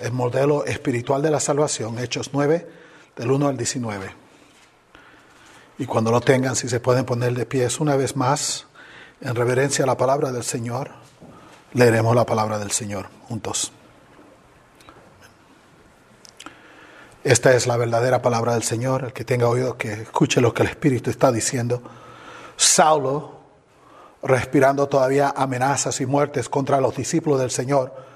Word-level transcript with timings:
el 0.00 0.12
modelo 0.12 0.64
espiritual 0.64 1.22
de 1.22 1.30
la 1.30 1.40
salvación, 1.40 1.98
Hechos 1.98 2.30
9, 2.32 2.66
del 3.16 3.30
1 3.30 3.48
al 3.48 3.56
19. 3.56 4.10
Y 5.78 5.86
cuando 5.86 6.10
lo 6.10 6.20
tengan, 6.20 6.56
si 6.56 6.68
se 6.68 6.80
pueden 6.80 7.04
poner 7.04 7.34
de 7.34 7.46
pies 7.46 7.80
una 7.80 7.96
vez 7.96 8.16
más, 8.16 8.66
en 9.20 9.34
reverencia 9.34 9.84
a 9.84 9.86
la 9.86 9.96
palabra 9.96 10.32
del 10.32 10.42
Señor, 10.42 10.90
leeremos 11.74 12.14
la 12.16 12.24
palabra 12.24 12.58
del 12.58 12.70
Señor 12.70 13.06
juntos. 13.28 13.72
Esta 17.22 17.54
es 17.54 17.66
la 17.66 17.76
verdadera 17.76 18.22
palabra 18.22 18.54
del 18.54 18.62
Señor. 18.62 19.04
El 19.04 19.12
que 19.12 19.24
tenga 19.24 19.48
oído, 19.48 19.76
que 19.76 19.92
escuche 19.92 20.40
lo 20.40 20.54
que 20.54 20.62
el 20.62 20.70
Espíritu 20.70 21.10
está 21.10 21.30
diciendo. 21.30 21.82
Saulo, 22.56 23.40
respirando 24.22 24.88
todavía 24.88 25.34
amenazas 25.36 26.00
y 26.00 26.06
muertes 26.06 26.48
contra 26.48 26.80
los 26.80 26.96
discípulos 26.96 27.40
del 27.40 27.50
Señor, 27.50 28.09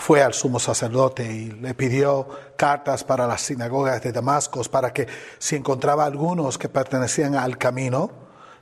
fue 0.00 0.22
al 0.22 0.32
sumo 0.32 0.58
sacerdote 0.58 1.30
y 1.30 1.50
le 1.50 1.74
pidió 1.74 2.26
cartas 2.56 3.04
para 3.04 3.26
las 3.26 3.42
sinagogas 3.42 4.02
de 4.02 4.12
Damasco 4.12 4.62
para 4.64 4.94
que 4.94 5.06
si 5.38 5.56
encontraba 5.56 6.06
algunos 6.06 6.56
que 6.56 6.70
pertenecían 6.70 7.34
al 7.34 7.58
camino, 7.58 8.10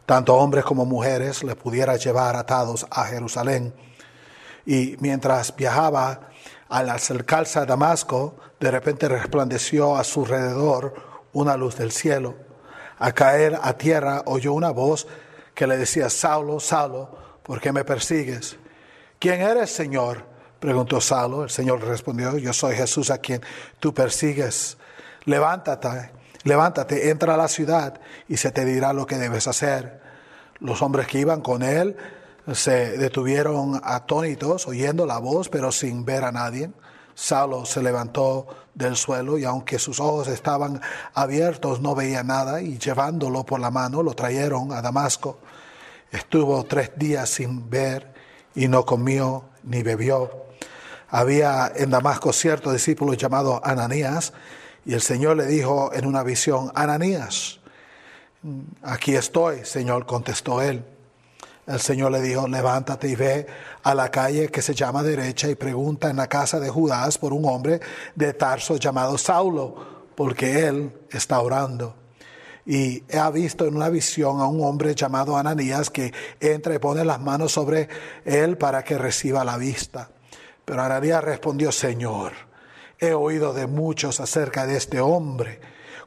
tanto 0.05 0.35
hombres 0.35 0.65
como 0.65 0.85
mujeres, 0.85 1.45
le 1.45 1.55
pudiera 1.55 1.95
llevar 1.95 2.35
atados 2.35 2.89
a 2.91 3.05
Jerusalén. 3.05 3.73
Y 4.67 4.97
mientras 4.99 5.55
viajaba 5.55 6.29
al 6.69 6.91
acercarse 6.91 7.61
a 7.61 7.67
Damasco, 7.67 8.35
de 8.59 8.73
repente 8.73 9.07
resplandeció 9.07 9.97
a 9.97 10.03
su 10.03 10.25
alrededor 10.25 10.93
una 11.33 11.57
luz 11.57 11.77
del 11.77 11.93
cielo. 11.93 12.35
Al 12.99 13.15
caer 13.15 13.61
a 13.63 13.75
tierra 13.75 14.23
oyó 14.27 14.55
una 14.55 14.71
voz 14.71 15.07
que 15.55 15.69
le 15.69 15.77
decía, 15.77 16.11
Saulo, 16.11 16.59
Saulo, 16.59 17.39
¿por 17.45 17.61
qué 17.61 17.71
me 17.71 17.85
persigues? 17.85 18.57
¿Quién 19.21 19.41
eres, 19.41 19.71
Señor? 19.71 20.38
Preguntó 20.59 21.01
Saulo. 21.01 21.45
El 21.45 21.51
Señor 21.51 21.83
respondió, 21.85 22.37
yo 22.39 22.53
soy 22.53 22.75
Jesús 22.77 23.11
a 23.11 23.19
quien 23.19 23.41
tú 23.79 23.95
persigues. 23.95 24.77
Levántate, 25.25 26.11
levántate, 26.45 27.11
entra 27.11 27.35
a 27.35 27.37
la 27.37 27.49
ciudad 27.49 28.01
y 28.29 28.37
se 28.37 28.51
te 28.51 28.65
dirá 28.65 28.93
lo 28.93 29.07
que 29.07 29.17
debes 29.17 29.47
hacer. 29.47 30.01
Los 30.61 30.83
hombres 30.83 31.07
que 31.07 31.21
iban 31.21 31.41
con 31.41 31.63
él 31.63 31.97
se 32.53 32.97
detuvieron 32.99 33.81
atónitos 33.85 34.67
oyendo 34.67 35.07
la 35.07 35.19
voz, 35.19 35.49
pero 35.49 35.71
sin 35.71 36.05
ver 36.05 36.25
a 36.25 36.33
nadie. 36.33 36.71
Saulo 37.15 37.65
se 37.67 37.83
levantó 37.83 38.47
del 38.75 38.97
suelo 38.97 39.39
y 39.39 39.45
aunque 39.45 39.79
sus 39.79 39.99
ojos 39.99 40.29
estaban 40.29 40.81
abiertos 41.15 41.81
no 41.81 41.95
veía 41.97 42.23
nada 42.23 42.63
y 42.63 42.79
llevándolo 42.79 43.45
por 43.45 43.59
la 43.59 43.73
mano 43.73 44.03
lo 44.03 44.15
trajeron 44.15 44.73
a 44.73 44.81
Damasco. 44.81 45.41
Estuvo 46.13 46.65
tres 46.65 46.93
días 46.97 47.29
sin 47.29 47.69
ver 47.69 48.15
y 48.55 48.69
no 48.69 48.87
comió 48.87 49.45
ni 49.65 49.83
bebió. 49.83 50.48
Había 51.11 51.73
en 51.75 51.91
Damasco 51.91 52.33
cierto 52.33 52.71
discípulo 52.71 53.15
llamado 53.15 53.61
Ananías 53.65 54.35
y 54.85 54.93
el 54.93 55.01
Señor 55.01 55.37
le 55.37 55.47
dijo 55.47 55.91
en 55.95 56.07
una 56.07 56.23
visión, 56.23 56.71
Ananías, 56.75 57.61
aquí 58.83 59.15
estoy, 59.15 59.65
Señor, 59.65 60.07
contestó 60.07 60.61
él. 60.61 60.85
El 61.67 61.81
Señor 61.81 62.13
le 62.13 62.23
dijo, 62.23 62.49
levántate 62.49 63.09
y 63.09 63.15
ve 63.15 63.47
a 63.83 63.95
la 63.95 64.11
calle 64.11 64.49
que 64.49 64.63
se 64.63 64.75
llama 64.75 65.03
derecha 65.03 65.49
y 65.49 65.55
pregunta 65.55 66.09
en 66.09 66.17
la 66.17 66.27
casa 66.27 66.59
de 66.61 66.71
Judas 66.71 67.19
por 67.19 67.33
un 67.33 67.45
hombre 67.45 67.81
de 68.15 68.33
Tarso 68.33 68.77
llamado 68.77 69.19
Saulo, 69.19 70.09
porque 70.15 70.67
él 70.67 70.93
está 71.11 71.41
orando. 71.41 71.95
Y 72.65 73.03
ha 73.15 73.31
visto 73.31 73.67
en 73.67 73.77
una 73.77 73.89
visión 73.89 74.41
a 74.41 74.47
un 74.47 74.63
hombre 74.63 74.95
llamado 74.95 75.37
Ananías 75.37 75.91
que 75.91 76.13
entra 76.41 76.75
y 76.75 76.79
pone 76.79 77.05
las 77.05 77.21
manos 77.21 77.53
sobre 77.53 77.89
él 78.25 78.59
para 78.59 78.85
que 78.85 78.97
reciba 78.99 79.45
la 79.45 79.57
vista. 79.57 80.11
Pero 80.69 80.83
Ananías 80.83 81.25
respondió, 81.25 81.73
Señor, 81.73 82.33
he 82.99 83.15
oído 83.15 83.55
de 83.55 83.67
muchos 83.67 84.21
acerca 84.21 84.67
de 84.67 84.77
este 84.77 85.01
hombre 85.01 85.61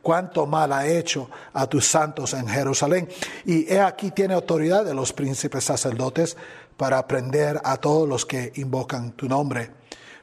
cuánto 0.03 0.45
mal 0.45 0.71
ha 0.71 0.85
hecho 0.85 1.31
a 1.53 1.65
tus 1.65 1.87
santos 1.87 2.35
en 2.35 2.47
Jerusalén. 2.47 3.09
Y 3.43 3.73
he 3.73 3.81
aquí 3.81 4.11
tiene 4.11 4.35
autoridad 4.35 4.85
de 4.85 4.94
los 4.94 5.13
príncipes 5.13 5.63
sacerdotes 5.63 6.38
para 6.77 7.00
aprender 7.00 7.59
a 7.63 7.77
todos 7.77 8.07
los 8.07 8.23
que 8.23 8.51
invocan 8.57 9.13
tu 9.13 9.27
nombre. 9.27 9.71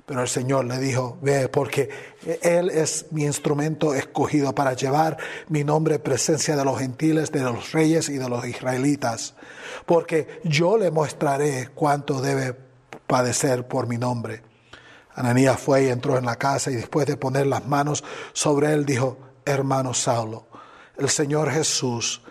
Pero 0.07 0.23
el 0.23 0.29
Señor 0.29 0.67
le 0.67 0.79
dijo, 0.79 1.19
ve, 1.21 1.49
porque 1.49 1.91
Él 2.41 2.71
es 2.71 3.07
mi 3.11 3.25
instrumento 3.25 3.93
escogido 3.93 4.55
para 4.55 4.75
llevar 4.75 5.17
mi 5.49 5.65
nombre 5.65 5.97
en 5.97 6.01
presencia 6.01 6.55
de 6.55 6.65
los 6.65 6.79
gentiles, 6.79 7.33
de 7.33 7.41
los 7.41 7.73
reyes 7.73 8.09
y 8.09 8.19
de 8.19 8.29
los 8.29 8.47
israelitas. 8.47 9.35
Porque 9.85 10.41
yo 10.45 10.79
le 10.79 10.93
mostraré 10.93 11.71
cuánto 11.75 12.21
debe 12.21 12.68
padecer 13.09 13.67
por 13.67 13.89
mi 13.89 13.99
nombre. 13.99 14.43
Ananías 15.17 15.59
fue 15.59 15.85
y 15.85 15.89
entró 15.89 16.17
en 16.17 16.27
la 16.27 16.37
casa 16.37 16.71
y 16.71 16.77
después 16.77 17.05
de 17.09 17.17
poner 17.17 17.49
las 17.49 17.67
manos 17.67 18.05
sobre 18.33 18.73
él 18.73 18.87
dijo, 18.87 19.19
hermano 19.45 19.93
Saulo, 19.93 20.47
el 20.97 21.09
Señor 21.09 21.51
Jesús, 21.51 22.23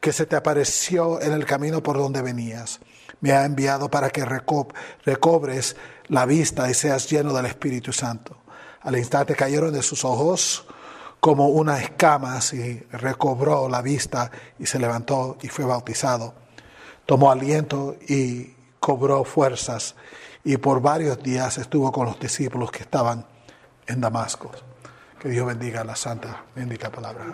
que 0.00 0.12
se 0.12 0.26
te 0.26 0.34
apareció 0.34 1.20
en 1.20 1.32
el 1.32 1.46
camino 1.46 1.82
por 1.82 1.98
donde 1.98 2.22
venías, 2.22 2.80
me 3.20 3.30
ha 3.32 3.44
enviado 3.44 3.88
para 3.88 4.10
que 4.10 4.24
recobres 4.24 5.76
la 6.08 6.26
vista 6.26 6.68
y 6.68 6.74
seas 6.74 7.08
lleno 7.08 7.32
del 7.32 7.46
Espíritu 7.46 7.92
Santo. 7.92 8.36
Al 8.80 8.96
instante 8.96 9.34
cayeron 9.34 9.72
de 9.72 9.82
sus 9.82 10.04
ojos 10.04 10.66
como 11.20 11.48
unas 11.48 11.82
escamas 11.82 12.52
y 12.52 12.80
recobró 12.90 13.68
la 13.68 13.82
vista 13.82 14.30
y 14.58 14.66
se 14.66 14.78
levantó 14.78 15.38
y 15.42 15.48
fue 15.48 15.64
bautizado. 15.64 16.34
Tomó 17.04 17.30
aliento 17.30 17.96
y 18.08 18.55
cobró 18.86 19.24
fuerzas 19.24 19.96
y 20.44 20.58
por 20.58 20.80
varios 20.80 21.20
días 21.20 21.58
estuvo 21.58 21.90
con 21.90 22.06
los 22.06 22.20
discípulos 22.20 22.70
que 22.70 22.84
estaban 22.84 23.26
en 23.84 24.00
Damasco. 24.00 24.52
Que 25.18 25.28
Dios 25.28 25.44
bendiga 25.44 25.82
la 25.82 25.96
santa, 25.96 26.44
bendita 26.54 26.92
palabra. 26.92 27.24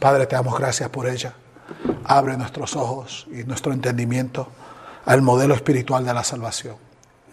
Padre, 0.00 0.24
te 0.24 0.36
damos 0.36 0.58
gracias 0.58 0.88
por 0.88 1.06
ella. 1.06 1.34
Abre 2.04 2.34
nuestros 2.38 2.76
ojos 2.76 3.26
y 3.30 3.44
nuestro 3.44 3.74
entendimiento 3.74 4.48
al 5.04 5.20
modelo 5.20 5.54
espiritual 5.54 6.06
de 6.06 6.14
la 6.14 6.24
salvación. 6.24 6.76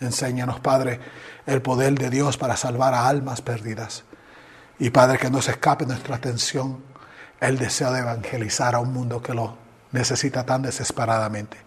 Enséñanos, 0.02 0.60
Padre, 0.60 1.00
el 1.46 1.62
poder 1.62 1.98
de 1.98 2.10
Dios 2.10 2.36
para 2.36 2.58
salvar 2.58 2.94
a 2.94 3.08
almas 3.08 3.42
perdidas. 3.42 4.04
Y 4.78 4.90
Padre, 4.90 5.20
que 5.20 5.30
no 5.30 5.42
se 5.42 5.52
escape 5.52 5.86
nuestra 5.86 6.18
atención 6.18 6.84
el 7.40 7.58
deseo 7.58 7.94
de 7.94 8.02
evangelizar 8.02 8.76
a 8.76 8.80
un 8.80 8.92
mundo 8.92 9.22
que 9.22 9.34
lo 9.34 9.56
necesita 9.94 10.46
tan 10.46 10.64
desesperadamente. 10.64 11.67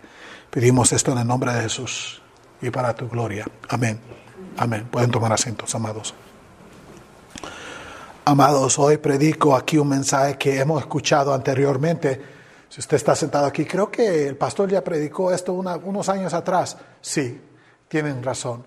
Pedimos 0.50 0.92
esto 0.92 1.12
en 1.12 1.18
el 1.18 1.26
nombre 1.28 1.52
de 1.54 1.62
Jesús 1.62 2.20
y 2.60 2.70
para 2.70 2.92
tu 2.92 3.08
gloria. 3.08 3.46
Amén. 3.68 4.00
Amén. 4.56 4.88
Pueden 4.90 5.08
tomar 5.10 5.32
asientos, 5.32 5.72
amados. 5.76 6.12
Amados, 8.24 8.76
hoy 8.80 8.96
predico 8.96 9.54
aquí 9.54 9.78
un 9.78 9.88
mensaje 9.88 10.36
que 10.36 10.58
hemos 10.58 10.80
escuchado 10.80 11.32
anteriormente. 11.32 12.20
Si 12.68 12.80
usted 12.80 12.96
está 12.96 13.14
sentado 13.14 13.46
aquí, 13.46 13.64
creo 13.64 13.92
que 13.92 14.26
el 14.26 14.36
pastor 14.36 14.68
ya 14.68 14.82
predicó 14.82 15.32
esto 15.32 15.52
unos 15.52 16.08
años 16.08 16.34
atrás. 16.34 16.76
Sí, 17.00 17.40
tienen 17.86 18.20
razón. 18.20 18.64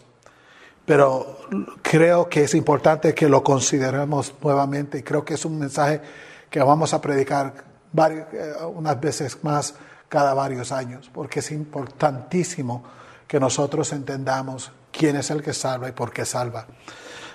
Pero 0.85 1.39
creo 1.81 2.29
que 2.29 2.43
es 2.43 2.55
importante 2.55 3.13
que 3.13 3.27
lo 3.27 3.43
consideremos 3.43 4.33
nuevamente 4.41 4.99
y 4.99 5.03
creo 5.03 5.25
que 5.25 5.33
es 5.33 5.43
un 5.43 5.59
mensaje 5.59 6.01
que 6.49 6.61
vamos 6.61 6.93
a 6.93 7.01
predicar 7.01 7.53
eh, 7.97 8.53
unas 8.73 8.99
veces 9.01 9.37
más 9.43 9.75
cada 10.13 10.35
varios 10.35 10.71
años, 10.71 11.09
porque 11.11 11.39
es 11.39 11.49
importantísimo 11.49 12.83
que 13.27 13.39
nosotros 13.39 13.91
entendamos 13.93 14.71
quién 14.91 15.15
es 15.15 15.31
el 15.31 15.41
que 15.41 15.53
salva 15.53 15.89
y 15.89 15.91
por 15.91 16.13
qué 16.13 16.23
salva. 16.23 16.67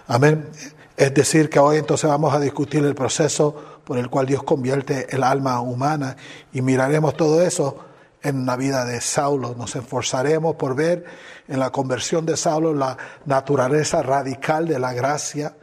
Amén. 0.06 0.48
Es 0.96 1.12
decir, 1.12 1.50
que 1.50 1.58
hoy 1.58 1.78
entonces 1.78 2.08
vamos 2.08 2.32
a 2.32 2.38
discutir 2.38 2.84
el 2.84 2.94
proceso 2.94 3.80
por 3.82 3.98
el 3.98 4.08
cual 4.08 4.26
Dios 4.26 4.44
convierte 4.44 5.12
el 5.12 5.24
alma 5.24 5.60
humana 5.60 6.16
y 6.52 6.62
miraremos 6.62 7.16
todo 7.16 7.42
eso 7.42 7.78
en 8.22 8.46
la 8.46 8.54
vida 8.54 8.84
de 8.84 9.00
Saulo. 9.00 9.56
Nos 9.58 9.74
esforzaremos 9.74 10.54
por 10.54 10.76
ver 10.76 11.04
en 11.48 11.58
la 11.58 11.70
conversión 11.70 12.26
de 12.26 12.36
Saulo 12.36 12.74
la 12.74 12.96
naturaleza 13.26 14.04
radical 14.04 14.68
de 14.68 14.78
la 14.78 14.92
gracia, 14.92 15.56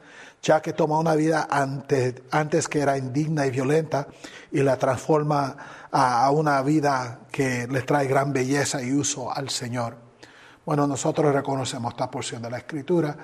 ya 0.46 0.62
que 0.62 0.74
toma 0.74 1.00
una 1.00 1.16
vida 1.16 1.48
antes, 1.50 2.22
antes 2.30 2.68
que 2.68 2.80
era 2.80 3.00
indigna 3.00 3.48
y 3.48 3.50
violenta 3.50 4.08
y 4.52 4.62
la 4.62 4.78
transforma 4.78 5.58
a 5.92 6.30
una 6.30 6.62
vida 6.62 7.22
que 7.32 7.66
le 7.68 7.82
trae 7.82 8.06
gran 8.06 8.32
belleza 8.32 8.80
y 8.84 8.94
uso 8.94 9.36
al 9.36 9.50
Señor. 9.50 9.98
Bueno, 10.64 10.86
nosotros 10.86 11.34
reconocemos 11.34 11.94
esta 11.94 12.12
porción 12.12 12.44
de 12.44 12.52
la 12.52 12.60
Escritura 12.60 13.18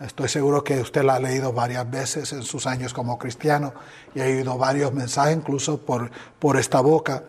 Estoy 0.00 0.28
seguro 0.28 0.62
que 0.62 0.80
usted 0.80 1.02
la 1.02 1.16
ha 1.16 1.18
leído 1.18 1.52
varias 1.52 1.90
veces 1.90 2.32
en 2.32 2.44
sus 2.44 2.68
años 2.68 2.94
como 2.94 3.18
cristiano 3.18 3.74
y 4.14 4.20
ha 4.20 4.26
oído 4.26 4.56
varios 4.56 4.92
mensajes, 4.92 5.36
incluso 5.36 5.84
por, 5.84 6.08
por 6.38 6.56
esta 6.56 6.80
boca. 6.80 7.24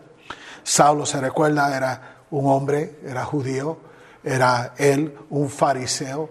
Saulo, 0.62 1.04
se 1.04 1.20
recuerda, 1.20 1.76
era 1.76 2.18
un 2.30 2.46
hombre, 2.46 3.00
era 3.04 3.24
judío, 3.24 3.78
era 4.22 4.74
él 4.78 5.16
un 5.30 5.50
fariseo 5.50 6.30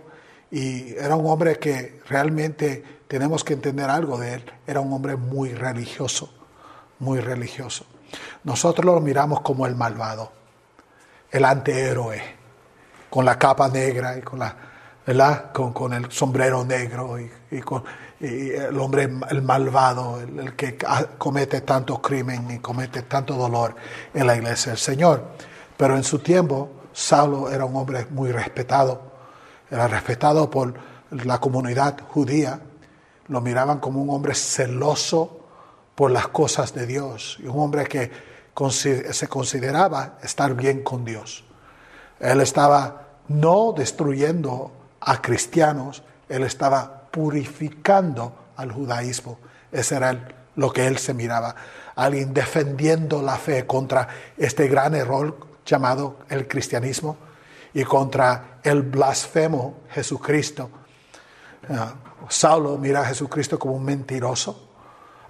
y 0.51 0.93
era 0.95 1.15
un 1.15 1.29
hombre 1.29 1.59
que 1.59 2.01
realmente 2.07 3.01
tenemos 3.07 3.43
que 3.43 3.53
entender 3.53 3.89
algo 3.89 4.17
de 4.17 4.35
él. 4.35 4.45
Era 4.65 4.79
un 4.79 4.91
hombre 4.93 5.15
muy 5.15 5.53
religioso, 5.53 6.33
muy 6.99 7.19
religioso. 7.19 7.85
Nosotros 8.43 8.85
lo 8.85 8.99
miramos 8.99 9.41
como 9.41 9.65
el 9.67 9.75
malvado, 9.75 10.31
el 11.31 11.45
antihéroe, 11.45 12.21
con 13.09 13.25
la 13.25 13.37
capa 13.37 13.67
negra 13.67 14.17
y 14.17 14.21
con 14.21 14.39
la 14.39 14.69
¿verdad? 15.09 15.51
Con, 15.51 15.93
el 15.93 16.11
sombrero 16.11 16.63
negro 16.63 17.17
y, 17.19 17.61
con 17.61 17.83
el 18.19 18.79
hombre 18.79 19.09
el 19.31 19.41
malvado, 19.41 20.21
el, 20.21 20.55
que 20.55 20.77
comete 21.17 21.61
tanto 21.61 21.99
crimen 21.99 22.51
y 22.51 22.59
comete 22.59 23.01
tanto 23.01 23.33
dolor 23.33 23.73
en 24.13 24.27
la 24.27 24.35
iglesia 24.35 24.73
del 24.73 24.77
Señor. 24.77 25.23
Pero 25.75 25.95
en 25.95 26.03
su 26.03 26.19
tiempo, 26.19 26.69
Saulo 26.93 27.49
era 27.49 27.65
un 27.65 27.75
hombre 27.75 28.05
muy 28.11 28.31
respetado, 28.31 29.08
era 29.69 29.87
respetado 29.87 30.49
por 30.49 30.73
la 31.11 31.39
comunidad 31.39 31.99
judía, 32.09 32.59
lo 33.27 33.41
miraban 33.41 33.79
como 33.79 34.01
un 34.01 34.09
hombre 34.09 34.33
celoso 34.33 35.39
por 35.95 36.11
las 36.11 36.29
cosas 36.29 36.73
de 36.73 36.87
Dios 36.87 37.37
y 37.39 37.47
un 37.47 37.59
hombre 37.59 37.85
que 37.85 38.11
se 39.11 39.27
consideraba 39.27 40.17
estar 40.23 40.53
bien 40.55 40.83
con 40.83 41.05
Dios. 41.05 41.43
Él 42.19 42.41
estaba 42.41 43.07
no 43.27 43.73
destruyendo 43.73 44.71
a 44.99 45.21
cristianos, 45.21 46.03
él 46.27 46.43
estaba 46.43 47.03
purificando 47.11 48.33
al 48.57 48.71
judaísmo. 48.71 49.37
Ese 49.71 49.95
era 49.95 50.27
lo 50.55 50.73
que 50.73 50.87
él 50.87 50.97
se 50.97 51.13
miraba. 51.13 51.55
Alguien 51.95 52.33
defendiendo 52.33 53.21
la 53.21 53.37
fe 53.37 53.65
contra 53.65 54.07
este 54.37 54.67
gran 54.67 54.95
error 54.95 55.37
llamado 55.65 56.17
el 56.29 56.47
cristianismo 56.47 57.17
y 57.73 57.83
contra 57.83 58.59
el 58.63 58.83
blasfemo 58.83 59.81
Jesucristo. 59.89 60.69
Ah, 61.69 61.93
Saulo 62.27 62.77
mira 62.77 63.01
a 63.01 63.05
Jesucristo 63.05 63.59
como 63.59 63.75
un 63.75 63.83
mentiroso, 63.83 64.69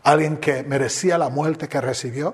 alguien 0.03 0.37
que 0.37 0.63
merecía 0.63 1.17
la 1.17 1.29
muerte 1.29 1.67
que 1.67 1.81
recibió 1.81 2.33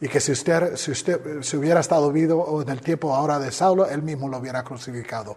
y 0.00 0.08
que 0.08 0.20
si 0.20 0.32
usted, 0.32 0.76
si 0.76 0.92
usted 0.92 1.42
si 1.42 1.56
hubiera 1.56 1.80
estado 1.80 2.12
vivo 2.12 2.62
en 2.62 2.68
el 2.68 2.80
tiempo 2.80 3.14
ahora 3.14 3.38
de 3.38 3.50
Saulo, 3.50 3.86
él 3.86 4.02
mismo 4.02 4.28
lo 4.28 4.38
hubiera 4.38 4.62
crucificado 4.62 5.36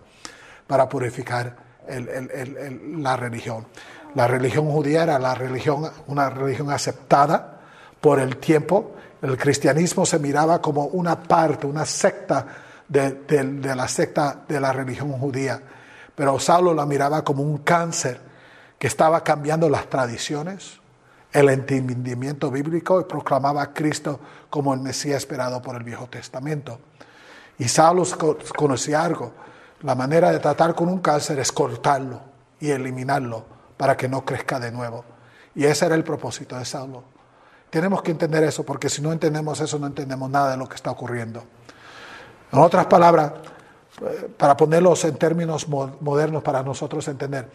para 0.67 0.87
purificar 0.87 1.71
la 1.87 3.17
religión. 3.17 3.67
La 4.13 4.27
religión 4.27 4.69
judía 4.69 5.03
era 5.03 5.17
la 5.19 5.33
religión, 5.33 5.89
una 6.07 6.29
religión 6.29 6.69
aceptada 6.69 7.61
por 7.99 8.19
el 8.19 8.37
tiempo. 8.37 8.95
El 9.21 9.37
cristianismo 9.37 10.05
se 10.05 10.19
miraba 10.19 10.61
como 10.61 10.85
una 10.85 11.21
parte, 11.21 11.65
una 11.65 11.85
secta 11.85 12.45
de, 12.91 13.75
la 13.75 13.88
secta 13.88 14.43
de 14.47 14.59
la 14.59 14.73
religión 14.73 15.11
judía. 15.13 15.61
Pero 16.13 16.39
Saulo 16.39 16.73
la 16.73 16.85
miraba 16.85 17.23
como 17.23 17.43
un 17.43 17.59
cáncer 17.59 18.19
que 18.77 18.88
estaba 18.88 19.23
cambiando 19.23 19.69
las 19.69 19.89
tradiciones, 19.89 20.79
el 21.31 21.49
entendimiento 21.49 22.51
bíblico 22.51 22.99
y 22.99 23.05
proclamaba 23.05 23.61
a 23.61 23.73
Cristo 23.73 24.19
como 24.49 24.73
el 24.73 24.81
Mesías 24.81 25.17
esperado 25.17 25.61
por 25.61 25.75
el 25.75 25.83
Viejo 25.83 26.07
Testamento. 26.07 26.79
Y 27.57 27.67
Saulo 27.67 28.03
conocía 28.55 29.03
algo, 29.03 29.33
la 29.83 29.95
manera 29.95 30.31
de 30.31 30.39
tratar 30.39 30.75
con 30.75 30.89
un 30.89 30.99
cáncer 30.99 31.39
es 31.39 31.51
cortarlo 31.51 32.21
y 32.59 32.69
eliminarlo 32.69 33.45
para 33.77 33.95
que 33.95 34.09
no 34.09 34.25
crezca 34.25 34.59
de 34.59 34.71
nuevo. 34.71 35.05
Y 35.55 35.65
ese 35.65 35.85
era 35.85 35.95
el 35.95 36.03
propósito 36.03 36.57
de 36.57 36.65
Saulo. 36.65 37.03
Tenemos 37.69 38.01
que 38.01 38.11
entender 38.11 38.44
eso, 38.44 38.63
porque 38.63 38.89
si 38.89 39.01
no 39.01 39.13
entendemos 39.13 39.61
eso, 39.61 39.79
no 39.79 39.87
entendemos 39.87 40.29
nada 40.29 40.51
de 40.51 40.57
lo 40.57 40.67
que 40.67 40.75
está 40.75 40.91
ocurriendo. 40.91 41.44
En 42.51 42.59
otras 42.59 42.86
palabras, 42.88 43.33
eh, 44.01 44.30
para 44.38 44.57
ponerlos 44.57 45.06
en 45.06 45.15
términos 45.15 45.68
modernos 45.68 46.44
para 46.44 46.63
nosotros 46.63 47.07
entender, 47.07 47.50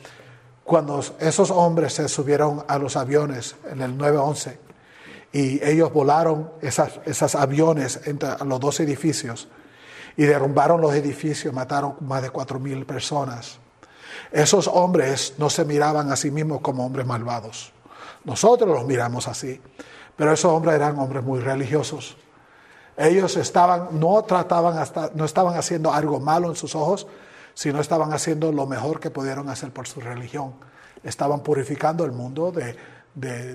cuando 0.65 1.03
esos 1.21 1.51
hombres 1.51 1.93
se 1.95 2.09
subieron 2.09 2.65
a 2.67 2.79
los 2.79 2.97
aviones 2.97 3.57
en 3.71 3.83
el 3.83 3.97
9-11 3.97 4.59
y 5.33 5.63
ellos 5.65 5.93
volaron 5.93 6.51
esos 6.61 7.35
aviones 7.35 8.01
entre 8.05 8.31
los 8.45 8.59
dos 8.59 8.81
edificios 8.81 9.49
y 10.17 10.25
derrumbaron 10.25 10.81
los 10.81 10.95
edificios, 10.95 11.53
mataron 11.53 11.97
más 12.01 12.23
de 12.23 12.31
cuatro 12.31 12.59
mil 12.59 12.87
personas. 12.87 13.59
Esos 14.33 14.67
hombres 14.67 15.35
no 15.39 15.51
se 15.51 15.65
miraban 15.65 16.11
a 16.11 16.17
sí 16.17 16.31
mismos 16.31 16.61
como 16.63 16.85
hombres 16.85 17.07
malvados. 17.07 17.73
Nosotros 18.25 18.69
los 18.69 18.87
miramos 18.87 19.29
así, 19.29 19.61
pero 20.17 20.33
esos 20.33 20.51
hombres 20.51 20.75
eran 20.75 20.99
hombres 20.99 21.23
muy 21.23 21.41
religiosos. 21.41 22.17
Ellos 22.97 23.37
estaban, 23.37 24.01
no 24.01 24.23
trataban 24.23 24.79
hasta, 24.79 25.11
no 25.15 25.25
estaban 25.25 25.57
haciendo 25.57 25.93
algo 25.93 26.19
malo 26.19 26.49
en 26.49 26.57
sus 26.57 26.75
ojos, 26.75 27.07
sino 27.53 27.81
estaban 27.81 28.13
haciendo 28.13 28.53
lo 28.53 28.67
mejor 28.67 29.01
que 29.01 29.11
pudieron 29.11 29.49
hacer 29.49 29.71
por 29.71 29.87
su 29.87 30.01
religión. 30.01 30.55
Estaban 31.03 31.41
purificando 31.41 32.05
el 32.05 32.13
mundo 32.13 32.53
de, 32.53 32.77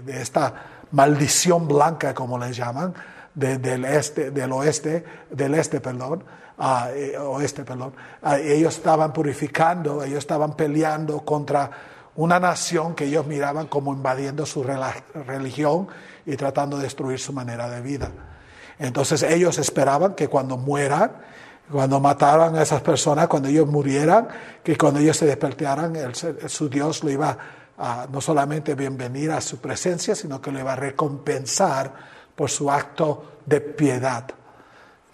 esta 0.07 0.53
maldición 0.91 1.67
blanca, 1.67 2.13
como 2.13 2.37
les 2.37 2.55
llaman, 2.55 2.93
del 3.33 3.85
este, 3.85 4.31
del 4.31 4.51
oeste, 4.51 5.03
del 5.29 5.55
este, 5.55 5.79
perdón, 5.79 6.23
ah, 6.57 6.89
eh, 6.93 7.17
oeste, 7.17 7.63
perdón. 7.63 7.93
Ah, 8.21 8.39
ellos 8.39 8.75
estaban 8.77 9.13
purificando, 9.13 10.03
ellos 10.03 10.19
estaban 10.19 10.55
peleando 10.55 11.21
contra 11.21 11.69
una 12.15 12.39
nación 12.39 12.93
que 12.93 13.05
ellos 13.05 13.25
miraban 13.25 13.67
como 13.67 13.93
invadiendo 13.93 14.45
su 14.45 14.63
religión 14.63 15.87
y 16.25 16.35
tratando 16.35 16.77
de 16.77 16.83
destruir 16.83 17.19
su 17.19 17.33
manera 17.33 17.69
de 17.69 17.81
vida. 17.81 18.11
Entonces 18.81 19.21
ellos 19.21 19.59
esperaban 19.59 20.15
que 20.15 20.27
cuando 20.27 20.57
mueran, 20.57 21.11
cuando 21.71 21.99
mataran 21.99 22.55
a 22.55 22.63
esas 22.63 22.81
personas, 22.81 23.27
cuando 23.27 23.47
ellos 23.47 23.67
murieran, 23.67 24.27
que 24.63 24.75
cuando 24.75 24.99
ellos 24.99 25.17
se 25.17 25.27
despertaran, 25.27 25.95
su 26.47 26.67
Dios 26.67 27.03
le 27.03 27.13
iba 27.13 27.37
a 27.77 28.07
no 28.11 28.19
solamente 28.19 28.73
bienvenir 28.73 29.31
a 29.31 29.39
su 29.39 29.59
presencia, 29.59 30.15
sino 30.15 30.41
que 30.41 30.51
le 30.51 30.61
iba 30.61 30.73
a 30.73 30.75
recompensar 30.75 31.93
por 32.35 32.49
su 32.49 32.71
acto 32.71 33.33
de 33.45 33.61
piedad. 33.61 34.25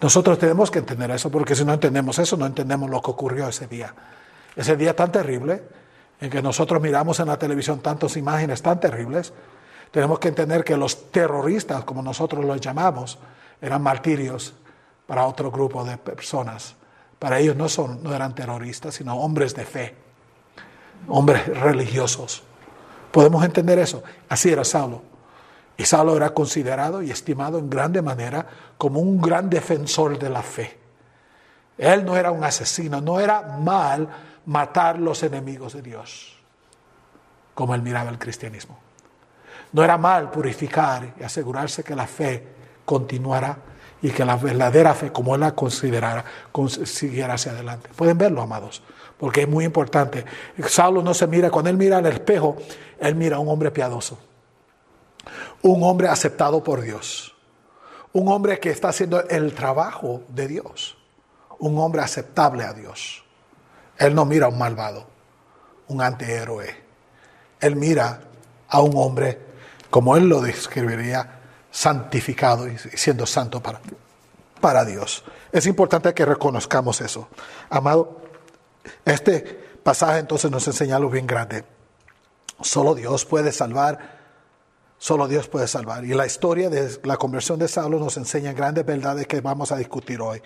Nosotros 0.00 0.38
tenemos 0.38 0.70
que 0.70 0.78
entender 0.78 1.10
eso, 1.10 1.30
porque 1.30 1.54
si 1.54 1.62
no 1.64 1.74
entendemos 1.74 2.18
eso, 2.18 2.38
no 2.38 2.46
entendemos 2.46 2.88
lo 2.88 3.02
que 3.02 3.10
ocurrió 3.10 3.48
ese 3.48 3.66
día. 3.66 3.94
Ese 4.56 4.76
día 4.76 4.96
tan 4.96 5.12
terrible, 5.12 5.62
en 6.20 6.30
que 6.30 6.40
nosotros 6.40 6.80
miramos 6.80 7.20
en 7.20 7.26
la 7.26 7.38
televisión 7.38 7.80
tantas 7.80 8.16
imágenes 8.16 8.62
tan 8.62 8.80
terribles, 8.80 9.34
tenemos 9.90 10.18
que 10.18 10.28
entender 10.28 10.64
que 10.64 10.76
los 10.76 11.10
terroristas, 11.10 11.84
como 11.84 12.02
nosotros 12.02 12.44
los 12.46 12.60
llamamos, 12.60 13.18
eran 13.60 13.82
martirios 13.82 14.54
para 15.06 15.26
otro 15.26 15.50
grupo 15.50 15.84
de 15.84 15.96
personas. 15.98 16.76
Para 17.18 17.38
ellos 17.38 17.56
no, 17.56 17.68
son, 17.68 18.02
no 18.02 18.14
eran 18.14 18.34
terroristas, 18.34 18.94
sino 18.94 19.16
hombres 19.16 19.54
de 19.54 19.64
fe, 19.64 19.94
hombres 21.08 21.46
religiosos. 21.46 22.42
¿Podemos 23.10 23.44
entender 23.44 23.78
eso? 23.78 24.02
Así 24.28 24.50
era 24.50 24.64
Saulo. 24.64 25.02
Y 25.76 25.84
Saulo 25.84 26.16
era 26.16 26.30
considerado 26.30 27.02
y 27.02 27.10
estimado 27.10 27.58
en 27.58 27.70
grande 27.70 28.02
manera 28.02 28.46
como 28.76 29.00
un 29.00 29.20
gran 29.20 29.48
defensor 29.48 30.18
de 30.18 30.28
la 30.28 30.42
fe. 30.42 30.78
Él 31.78 32.04
no 32.04 32.16
era 32.16 32.32
un 32.32 32.42
asesino, 32.42 33.00
no 33.00 33.20
era 33.20 33.42
mal 33.42 34.08
matar 34.46 34.98
los 34.98 35.22
enemigos 35.22 35.74
de 35.74 35.82
Dios, 35.82 36.36
como 37.54 37.74
él 37.74 37.82
miraba 37.82 38.10
el 38.10 38.18
cristianismo. 38.18 38.78
No 39.72 39.84
era 39.84 39.96
mal 39.96 40.30
purificar 40.30 41.14
y 41.20 41.22
asegurarse 41.22 41.84
que 41.84 41.94
la 41.94 42.06
fe 42.06 42.57
continuara 42.88 43.58
y 44.00 44.08
que 44.08 44.24
la 44.24 44.36
verdadera 44.36 44.94
fe, 44.94 45.12
como 45.12 45.34
él 45.34 45.42
la 45.42 45.54
considerara, 45.54 46.24
siguiera 46.86 47.34
hacia 47.34 47.52
adelante. 47.52 47.90
Pueden 47.94 48.16
verlo, 48.16 48.40
amados, 48.40 48.82
porque 49.18 49.42
es 49.42 49.48
muy 49.48 49.66
importante. 49.66 50.24
Saulo 50.66 51.02
no 51.02 51.12
se 51.12 51.26
mira, 51.26 51.50
cuando 51.50 51.68
él 51.68 51.76
mira 51.76 51.98
al 51.98 52.06
espejo, 52.06 52.56
él 52.98 53.14
mira 53.14 53.36
a 53.36 53.40
un 53.40 53.48
hombre 53.50 53.70
piadoso, 53.70 54.18
un 55.60 55.82
hombre 55.82 56.08
aceptado 56.08 56.64
por 56.64 56.80
Dios, 56.80 57.36
un 58.14 58.28
hombre 58.28 58.58
que 58.58 58.70
está 58.70 58.88
haciendo 58.88 59.22
el 59.28 59.52
trabajo 59.52 60.22
de 60.28 60.48
Dios, 60.48 60.96
un 61.58 61.78
hombre 61.78 62.00
aceptable 62.00 62.64
a 62.64 62.72
Dios. 62.72 63.22
Él 63.98 64.14
no 64.14 64.24
mira 64.24 64.46
a 64.46 64.48
un 64.48 64.56
malvado, 64.56 65.06
un 65.88 66.00
antihéroe. 66.00 66.74
Él 67.60 67.76
mira 67.76 68.20
a 68.66 68.80
un 68.80 68.92
hombre, 68.96 69.38
como 69.90 70.16
él 70.16 70.26
lo 70.26 70.40
describiría, 70.40 71.37
santificado 71.70 72.68
y 72.68 72.76
siendo 72.78 73.26
santo 73.26 73.62
para, 73.62 73.80
para 74.60 74.84
Dios. 74.84 75.24
Es 75.52 75.66
importante 75.66 76.12
que 76.14 76.24
reconozcamos 76.24 77.00
eso. 77.00 77.28
Amado, 77.70 78.20
este 79.04 79.40
pasaje 79.82 80.18
entonces 80.18 80.50
nos 80.50 80.66
enseña 80.66 80.96
algo 80.96 81.10
bien 81.10 81.26
grande. 81.26 81.64
Solo 82.60 82.94
Dios 82.94 83.24
puede 83.24 83.52
salvar, 83.52 84.18
solo 84.98 85.28
Dios 85.28 85.48
puede 85.48 85.68
salvar. 85.68 86.04
Y 86.04 86.14
la 86.14 86.26
historia 86.26 86.68
de 86.70 86.98
la 87.04 87.16
conversión 87.16 87.58
de 87.58 87.68
Saulo 87.68 87.98
nos 87.98 88.16
enseña 88.16 88.52
grandes 88.52 88.84
verdades 88.84 89.26
que 89.26 89.40
vamos 89.40 89.70
a 89.72 89.76
discutir 89.76 90.20
hoy. 90.20 90.42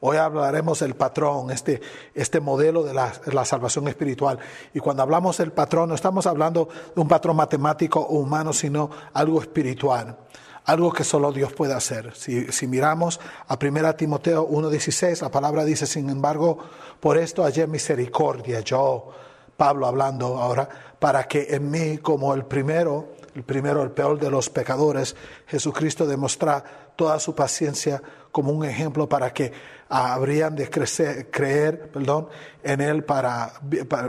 Hoy 0.00 0.18
hablaremos 0.18 0.80
del 0.80 0.96
patrón, 0.96 1.50
este, 1.50 1.80
este 2.14 2.40
modelo 2.40 2.82
de 2.82 2.92
la, 2.92 3.12
la, 3.32 3.44
salvación 3.44 3.88
espiritual. 3.88 4.38
Y 4.74 4.80
cuando 4.80 5.02
hablamos 5.02 5.38
del 5.38 5.52
patrón, 5.52 5.88
no 5.88 5.94
estamos 5.94 6.26
hablando 6.26 6.68
de 6.94 7.00
un 7.00 7.08
patrón 7.08 7.36
matemático 7.36 8.00
o 8.00 8.18
humano, 8.18 8.52
sino 8.52 8.90
algo 9.14 9.40
espiritual 9.40 10.18
algo 10.64 10.92
que 10.92 11.04
solo 11.04 11.32
Dios 11.32 11.52
puede 11.52 11.74
hacer. 11.74 12.14
Si, 12.14 12.66
miramos 12.66 13.20
a 13.48 13.58
1 13.60 13.96
Timoteo 13.96 14.48
1.16, 14.48 15.22
la 15.22 15.30
palabra 15.30 15.64
dice, 15.64 15.86
sin 15.86 16.08
embargo, 16.08 16.58
por 17.00 17.18
esto 17.18 17.44
hallé 17.44 17.66
misericordia, 17.66 18.60
yo, 18.60 19.10
Pablo 19.56 19.86
hablando 19.86 20.38
ahora, 20.38 20.68
para 20.98 21.24
que 21.24 21.46
en 21.50 21.70
mí, 21.70 21.98
como 21.98 22.34
el 22.34 22.44
primero, 22.46 23.14
el 23.34 23.42
primero, 23.42 23.82
el 23.82 23.90
peor 23.90 24.18
de 24.18 24.30
los 24.30 24.48
pecadores, 24.48 25.14
Jesucristo 25.46 26.06
demuestra 26.06 26.64
toda 26.96 27.18
su 27.18 27.34
paciencia 27.34 28.02
como 28.32 28.52
un 28.52 28.64
ejemplo 28.64 29.08
para 29.08 29.32
que 29.32 29.52
habrían 29.88 30.56
de 30.56 30.70
crecer, 30.70 31.30
creer 31.30 31.90
perdón, 31.90 32.28
en 32.62 32.80
Él 32.80 33.04
para, 33.04 33.52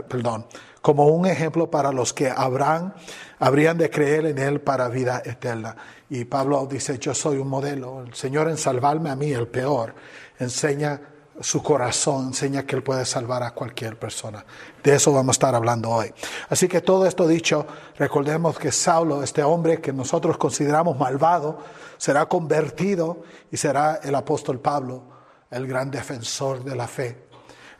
perdón, 0.08 0.46
como 0.80 1.06
un 1.06 1.26
ejemplo 1.26 1.70
para 1.70 1.92
los 1.92 2.12
que 2.12 2.30
habrán, 2.30 2.94
habrían 3.38 3.76
de 3.76 3.90
creer 3.90 4.26
en 4.26 4.38
Él 4.38 4.60
para 4.60 4.88
vida 4.88 5.22
eterna. 5.24 5.76
Y 6.08 6.24
Pablo 6.24 6.66
dice, 6.70 6.98
yo 6.98 7.14
soy 7.14 7.38
un 7.38 7.48
modelo, 7.48 8.02
el 8.02 8.14
Señor 8.14 8.48
en 8.48 8.56
salvarme 8.56 9.10
a 9.10 9.16
mí, 9.16 9.32
el 9.32 9.48
peor, 9.48 9.94
enseña 10.38 11.00
su 11.40 11.62
corazón, 11.62 12.28
enseña 12.28 12.64
que 12.64 12.76
Él 12.76 12.82
puede 12.82 13.04
salvar 13.04 13.42
a 13.42 13.50
cualquier 13.50 13.98
persona. 13.98 14.44
De 14.82 14.94
eso 14.94 15.12
vamos 15.12 15.34
a 15.34 15.36
estar 15.36 15.54
hablando 15.54 15.90
hoy. 15.90 16.12
Así 16.48 16.68
que 16.68 16.80
todo 16.80 17.06
esto 17.06 17.26
dicho, 17.26 17.66
recordemos 17.98 18.58
que 18.58 18.72
Saulo, 18.72 19.22
este 19.22 19.42
hombre 19.42 19.80
que 19.80 19.92
nosotros 19.92 20.38
consideramos 20.38 20.98
malvado, 20.98 21.58
será 21.98 22.26
convertido 22.26 23.22
y 23.50 23.56
será 23.56 24.00
el 24.02 24.14
apóstol 24.14 24.60
Pablo, 24.60 25.02
el 25.50 25.66
gran 25.66 25.90
defensor 25.90 26.64
de 26.64 26.76
la 26.76 26.88
fe, 26.88 27.25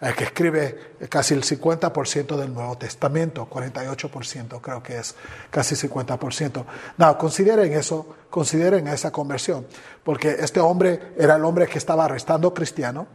el 0.00 0.14
que 0.14 0.24
escribe 0.24 0.96
casi 1.08 1.34
el 1.34 1.42
50% 1.42 2.36
del 2.36 2.52
Nuevo 2.52 2.76
Testamento, 2.76 3.48
48% 3.48 4.60
creo 4.60 4.82
que 4.82 4.98
es, 4.98 5.14
casi 5.50 5.74
50%. 5.74 6.64
No, 6.98 7.18
consideren 7.18 7.72
eso, 7.72 8.16
consideren 8.28 8.88
esa 8.88 9.10
conversión, 9.10 9.66
porque 10.04 10.36
este 10.38 10.60
hombre 10.60 11.14
era 11.16 11.36
el 11.36 11.44
hombre 11.44 11.66
que 11.66 11.78
estaba 11.78 12.04
arrestando 12.04 12.52
cristianos 12.52 13.06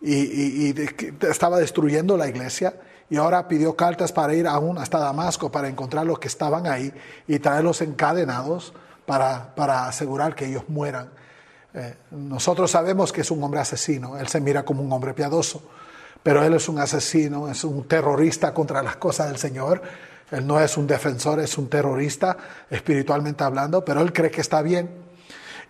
y, 0.00 0.74
estaba 1.26 1.58
destruyendo 1.58 2.16
la 2.16 2.28
iglesia 2.28 2.74
y 3.08 3.16
ahora 3.16 3.48
pidió 3.48 3.74
cartas 3.74 4.12
para 4.12 4.34
ir 4.34 4.46
aún 4.46 4.76
hasta 4.78 4.98
Damasco 4.98 5.50
para 5.50 5.68
encontrar 5.68 6.04
los 6.04 6.18
que 6.18 6.28
estaban 6.28 6.66
ahí 6.66 6.92
y 7.26 7.38
traerlos 7.38 7.80
encadenados 7.80 8.74
para, 9.06 9.54
para 9.54 9.86
asegurar 9.86 10.34
que 10.34 10.46
ellos 10.46 10.64
mueran. 10.68 11.10
Eh, 11.72 11.96
nosotros 12.10 12.70
sabemos 12.70 13.12
que 13.12 13.22
es 13.22 13.30
un 13.30 13.42
hombre 13.42 13.60
asesino, 13.60 14.18
él 14.18 14.28
se 14.28 14.40
mira 14.40 14.64
como 14.64 14.82
un 14.82 14.92
hombre 14.92 15.14
piadoso, 15.14 15.62
pero 16.24 16.42
él 16.42 16.54
es 16.54 16.68
un 16.68 16.80
asesino, 16.80 17.48
es 17.48 17.62
un 17.62 17.86
terrorista 17.86 18.52
contra 18.52 18.82
las 18.82 18.96
cosas 18.96 19.28
del 19.28 19.38
Señor. 19.38 19.80
Él 20.32 20.44
no 20.44 20.58
es 20.58 20.76
un 20.76 20.88
defensor, 20.88 21.38
es 21.38 21.56
un 21.56 21.68
terrorista 21.68 22.36
espiritualmente 22.68 23.44
hablando, 23.44 23.84
pero 23.84 24.00
él 24.00 24.12
cree 24.12 24.32
que 24.32 24.40
está 24.40 24.60
bien. 24.62 24.90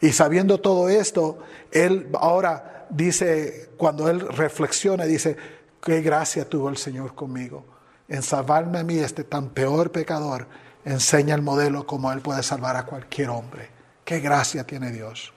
Y 0.00 0.12
sabiendo 0.12 0.60
todo 0.60 0.88
esto, 0.88 1.40
él 1.70 2.08
ahora 2.18 2.86
dice, 2.88 3.68
cuando 3.76 4.08
él 4.08 4.20
reflexiona, 4.20 5.04
dice, 5.04 5.36
qué 5.82 6.00
gracia 6.00 6.48
tuvo 6.48 6.70
el 6.70 6.78
Señor 6.78 7.14
conmigo 7.14 7.74
en 8.08 8.22
salvarme 8.22 8.78
a 8.78 8.84
mí, 8.84 8.98
este 8.98 9.24
tan 9.24 9.50
peor 9.50 9.90
pecador, 9.90 10.46
enseña 10.84 11.34
el 11.34 11.42
modelo 11.42 11.86
como 11.86 12.12
él 12.12 12.20
puede 12.20 12.42
salvar 12.42 12.76
a 12.76 12.84
cualquier 12.84 13.30
hombre. 13.30 13.68
Qué 14.04 14.20
gracia 14.20 14.64
tiene 14.64 14.92
Dios. 14.92 15.33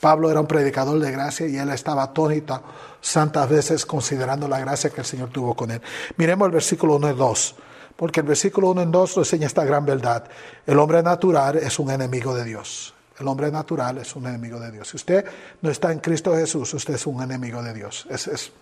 Pablo 0.00 0.30
era 0.30 0.40
un 0.40 0.46
predicador 0.46 0.98
de 0.98 1.10
gracia 1.10 1.46
y 1.46 1.56
él 1.56 1.70
estaba 1.70 2.04
atónito 2.04 2.62
santas 3.00 3.48
veces 3.48 3.86
considerando 3.86 4.48
la 4.48 4.60
gracia 4.60 4.90
que 4.90 5.00
el 5.00 5.06
Señor 5.06 5.30
tuvo 5.30 5.54
con 5.54 5.70
él. 5.70 5.80
Miremos 6.16 6.46
el 6.46 6.52
versículo 6.52 6.96
1 6.96 7.10
y 7.10 7.14
2, 7.14 7.54
porque 7.96 8.20
el 8.20 8.26
versículo 8.26 8.70
1 8.70 8.82
y 8.82 8.86
2 8.86 8.92
nos 8.92 9.16
enseña 9.16 9.46
esta 9.46 9.64
gran 9.64 9.86
verdad. 9.86 10.24
El 10.66 10.78
hombre 10.78 11.02
natural 11.02 11.56
es 11.56 11.78
un 11.78 11.90
enemigo 11.90 12.34
de 12.34 12.44
Dios. 12.44 12.94
El 13.18 13.28
hombre 13.28 13.50
natural 13.50 13.98
es 13.98 14.14
un 14.14 14.26
enemigo 14.26 14.60
de 14.60 14.70
Dios. 14.70 14.88
Si 14.88 14.96
usted 14.96 15.24
no 15.62 15.70
está 15.70 15.90
en 15.90 16.00
Cristo 16.00 16.34
Jesús, 16.34 16.74
usted 16.74 16.94
es 16.94 17.06
un 17.06 17.22
enemigo 17.22 17.62
de 17.62 17.72
Dios. 17.72 18.06
Es, 18.10 18.52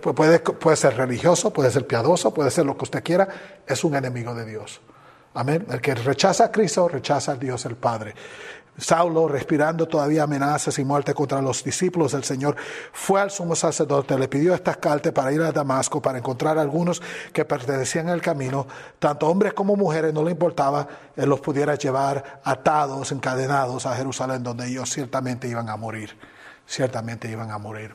puede, 0.00 0.38
puede 0.38 0.76
ser 0.76 0.96
religioso, 0.96 1.52
puede 1.52 1.70
ser 1.72 1.86
piadoso, 1.86 2.32
puede 2.32 2.50
ser 2.52 2.66
lo 2.66 2.76
que 2.76 2.84
usted 2.84 3.02
quiera, 3.02 3.28
es 3.66 3.82
un 3.82 3.96
enemigo 3.96 4.34
de 4.34 4.44
Dios. 4.44 4.80
Amén. 5.34 5.66
El 5.68 5.80
que 5.80 5.96
rechaza 5.96 6.44
a 6.44 6.52
Cristo, 6.52 6.88
rechaza 6.88 7.32
a 7.32 7.34
Dios 7.34 7.64
el 7.66 7.74
Padre. 7.74 8.14
Saulo, 8.76 9.28
respirando 9.28 9.86
todavía 9.86 10.24
amenazas 10.24 10.78
y 10.78 10.84
muerte 10.84 11.14
contra 11.14 11.40
los 11.40 11.62
discípulos 11.62 12.12
del 12.12 12.24
Señor, 12.24 12.56
fue 12.92 13.20
al 13.20 13.30
sumo 13.30 13.54
sacerdote, 13.54 14.18
le 14.18 14.26
pidió 14.26 14.52
estas 14.54 14.78
cartas 14.78 15.12
para 15.12 15.32
ir 15.32 15.40
a 15.42 15.52
Damasco, 15.52 16.02
para 16.02 16.18
encontrar 16.18 16.58
a 16.58 16.62
algunos 16.62 17.00
que 17.32 17.44
pertenecían 17.44 18.08
al 18.08 18.20
camino, 18.20 18.66
tanto 18.98 19.28
hombres 19.28 19.54
como 19.54 19.76
mujeres, 19.76 20.12
no 20.12 20.24
le 20.24 20.32
importaba, 20.32 20.88
él 21.14 21.28
los 21.28 21.40
pudiera 21.40 21.76
llevar 21.76 22.40
atados, 22.42 23.12
encadenados 23.12 23.86
a 23.86 23.94
Jerusalén, 23.94 24.42
donde 24.42 24.66
ellos 24.66 24.90
ciertamente 24.90 25.46
iban 25.46 25.68
a 25.68 25.76
morir, 25.76 26.18
ciertamente 26.66 27.30
iban 27.30 27.52
a 27.52 27.58
morir. 27.58 27.94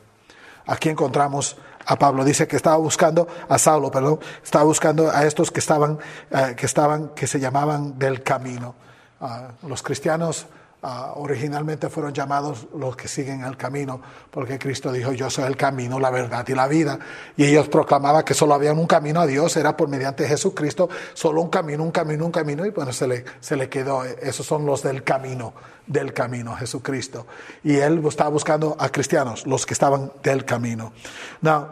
Aquí 0.66 0.88
encontramos 0.88 1.58
a 1.84 1.96
Pablo, 1.96 2.24
dice 2.24 2.46
que 2.46 2.56
estaba 2.56 2.76
buscando, 2.76 3.28
a 3.48 3.58
Saulo, 3.58 3.90
perdón, 3.90 4.20
estaba 4.42 4.64
buscando 4.64 5.10
a 5.10 5.26
estos 5.26 5.50
que 5.50 5.60
estaban, 5.60 5.98
eh, 6.30 6.54
que 6.56 6.64
estaban, 6.64 7.10
que 7.10 7.26
se 7.26 7.38
llamaban 7.38 7.98
del 7.98 8.22
camino. 8.22 8.74
Ah, 9.20 9.48
los 9.66 9.82
cristianos 9.82 10.46
Ah, 10.82 11.12
originalmente 11.16 11.90
fueron 11.90 12.14
llamados 12.14 12.66
los 12.74 12.96
que 12.96 13.06
siguen 13.06 13.44
el 13.44 13.58
camino, 13.58 14.00
porque 14.30 14.58
Cristo 14.58 14.90
dijo, 14.90 15.12
yo 15.12 15.28
soy 15.28 15.44
el 15.44 15.54
camino, 15.54 16.00
la 16.00 16.08
verdad 16.08 16.46
y 16.48 16.54
la 16.54 16.66
vida. 16.68 16.98
Y 17.36 17.44
ellos 17.44 17.68
proclamaban 17.68 18.24
que 18.24 18.32
solo 18.32 18.54
había 18.54 18.72
un 18.72 18.86
camino 18.86 19.20
a 19.20 19.26
Dios, 19.26 19.54
era 19.58 19.76
por 19.76 19.88
mediante 19.88 20.26
Jesucristo, 20.26 20.88
solo 21.12 21.42
un 21.42 21.50
camino, 21.50 21.82
un 21.82 21.90
camino, 21.90 22.24
un 22.24 22.32
camino, 22.32 22.64
y 22.64 22.70
bueno, 22.70 22.94
se 22.94 23.06
le, 23.06 23.24
se 23.40 23.56
le 23.56 23.68
quedó, 23.68 24.04
esos 24.04 24.46
son 24.46 24.64
los 24.64 24.82
del 24.82 25.04
camino, 25.04 25.52
del 25.86 26.14
camino, 26.14 26.56
Jesucristo. 26.56 27.26
Y 27.62 27.76
él 27.76 28.02
estaba 28.08 28.30
buscando 28.30 28.74
a 28.78 28.88
cristianos, 28.88 29.46
los 29.46 29.66
que 29.66 29.74
estaban 29.74 30.10
del 30.22 30.46
camino. 30.46 30.94
Now, 31.42 31.66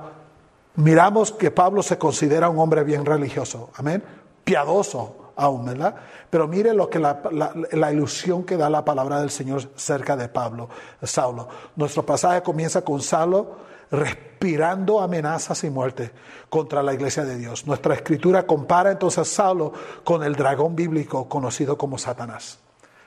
miramos 0.74 1.32
que 1.32 1.50
Pablo 1.50 1.82
se 1.82 1.96
considera 1.96 2.50
un 2.50 2.58
hombre 2.58 2.84
bien 2.84 3.06
religioso, 3.06 3.70
amén, 3.74 4.04
piadoso, 4.44 5.27
aún, 5.38 5.64
¿verdad? 5.64 5.94
Pero 6.28 6.46
mire 6.46 6.74
lo 6.74 6.90
que 6.90 6.98
la, 6.98 7.92
ilusión 7.92 8.44
que 8.44 8.56
da 8.56 8.68
la 8.68 8.84
palabra 8.84 9.20
del 9.20 9.30
Señor 9.30 9.62
cerca 9.76 10.16
de 10.16 10.28
Pablo, 10.28 10.68
Saulo. 11.02 11.48
Nuestro 11.76 12.04
pasaje 12.04 12.42
comienza 12.42 12.82
con 12.82 13.00
Saulo 13.00 13.68
respirando 13.90 15.00
amenazas 15.00 15.64
y 15.64 15.70
muerte 15.70 16.10
contra 16.50 16.82
la 16.82 16.92
iglesia 16.92 17.24
de 17.24 17.38
Dios. 17.38 17.66
Nuestra 17.66 17.94
escritura 17.94 18.46
compara 18.46 18.90
entonces 18.90 19.20
a 19.20 19.24
Saulo 19.24 19.72
con 20.04 20.22
el 20.24 20.34
dragón 20.34 20.74
bíblico 20.76 21.28
conocido 21.28 21.78
como 21.78 21.96
Satanás. 21.96 22.58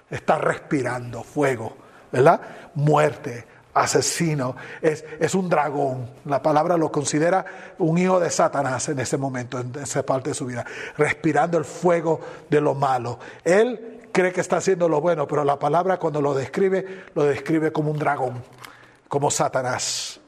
Está 0.09 0.37
respirando 0.37 1.23
fuego, 1.23 1.73
¿verdad? 2.11 2.41
Muerte, 2.75 3.45
asesino, 3.73 4.55
es, 4.81 5.03
es, 5.19 5.35
un 5.35 5.49
dragón. 5.49 6.09
La 6.25 6.41
palabra 6.41 6.77
lo 6.77 6.91
considera 6.91 7.45
un 7.79 7.97
hijo 7.97 8.19
de 8.19 8.29
Satanás 8.29 8.89
en 8.89 8.99
ese 8.99 9.17
momento, 9.17 9.59
en 9.59 9.73
esa 9.81 10.03
parte 10.03 10.29
de 10.29 10.33
su 10.33 10.45
vida, 10.45 10.65
respirando 10.97 11.57
el 11.57 11.65
fuego 11.65 12.21
de 12.49 12.61
lo 12.61 12.73
malo. 12.73 13.19
Él 13.43 13.99
cree 14.11 14.31
que 14.31 14.41
está 14.41 14.57
haciendo 14.57 14.87
lo 14.87 15.01
bueno, 15.01 15.27
pero 15.27 15.43
la 15.43 15.59
palabra 15.59 15.97
cuando 15.97 16.21
lo 16.21 16.33
describe, 16.33 17.05
lo 17.15 17.23
describe 17.23 17.71
como 17.71 17.91
un 17.91 17.99
dragón, 17.99 18.43
como 19.07 19.31
Satanás. 19.31 20.20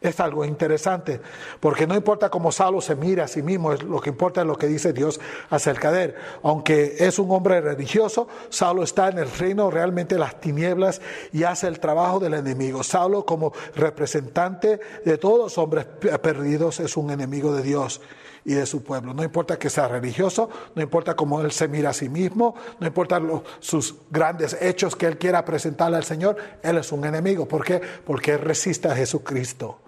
Es 0.00 0.18
algo 0.18 0.46
interesante, 0.46 1.20
porque 1.60 1.86
no 1.86 1.94
importa 1.94 2.30
cómo 2.30 2.50
Saulo 2.52 2.80
se 2.80 2.96
mire 2.96 3.20
a 3.20 3.28
sí 3.28 3.42
mismo, 3.42 3.74
lo 3.74 4.00
que 4.00 4.08
importa 4.08 4.40
es 4.40 4.46
lo 4.46 4.56
que 4.56 4.66
dice 4.66 4.94
Dios 4.94 5.20
acerca 5.50 5.92
de 5.92 6.04
él. 6.04 6.14
Aunque 6.42 6.96
es 7.00 7.18
un 7.18 7.30
hombre 7.32 7.60
religioso, 7.60 8.26
Saulo 8.48 8.82
está 8.82 9.10
en 9.10 9.18
el 9.18 9.30
reino 9.30 9.70
realmente 9.70 10.14
de 10.14 10.20
las 10.20 10.40
tinieblas 10.40 11.02
y 11.34 11.42
hace 11.42 11.66
el 11.66 11.80
trabajo 11.80 12.18
del 12.18 12.32
enemigo. 12.32 12.82
Saulo 12.82 13.26
como 13.26 13.52
representante 13.76 14.80
de 15.04 15.18
todos 15.18 15.38
los 15.38 15.58
hombres 15.58 15.84
perdidos 15.84 16.80
es 16.80 16.96
un 16.96 17.10
enemigo 17.10 17.54
de 17.54 17.62
Dios 17.62 18.00
y 18.46 18.54
de 18.54 18.64
su 18.64 18.82
pueblo. 18.82 19.12
No 19.12 19.22
importa 19.22 19.58
que 19.58 19.68
sea 19.68 19.86
religioso, 19.86 20.48
no 20.74 20.80
importa 20.80 21.14
cómo 21.14 21.42
él 21.42 21.52
se 21.52 21.68
mira 21.68 21.90
a 21.90 21.92
sí 21.92 22.08
mismo, 22.08 22.54
no 22.78 22.86
importa 22.86 23.20
sus 23.58 23.96
grandes 24.10 24.56
hechos 24.62 24.96
que 24.96 25.04
él 25.04 25.18
quiera 25.18 25.44
presentarle 25.44 25.98
al 25.98 26.04
Señor, 26.04 26.36
él 26.62 26.78
es 26.78 26.90
un 26.90 27.04
enemigo. 27.04 27.46
¿Por 27.46 27.62
qué? 27.66 27.82
Porque 28.06 28.32
él 28.32 28.40
resiste 28.40 28.88
a 28.88 28.96
Jesucristo. 28.96 29.78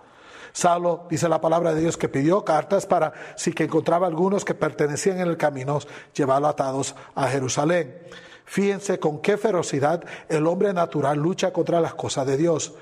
Saulo, 0.53 1.07
dice 1.09 1.29
la 1.29 1.41
palabra 1.41 1.75
de 1.75 1.81
Dios, 1.81 1.97
que 1.97 2.09
pidió 2.09 2.45
cartas 2.45 2.87
para, 2.87 3.13
si 3.37 3.53
que 3.53 3.65
encontraba 3.65 4.07
algunos 4.07 4.45
que 4.45 4.55
pertenecían 4.55 5.21
en 5.21 5.29
el 5.29 5.37
camino, 5.37 5.79
llevarlo 6.15 6.49
atados 6.49 6.95
a 7.15 7.29
Jerusalén. 7.29 7.97
Fíjense 8.45 8.99
con 8.99 9.21
qué 9.21 9.39
ferocidad 9.39 10.05
el 10.29 10.47
hombre 10.47 10.73
natural 10.73 11.19
lucha 11.19 11.53
contra 11.53 11.81
las 11.81 11.95
cosas 11.95 12.27
de 12.27 12.37
Dios. 12.37 12.75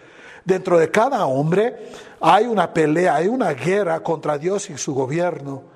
Dentro 0.44 0.78
de 0.78 0.90
cada 0.90 1.24
hombre 1.26 1.90
hay 2.20 2.46
una 2.46 2.72
pelea, 2.72 3.14
hay 3.14 3.28
una 3.28 3.52
guerra 3.52 4.00
contra 4.00 4.38
Dios 4.38 4.68
y 4.70 4.78
su 4.78 4.94
gobierno. 4.94 5.69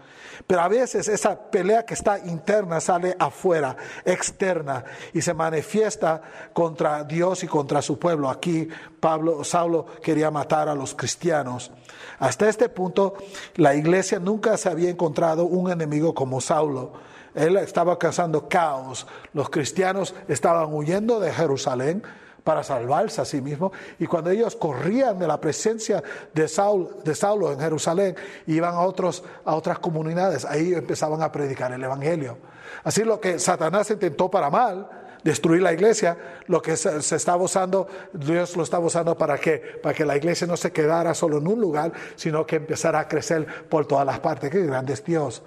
Pero 0.46 0.60
a 0.60 0.68
veces 0.68 1.08
esa 1.08 1.50
pelea 1.50 1.86
que 1.86 1.94
está 1.94 2.18
interna 2.18 2.78
sale 2.80 3.16
afuera, 3.18 3.76
externa, 4.04 4.84
y 5.14 5.22
se 5.22 5.32
manifiesta 5.32 6.20
contra 6.52 7.02
Dios 7.04 7.42
y 7.44 7.46
contra 7.46 7.80
su 7.80 7.98
pueblo. 7.98 8.28
Aquí 8.28 8.68
Pablo, 9.00 9.42
Saulo 9.42 9.86
quería 10.02 10.30
matar 10.30 10.68
a 10.68 10.74
los 10.74 10.94
cristianos. 10.94 11.70
Hasta 12.18 12.48
este 12.48 12.68
punto, 12.68 13.14
la 13.56 13.74
iglesia 13.74 14.18
nunca 14.18 14.56
se 14.58 14.68
había 14.68 14.90
encontrado 14.90 15.44
un 15.44 15.70
enemigo 15.70 16.14
como 16.14 16.40
Saulo. 16.42 16.92
Él 17.34 17.56
estaba 17.56 17.98
causando 17.98 18.48
caos. 18.48 19.06
Los 19.32 19.48
cristianos 19.48 20.14
estaban 20.28 20.72
huyendo 20.72 21.20
de 21.20 21.32
Jerusalén 21.32 22.02
para 22.44 22.62
salvarse 22.62 23.22
a 23.22 23.24
sí 23.24 23.40
mismo. 23.40 23.72
Y 23.98 24.06
cuando 24.06 24.30
ellos 24.30 24.54
corrían 24.54 25.18
de 25.18 25.26
la 25.26 25.40
presencia 25.40 26.02
de, 26.32 26.46
Saul, 26.46 26.88
de 27.02 27.14
Saulo 27.14 27.50
en 27.50 27.58
Jerusalén, 27.58 28.14
iban 28.46 28.74
a, 28.74 28.80
otros, 28.80 29.24
a 29.44 29.54
otras 29.54 29.78
comunidades, 29.78 30.44
ahí 30.44 30.74
empezaban 30.74 31.22
a 31.22 31.32
predicar 31.32 31.72
el 31.72 31.82
Evangelio. 31.82 32.36
Así 32.84 33.02
lo 33.02 33.18
que 33.18 33.38
Satanás 33.38 33.90
intentó 33.90 34.30
para 34.30 34.50
mal, 34.50 34.88
destruir 35.24 35.62
la 35.62 35.72
iglesia, 35.72 36.18
lo 36.46 36.60
que 36.60 36.76
se, 36.76 36.98
estaba 37.16 37.42
usando, 37.42 37.88
Dios 38.12 38.56
lo 38.56 38.62
estaba 38.62 38.84
usando 38.84 39.16
para 39.16 39.38
que, 39.38 39.56
para 39.82 39.94
que 39.94 40.04
la 40.04 40.16
iglesia 40.16 40.46
no 40.46 40.56
se 40.58 40.70
quedara 40.70 41.14
solo 41.14 41.38
en 41.38 41.46
un 41.46 41.60
lugar, 41.60 41.92
sino 42.14 42.46
que 42.46 42.56
empezara 42.56 43.00
a 43.00 43.08
crecer 43.08 43.46
por 43.68 43.86
todas 43.86 44.04
las 44.04 44.20
partes. 44.20 44.50
Qué 44.50 44.60
grande 44.66 44.92
es 44.92 45.02
Dios. 45.02 45.42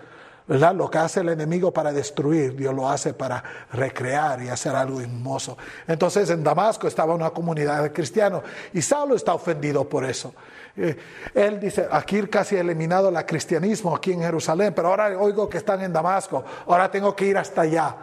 Lo 0.47 0.89
que 0.89 0.97
hace 0.97 1.19
el 1.19 1.29
enemigo 1.29 1.73
para 1.73 1.91
destruir, 1.91 2.55
Dios 2.55 2.73
lo 2.73 2.89
hace 2.89 3.13
para 3.13 3.43
recrear 3.73 4.41
y 4.41 4.47
hacer 4.47 4.73
algo 4.75 5.01
hermoso. 5.01 5.57
Entonces 5.85 6.29
en 6.29 6.41
Damasco 6.41 6.87
estaba 6.87 7.13
una 7.13 7.31
comunidad 7.31 7.83
de 7.83 7.91
cristianos 7.91 8.43
y 8.71 8.81
Saulo 8.81 9.15
está 9.15 9.33
ofendido 9.33 9.87
por 9.89 10.05
eso. 10.05 10.33
Eh, 10.77 10.95
él 11.33 11.59
dice, 11.59 11.87
aquí 11.91 12.21
casi 12.27 12.55
he 12.55 12.61
eliminado 12.61 13.09
el 13.09 13.25
cristianismo 13.25 13.93
aquí 13.93 14.13
en 14.13 14.21
Jerusalén, 14.21 14.73
pero 14.73 14.87
ahora 14.87 15.19
oigo 15.19 15.49
que 15.49 15.57
están 15.57 15.81
en 15.81 15.91
Damasco, 15.91 16.45
ahora 16.65 16.89
tengo 16.89 17.13
que 17.13 17.25
ir 17.25 17.37
hasta 17.37 17.61
allá. 17.61 17.95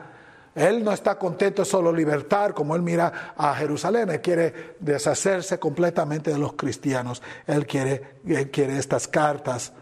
Él 0.55 0.85
no 0.85 0.93
está 0.93 1.19
contento 1.19 1.65
solo 1.65 1.93
libertar, 1.93 2.53
como 2.53 2.77
él 2.77 2.83
mira 2.83 3.33
a 3.37 3.55
Jerusalén, 3.55 4.11
él 4.11 4.21
quiere 4.21 4.77
deshacerse 4.79 5.59
completamente 5.59 6.31
de 6.31 6.39
los 6.39 6.53
cristianos, 6.53 7.23
él 7.47 7.67
quiere, 7.67 8.19
él 8.27 8.51
quiere 8.51 8.79
estas 8.79 9.09
cartas 9.09 9.73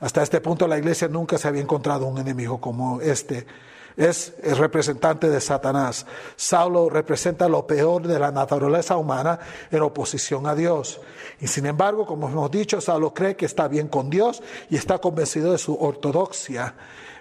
hasta 0.00 0.22
este 0.22 0.40
punto 0.40 0.66
la 0.66 0.78
iglesia 0.78 1.08
nunca 1.08 1.38
se 1.38 1.46
había 1.46 1.62
encontrado 1.62 2.06
un 2.06 2.18
enemigo 2.18 2.60
como 2.60 3.00
este. 3.00 3.46
Es 3.96 4.32
el 4.42 4.56
representante 4.56 5.28
de 5.28 5.40
Satanás. 5.40 6.06
Saulo 6.36 6.88
representa 6.88 7.48
lo 7.48 7.66
peor 7.66 8.06
de 8.06 8.18
la 8.18 8.30
naturaleza 8.30 8.96
humana 8.96 9.38
en 9.70 9.82
oposición 9.82 10.46
a 10.46 10.54
Dios. 10.54 11.00
Y 11.40 11.48
sin 11.48 11.66
embargo, 11.66 12.06
como 12.06 12.28
hemos 12.28 12.50
dicho, 12.50 12.80
Saulo 12.80 13.12
cree 13.12 13.36
que 13.36 13.44
está 13.46 13.68
bien 13.68 13.88
con 13.88 14.08
Dios 14.08 14.42
y 14.70 14.76
está 14.76 14.98
convencido 14.98 15.52
de 15.52 15.58
su 15.58 15.74
ortodoxia. 15.74 16.74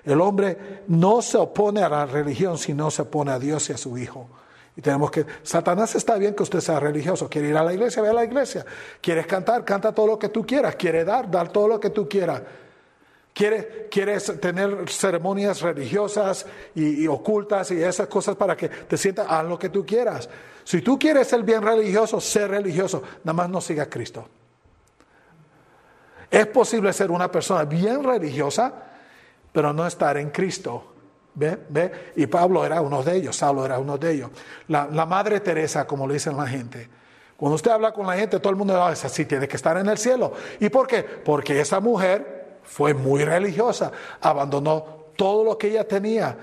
El 0.06 0.22
hombre 0.22 0.84
no 0.88 1.22
se 1.22 1.38
opone 1.38 1.84
a 1.84 1.90
la 1.90 2.06
religión, 2.06 2.58
sino 2.58 2.90
se 2.92 3.02
opone 3.02 3.32
a 3.32 3.40
Dios 3.40 3.70
y 3.70 3.74
a 3.74 3.78
su 3.78 3.98
Hijo. 3.98 4.30
Y 4.78 4.82
tenemos 4.82 5.12
que, 5.12 5.26
Satanás 5.44 5.96
está 5.96 6.16
bien 6.16 6.34
que 6.34 6.44
usted 6.44 6.62
sea 6.62 6.80
religioso, 6.80 7.30
quiere 7.30 7.50
ir 7.50 7.58
a 7.58 7.64
la 7.64 7.74
iglesia, 7.74 8.02
ve 8.02 8.10
a 8.10 8.14
la 8.14 8.24
iglesia, 8.24 8.66
quieres 9.02 9.28
cantar, 9.28 9.66
canta 9.66 9.94
todo 9.94 10.08
lo 10.08 10.18
que 10.18 10.30
tú 10.30 10.46
quieras, 10.46 10.76
quiere 10.78 11.04
dar, 11.04 11.30
dar 11.30 11.50
todo 11.50 11.68
lo 11.68 11.80
que 11.82 11.90
tú 11.90 12.08
quieras. 12.08 12.42
¿Quieres, 13.90 14.42
tener 14.42 14.90
ceremonias 14.90 15.62
religiosas 15.62 16.46
y, 16.76 17.08
ocultas 17.08 17.72
y 17.72 17.82
esas 17.82 18.08
cosas 18.08 18.36
para 18.36 18.58
que 18.58 18.68
te 18.68 18.98
sientas, 18.98 19.28
haz 19.30 19.46
lo 19.46 19.58
que 19.58 19.70
tú 19.70 19.86
quieras. 19.86 20.30
Si 20.66 20.82
tú 20.82 21.00
quieres 21.00 21.26
ser 21.30 21.44
bien 21.44 21.62
religioso, 21.62 22.20
sé 22.20 22.46
religioso, 22.50 23.02
nada 23.24 23.34
más 23.34 23.50
no 23.50 23.62
siga 23.62 23.84
a 23.84 23.90
Cristo. 23.90 24.28
Es 26.30 26.48
posible 26.48 26.92
ser 26.92 27.12
una 27.12 27.32
persona 27.32 27.64
bien 27.64 28.04
religiosa, 28.04 28.74
pero 29.54 29.72
no 29.72 29.88
estar 29.88 30.18
en 30.18 30.32
Cristo. 30.32 30.96
¿Ve? 31.34 31.60
¿Ve? 31.70 32.12
Y 32.18 32.28
Pablo 32.28 32.66
era 32.66 32.82
uno 32.82 33.02
de 33.04 33.16
ellos, 33.16 33.38
Pablo 33.38 33.64
era 33.64 33.80
uno 33.80 33.98
de 33.98 34.12
ellos. 34.12 34.32
La, 34.68 34.86
Madre 35.06 35.40
Teresa, 35.40 35.88
como 35.88 36.06
le 36.06 36.16
dicen 36.16 36.36
la 36.36 36.46
gente. 36.46 36.90
Cuando 37.38 37.56
usted 37.56 37.72
habla 37.72 37.94
con 37.94 38.06
la 38.06 38.18
gente, 38.18 38.38
todo 38.42 38.50
el 38.50 38.58
mundo 38.58 38.90
dice, 38.90 39.08
así 39.08 39.24
tiene 39.24 39.48
que 39.48 39.56
estar 39.56 39.78
en 39.78 39.88
el 39.88 39.98
cielo. 39.98 40.34
¿Y 40.60 40.68
por 40.68 40.88
qué? 40.88 41.04
Porque 41.04 41.62
esa 41.62 41.80
mujer 41.80 42.39
fue 42.70 42.94
muy 42.94 43.26
religiosa, 43.26 43.92
abandonó 44.22 45.00
todo 45.16 45.44
lo 45.44 45.58
que 45.58 45.68
ella 45.68 45.86
tenía, 45.86 46.38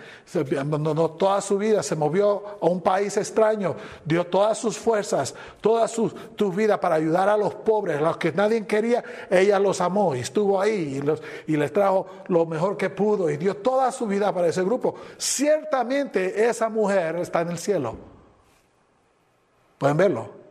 abandonó 0.60 1.12
toda 1.12 1.40
su 1.40 1.56
vida, 1.56 1.82
se 1.82 1.96
movió 1.96 2.58
a 2.60 2.66
un 2.66 2.82
país 2.82 3.16
extraño, 3.16 3.74
dio 4.04 4.26
todas 4.26 4.58
sus 4.58 4.76
fuerzas, 4.76 5.34
toda 5.62 5.88
su, 5.88 6.12
vida 6.54 6.78
para 6.78 6.96
ayudar 6.96 7.28
a 7.28 7.38
los 7.38 7.54
pobres, 7.54 7.96
a 7.96 8.02
los 8.02 8.16
que 8.18 8.32
nadie 8.32 8.66
quería, 8.66 9.02
ella 9.30 9.58
los 9.58 9.80
amó 9.80 10.14
y 10.14 10.20
estuvo 10.20 10.60
ahí 10.60 11.00
y, 11.46 11.52
y 11.52 11.56
les 11.56 11.72
trajo 11.72 12.06
lo 12.26 12.44
mejor 12.44 12.76
que 12.76 12.90
pudo 12.90 13.30
y 13.30 13.38
dio 13.38 13.56
toda 13.56 13.90
su 13.92 14.06
vida 14.06 14.34
para 14.34 14.48
ese 14.48 14.62
grupo. 14.62 14.96
Ciertamente 15.16 16.46
esa 16.46 16.68
mujer 16.68 17.16
está 17.16 17.40
en 17.40 17.50
el 17.50 17.58
cielo. 17.58 17.96
Pueden 19.78 19.96
verlo 19.96 20.45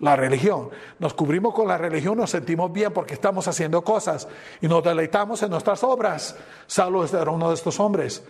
la 0.00 0.16
religión. 0.16 0.70
Nos 0.98 1.14
cubrimos 1.14 1.54
con 1.54 1.68
la 1.68 1.78
religión, 1.78 2.18
nos 2.18 2.30
sentimos 2.30 2.72
bien 2.72 2.92
porque 2.92 3.14
estamos 3.14 3.46
haciendo 3.46 3.82
cosas 3.82 4.26
y 4.60 4.68
nos 4.68 4.82
deleitamos 4.82 5.42
en 5.42 5.50
nuestras 5.50 5.84
obras. 5.84 6.36
Saulo 6.66 7.04
era 7.04 7.30
uno 7.30 7.48
de 7.48 7.54
estos 7.54 7.78
hombres. 7.78 8.22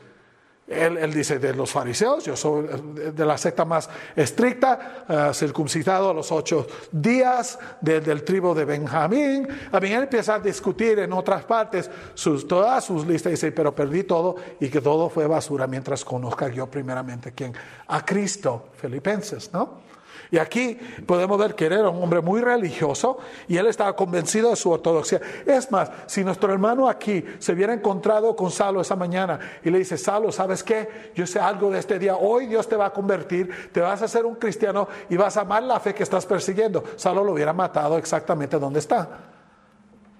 Él, 0.67 1.13
dice 1.13 1.41
de 1.41 1.53
los 1.53 1.73
fariseos, 1.73 2.25
yo 2.25 2.37
soy 2.37 2.65
de 3.13 3.27
la 3.27 3.37
secta 3.37 3.65
más 3.65 3.91
estricta, 4.15 5.05
uh, 5.09 5.35
circuncidado 5.35 6.11
a 6.11 6.15
los 6.15 6.31
ocho 6.31 6.65
días, 6.93 7.59
del 7.81 8.23
tribu 8.23 8.55
de 8.55 8.65
Benjamín. 8.65 9.49
A 9.73 9.81
mí 9.81 9.93
él 9.93 10.05
empieza 10.05 10.37
a 10.37 10.39
discutir 10.39 11.01
en 11.01 11.13
otras 11.13 11.43
partes 11.43 11.91
sus, 12.15 12.47
todas 12.47 12.85
sus 12.85 13.05
listas 13.05 13.31
y 13.31 13.35
dice, 13.35 13.51
pero 13.51 13.75
perdí 13.75 14.05
todo 14.05 14.37
y 14.61 14.69
que 14.69 14.81
todo 14.81 15.11
fue 15.11 15.27
basura 15.27 15.67
mientras 15.67 16.05
conozca 16.05 16.47
yo 16.47 16.69
primeramente 16.69 17.33
quién, 17.33 17.53
a 17.89 18.05
Cristo, 18.05 18.69
Filipenses, 18.77 19.53
¿no? 19.53 19.90
Y 20.31 20.39
aquí 20.39 20.79
podemos 21.07 21.39
ver 21.39 21.55
que 21.57 21.67
él 21.67 21.73
era 21.73 21.89
un 21.89 22.03
hombre 22.03 22.21
muy 22.21 22.41
religioso 22.41 23.19
y 23.49 23.57
él 23.57 23.67
estaba 23.67 23.97
convencido 23.97 24.51
de 24.51 24.57
su 24.57 24.71
ortodoxia. 24.71 25.21
Es 25.45 25.71
más, 25.73 25.91
si 26.07 26.23
nuestro 26.23 26.53
hermano 26.53 26.89
aquí 26.89 27.25
se 27.41 27.53
hubiera 27.53 27.73
encontrado 27.73 28.37
con 28.37 28.51
Salo 28.51 28.81
esa 28.81 28.95
mañana 28.95 29.41
y 29.65 29.71
le 29.71 29.79
dice, 29.79 29.99
Salo, 29.99 30.31
¿sabes 30.31 30.63
qué? 30.63 31.11
Yo 31.17 31.27
sé 31.27 31.41
algo 31.41 31.71
de 31.71 31.81
este 31.81 31.99
día. 31.99 32.17
Hoy 32.17 32.47
Dios 32.47 32.69
te 32.69 32.77
va 32.77 32.87
a 32.87 32.93
convertir, 32.93 33.71
te 33.73 33.81
vas 33.81 34.03
a 34.03 34.09
ser 34.09 34.25
un 34.25 34.37
cristiano 34.37 34.87
y 35.09 35.17
vas 35.17 35.37
a 35.37 35.41
amar 35.41 35.65
la 35.65 35.81
fe 35.81 35.95
que 35.95 36.05
estás 36.05 36.25
persiguiendo. 36.27 36.85
Salo 36.95 37.25
lo 37.25 37.33
hubiera 37.33 37.53
matado 37.53 37.99
exactamente 37.99 38.59
donde 38.59 38.79
está. 38.79 39.09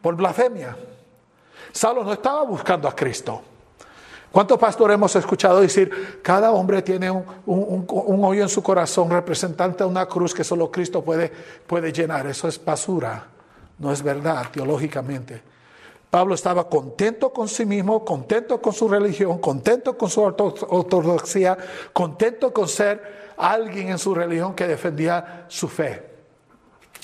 Por 0.03 0.17
blasfemia. 0.17 0.77
Salo 1.73 2.03
no 2.03 2.13
estaba 2.13 2.43
buscando 2.43 2.89
a 2.89 2.97
Cristo. 2.97 3.43
¿Cuántos 4.33 4.59
pastores 4.59 4.95
hemos 4.95 5.15
escuchado 5.17 5.61
decir, 5.61 6.21
cada 6.23 6.53
hombre 6.53 6.83
tiene 6.83 7.11
un, 7.11 8.25
hoyo 8.25 8.43
en 8.43 8.49
su 8.49 8.63
corazón 8.63 9.11
representante 9.11 9.83
de 9.83 9.91
una 9.91 10.07
cruz 10.07 10.33
que 10.33 10.45
solo 10.45 10.71
Cristo 10.71 11.03
puede, 11.03 11.33
puede 11.67 11.93
llenar? 11.93 12.27
Eso 12.29 12.47
es 12.47 12.65
basura, 12.65 13.27
no 13.79 13.93
es 13.93 14.03
verdad 14.03 14.47
teológicamente. 14.53 15.43
Pablo 16.11 16.35
estaba 16.35 16.69
contento 16.69 17.33
con 17.33 17.49
sí 17.49 17.65
mismo, 17.65 18.05
contento 18.05 18.61
con 18.61 18.73
su 18.73 18.89
religión, 18.89 19.39
contento 19.39 19.97
con 19.97 20.11
su 20.11 20.21
ortodoxia, 20.21 21.57
contento 21.93 22.53
con 22.53 22.69
ser 22.69 23.33
alguien 23.37 23.89
en 23.89 23.99
su 23.99 24.15
religión 24.15 24.55
que 24.55 24.67
defendía 24.67 25.47
su 25.49 25.69
fe. 25.69 26.10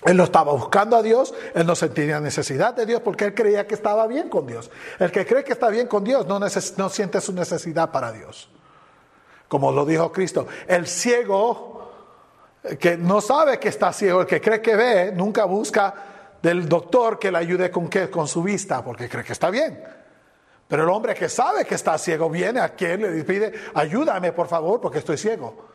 Él 0.07 0.17
no 0.17 0.23
estaba 0.23 0.53
buscando 0.53 0.97
a 0.97 1.03
Dios, 1.03 1.35
él 1.53 1.67
no 1.67 1.75
sentía 1.75 2.21
necesidad 2.21 2.73
de 2.75 2.87
Dios 2.87 3.01
porque 3.01 3.25
él 3.25 3.35
creía 3.35 3.67
que 3.67 3.75
estaba 3.75 4.07
bien 4.07 4.29
con 4.29 4.47
Dios. 4.47 4.71
El 5.01 5.11
que 5.11 5.27
cree 5.27 5.43
que 5.43 5.53
está 5.53 5.69
bien 5.69 5.89
con 5.89 6.05
Dios 6.05 6.27
no, 6.29 6.89
siente 6.89 7.21
su 7.21 7.33
necesidad 7.33 7.91
para 7.91 8.13
Dios. 8.13 8.49
Como 9.49 9.73
lo 9.73 9.85
dijo 9.85 10.13
Cristo, 10.13 10.47
el 10.69 10.87
ciego 10.87 11.91
que 12.79 12.97
no 12.97 13.21
sabe 13.21 13.59
que 13.59 13.69
está 13.69 13.93
ciego, 13.93 14.21
el 14.21 14.27
que 14.29 14.41
cree 14.41 14.63
que 14.63 14.77
ve, 14.77 15.13
nunca 15.13 15.45
busca 15.45 15.95
del 16.41 16.69
doctor 16.69 17.19
que 17.19 17.33
le 17.33 17.39
ayude 17.39 17.73
con, 17.73 17.91
con 18.09 18.29
su 18.29 18.45
vista 18.45 18.85
porque 18.85 19.09
cree 19.09 19.25
que 19.25 19.33
está 19.33 19.51
bien. 19.51 19.83
Pero 20.69 20.85
el 20.85 20.89
hombre 20.89 21.17
que 21.17 21.29
sabe 21.29 21.65
que 21.65 21.75
está 21.75 21.99
ciego 21.99 22.31
viene 22.31 22.61
a 22.61 22.77
quien 22.77 23.03
le 23.03 23.25
pide, 23.25 23.53
ayúdame 23.75 24.33
por 24.33 24.47
favor 24.47 24.81
porque 24.81 24.99
estoy 24.99 25.19
ciego. 25.19 25.67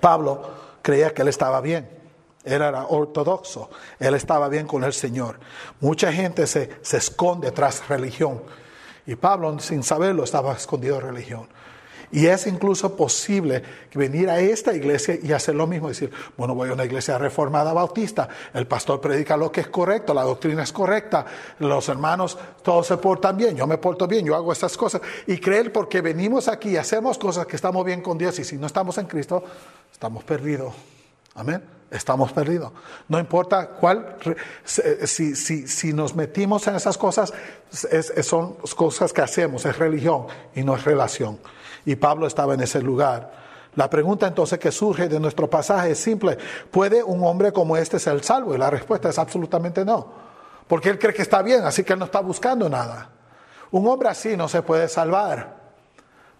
Pablo 0.00 0.50
creía 0.80 1.12
que 1.12 1.20
él 1.20 1.28
estaba 1.28 1.60
bien. 1.60 2.01
Él 2.44 2.60
era 2.62 2.86
ortodoxo, 2.86 3.70
él 3.98 4.14
estaba 4.14 4.48
bien 4.48 4.66
con 4.66 4.82
el 4.84 4.92
Señor. 4.92 5.38
Mucha 5.80 6.12
gente 6.12 6.46
se, 6.46 6.70
se 6.82 6.96
esconde 6.96 7.52
tras 7.52 7.88
religión. 7.88 8.42
Y 9.06 9.14
Pablo, 9.14 9.58
sin 9.60 9.82
saberlo, 9.82 10.24
estaba 10.24 10.52
escondido 10.52 10.96
en 10.96 11.02
religión. 11.02 11.48
Y 12.12 12.26
es 12.26 12.46
incluso 12.46 12.94
posible 12.94 13.62
venir 13.94 14.28
a 14.28 14.38
esta 14.38 14.74
iglesia 14.74 15.18
y 15.20 15.32
hacer 15.32 15.54
lo 15.54 15.66
mismo, 15.66 15.88
decir, 15.88 16.10
bueno, 16.36 16.54
voy 16.54 16.68
a 16.68 16.74
una 16.74 16.84
iglesia 16.84 17.16
reformada 17.16 17.72
bautista, 17.72 18.28
el 18.52 18.66
pastor 18.66 19.00
predica 19.00 19.34
lo 19.34 19.50
que 19.50 19.62
es 19.62 19.68
correcto, 19.68 20.12
la 20.12 20.22
doctrina 20.22 20.62
es 20.62 20.72
correcta, 20.72 21.24
los 21.58 21.88
hermanos 21.88 22.38
todos 22.62 22.86
se 22.86 22.98
portan 22.98 23.38
bien, 23.38 23.56
yo 23.56 23.66
me 23.66 23.78
porto 23.78 24.06
bien, 24.06 24.26
yo 24.26 24.36
hago 24.36 24.52
estas 24.52 24.76
cosas. 24.76 25.00
Y 25.26 25.38
creer 25.38 25.72
porque 25.72 26.02
venimos 26.02 26.48
aquí 26.48 26.70
y 26.70 26.76
hacemos 26.76 27.16
cosas 27.16 27.46
que 27.46 27.56
estamos 27.56 27.82
bien 27.82 28.02
con 28.02 28.18
Dios 28.18 28.38
y 28.38 28.44
si 28.44 28.56
no 28.56 28.66
estamos 28.66 28.98
en 28.98 29.06
Cristo, 29.06 29.42
estamos 29.90 30.22
perdidos. 30.22 30.74
Amén 31.34 31.81
estamos 31.92 32.32
perdidos. 32.32 32.72
No 33.08 33.18
importa 33.18 33.68
cuál, 33.68 34.16
si, 34.64 35.36
si, 35.36 35.68
si 35.68 35.92
nos 35.92 36.14
metimos 36.16 36.66
en 36.66 36.76
esas 36.76 36.98
cosas, 36.98 37.32
son 38.22 38.54
cosas 38.76 39.12
que 39.12 39.20
hacemos, 39.20 39.64
es 39.66 39.78
religión 39.78 40.26
y 40.54 40.62
no 40.62 40.74
es 40.74 40.84
relación. 40.84 41.38
Y 41.84 41.96
Pablo 41.96 42.26
estaba 42.26 42.54
en 42.54 42.60
ese 42.60 42.80
lugar. 42.80 43.42
La 43.74 43.88
pregunta 43.88 44.26
entonces 44.26 44.58
que 44.58 44.70
surge 44.70 45.08
de 45.08 45.18
nuestro 45.18 45.48
pasaje 45.48 45.92
es 45.92 45.98
simple. 45.98 46.36
¿Puede 46.70 47.02
un 47.02 47.24
hombre 47.24 47.52
como 47.52 47.76
este 47.76 47.98
ser 47.98 48.22
salvo? 48.22 48.54
Y 48.54 48.58
la 48.58 48.70
respuesta 48.70 49.08
es 49.08 49.18
absolutamente 49.18 49.84
no. 49.84 50.12
Porque 50.68 50.90
él 50.90 50.98
cree 50.98 51.14
que 51.14 51.22
está 51.22 51.42
bien, 51.42 51.64
así 51.64 51.82
que 51.82 51.94
él 51.94 51.98
no 51.98 52.04
está 52.06 52.20
buscando 52.20 52.68
nada. 52.68 53.10
Un 53.70 53.86
hombre 53.88 54.08
así 54.08 54.36
no 54.36 54.48
se 54.48 54.62
puede 54.62 54.88
salvar. 54.88 55.56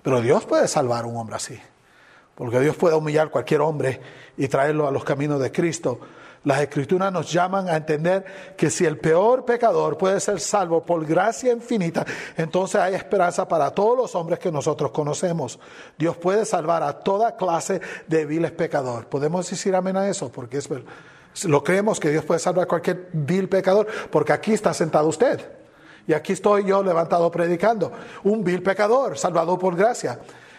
Pero 0.03 0.21
Dios 0.21 0.45
puede 0.45 0.69
salvar 0.69 1.05
a 1.05 1.07
un 1.07 1.17
hombre 1.17 1.37
así. 1.37 1.59
Porque 2.35 2.61
Dios 2.61 2.77
puede 2.77 2.95
humillar 2.95 3.31
cualquier 3.31 3.61
hombre 3.61 4.01
y 4.37 4.49
traerlo 4.49 4.87
a 4.87 4.91
los 4.91 5.05
caminos 5.05 5.41
de 5.41 5.53
Cristo. 5.53 6.01
Las 6.45 6.61
escrituras 6.61 7.13
nos 7.13 7.31
llaman 7.31 7.69
a 7.69 7.77
entender 7.77 8.25
que 8.57 8.69
si 8.69 8.85
el 8.85 8.99
peor 8.99 9.45
pecador 9.45 9.97
puede 9.97 10.19
ser 10.19 10.41
salvo 10.41 10.83
por 10.83 11.07
gracia 11.07 11.53
infinita, 11.53 12.05
entonces 12.37 12.81
hay 12.81 12.95
esperanza 12.95 13.47
para 13.47 13.71
todos 13.71 13.97
los 13.97 14.15
hombres 14.17 14.41
que 14.41 14.51
nosotros 14.51 14.91
conocemos. 14.91 15.61
Dios 15.97 16.17
puede 16.17 16.45
salvar 16.45 16.83
a 16.83 16.99
toda 16.99 17.37
clase 17.37 17.81
de 18.09 18.27
viles 18.27 18.51
pecadores. 18.51 19.07
¿Podemos 19.07 19.49
decir 19.49 19.75
amén 19.77 19.97
a 19.97 20.09
eso? 20.09 20.33
Porque 20.33 20.59
lo 21.45 21.63
creemos 21.63 22.01
que 22.01 22.11
Dios 22.11 22.25
puede 22.25 22.41
salvar 22.41 22.65
a 22.65 22.69
cualquier 22.69 23.09
vil 23.13 23.49
pecador, 23.49 23.87
porque 24.11 24.33
aquí 24.33 24.53
está 24.53 24.75
sentado 24.75 25.07
usted. 25.09 25.41
Y 26.09 26.13
aquí 26.13 26.33
estoy 26.33 26.65
yo 26.65 26.83
levantado 26.83 27.31
predicando. 27.31 27.93
Un 28.25 28.43
vil 28.43 28.65
pecador, 28.65 29.17
salvado 29.17 29.57
por 29.57 29.77
gracia. 29.77 30.19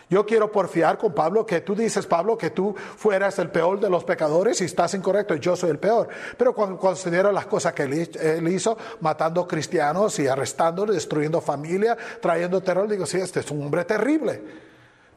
Yo 0.10 0.26
quiero 0.26 0.52
porfiar 0.52 0.98
con 0.98 1.14
Pablo 1.14 1.46
que 1.46 1.62
tú 1.62 1.76
dices, 1.76 2.06
Pablo, 2.06 2.38
que 2.38 2.50
tú 2.50 2.76
fueras 2.76 3.40
el 3.40 3.50
peor 3.50 3.80
de 3.80 3.90
los 3.90 4.04
pecadores 4.04 4.62
y 4.62 4.66
estás 4.66 4.94
incorrecto, 4.94 5.36
yo 5.36 5.56
soy 5.56 5.72
el 5.72 5.80
peor. 5.80 6.08
Pero 6.38 6.54
cuando 6.54 6.78
considero 6.78 7.32
las 7.32 7.46
cosas 7.46 7.74
que 7.74 7.84
él 7.84 8.48
hizo, 8.48 8.78
matando 9.00 9.48
cristianos 9.48 10.20
y 10.20 10.28
arrestándolos, 10.28 10.96
destruyendo 10.96 11.42
familia, 11.42 11.98
trayendo 12.22 12.62
terror, 12.62 12.88
digo, 12.88 13.06
sí, 13.06 13.18
este 13.18 13.40
es 13.40 13.50
un 13.52 13.64
hombre 13.64 13.86
terrible. 13.86 14.42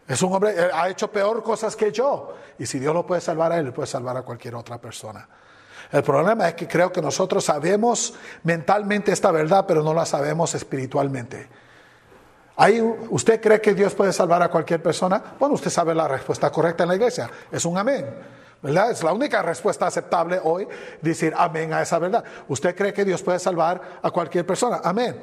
Es 0.09 0.23
un 0.23 0.33
hombre, 0.33 0.55
ha 0.73 0.89
hecho 0.89 1.11
peor 1.11 1.43
cosas 1.43 1.75
que 1.75 1.91
yo. 1.91 2.35
Y 2.59 2.67
si 2.67 2.79
Dios 2.79 2.95
lo 2.95 3.05
puede 3.05 3.21
salvar 3.21 3.53
a 3.53 3.59
él, 3.59 3.73
puede 3.73 3.89
salvar 3.89 4.17
a 4.17 4.23
cualquier 4.23 4.55
otra 4.55 4.79
persona. 4.79 5.29
El 5.91 6.03
problema 6.03 6.49
es 6.49 6.55
que 6.55 6.67
creo 6.67 6.91
que 6.91 7.03
nosotros 7.03 7.45
sabemos 7.45 8.15
mentalmente 8.45 9.13
esta 9.13 9.31
verdad, 9.31 9.65
pero 9.67 9.83
no 9.83 9.95
la 9.95 10.07
sabemos 10.07 10.55
espiritualmente. 10.55 11.49
¿Usted 13.11 13.41
cree 13.41 13.61
que 13.61 13.75
Dios 13.75 13.95
puede 13.95 14.13
salvar 14.13 14.43
a 14.43 14.49
cualquier 14.49 14.83
persona? 14.83 15.23
Bueno, 15.39 15.55
usted 15.55 15.71
sabe 15.71 15.95
la 15.95 16.09
respuesta 16.09 16.51
correcta 16.51 16.85
en 16.85 16.89
la 16.89 16.95
iglesia. 16.97 17.31
Es 17.51 17.65
un 17.65 17.77
amén. 17.77 18.07
¿verdad? 18.63 18.91
Es 18.91 19.03
la 19.03 19.13
única 19.13 19.43
respuesta 19.43 19.87
aceptable 19.87 20.41
hoy, 20.43 20.67
decir 21.01 21.33
amén 21.37 21.73
a 21.73 21.83
esa 21.83 21.99
verdad. 21.99 22.25
¿Usted 22.49 22.75
cree 22.75 22.93
que 22.93 23.05
Dios 23.05 23.23
puede 23.23 23.39
salvar 23.39 23.81
a 24.03 24.11
cualquier 24.11 24.47
persona? 24.47 24.81
Amén. 24.83 25.17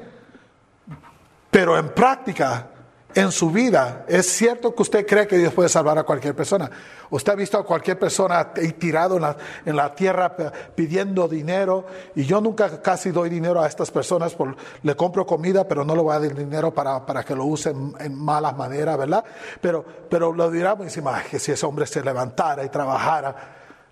Pero 1.50 1.78
en 1.78 1.90
práctica, 1.90 2.68
en 3.16 3.32
su 3.32 3.52
vida, 3.52 4.06
¿es 4.08 4.26
cierto 4.28 4.74
que 4.74 4.82
usted 4.82 5.06
cree 5.06 5.28
que 5.28 5.38
Dios 5.38 5.54
puede 5.54 5.70
salvar 5.70 5.98
a 5.98 6.04
cualquier 6.04 6.36
persona? 6.36 6.70
¿Usted 7.10 7.34
ha 7.34 7.36
visto 7.36 7.58
a 7.58 7.66
cualquier 7.66 8.00
persona 8.00 8.54
tirado 8.54 9.18
en 9.66 9.76
la, 9.76 9.96
tierra 9.96 10.36
pidiendo 10.76 11.28
dinero? 11.28 11.86
Y 12.16 12.26
yo 12.26 12.42
nunca 12.42 12.82
casi 12.82 13.12
doy 13.12 13.30
dinero 13.30 13.62
a 13.62 13.68
estas 13.68 13.92
personas, 13.92 14.34
por, 14.34 14.56
le 14.82 14.96
compro 14.96 15.26
comida, 15.26 15.68
pero 15.68 15.86
no 15.86 15.96
le 15.96 16.02
voy 16.02 16.16
a 16.16 16.20
dar 16.20 16.36
dinero 16.36 16.74
para, 16.74 17.24
que 17.24 17.36
lo 17.36 17.46
usen 17.46 17.94
en 18.00 18.16
malas 18.16 18.58
maneras, 18.58 18.98
¿verdad? 18.98 19.24
Pero, 19.62 19.86
pero 20.10 20.34
lo 20.34 20.50
dirá 20.50 20.76
encima, 20.80 21.22
que 21.24 21.40
si 21.40 21.52
ese 21.52 21.66
hombre 21.66 21.86
se 21.86 22.04
levantara 22.04 22.64
y 22.64 22.70
trabajara, 22.70 23.36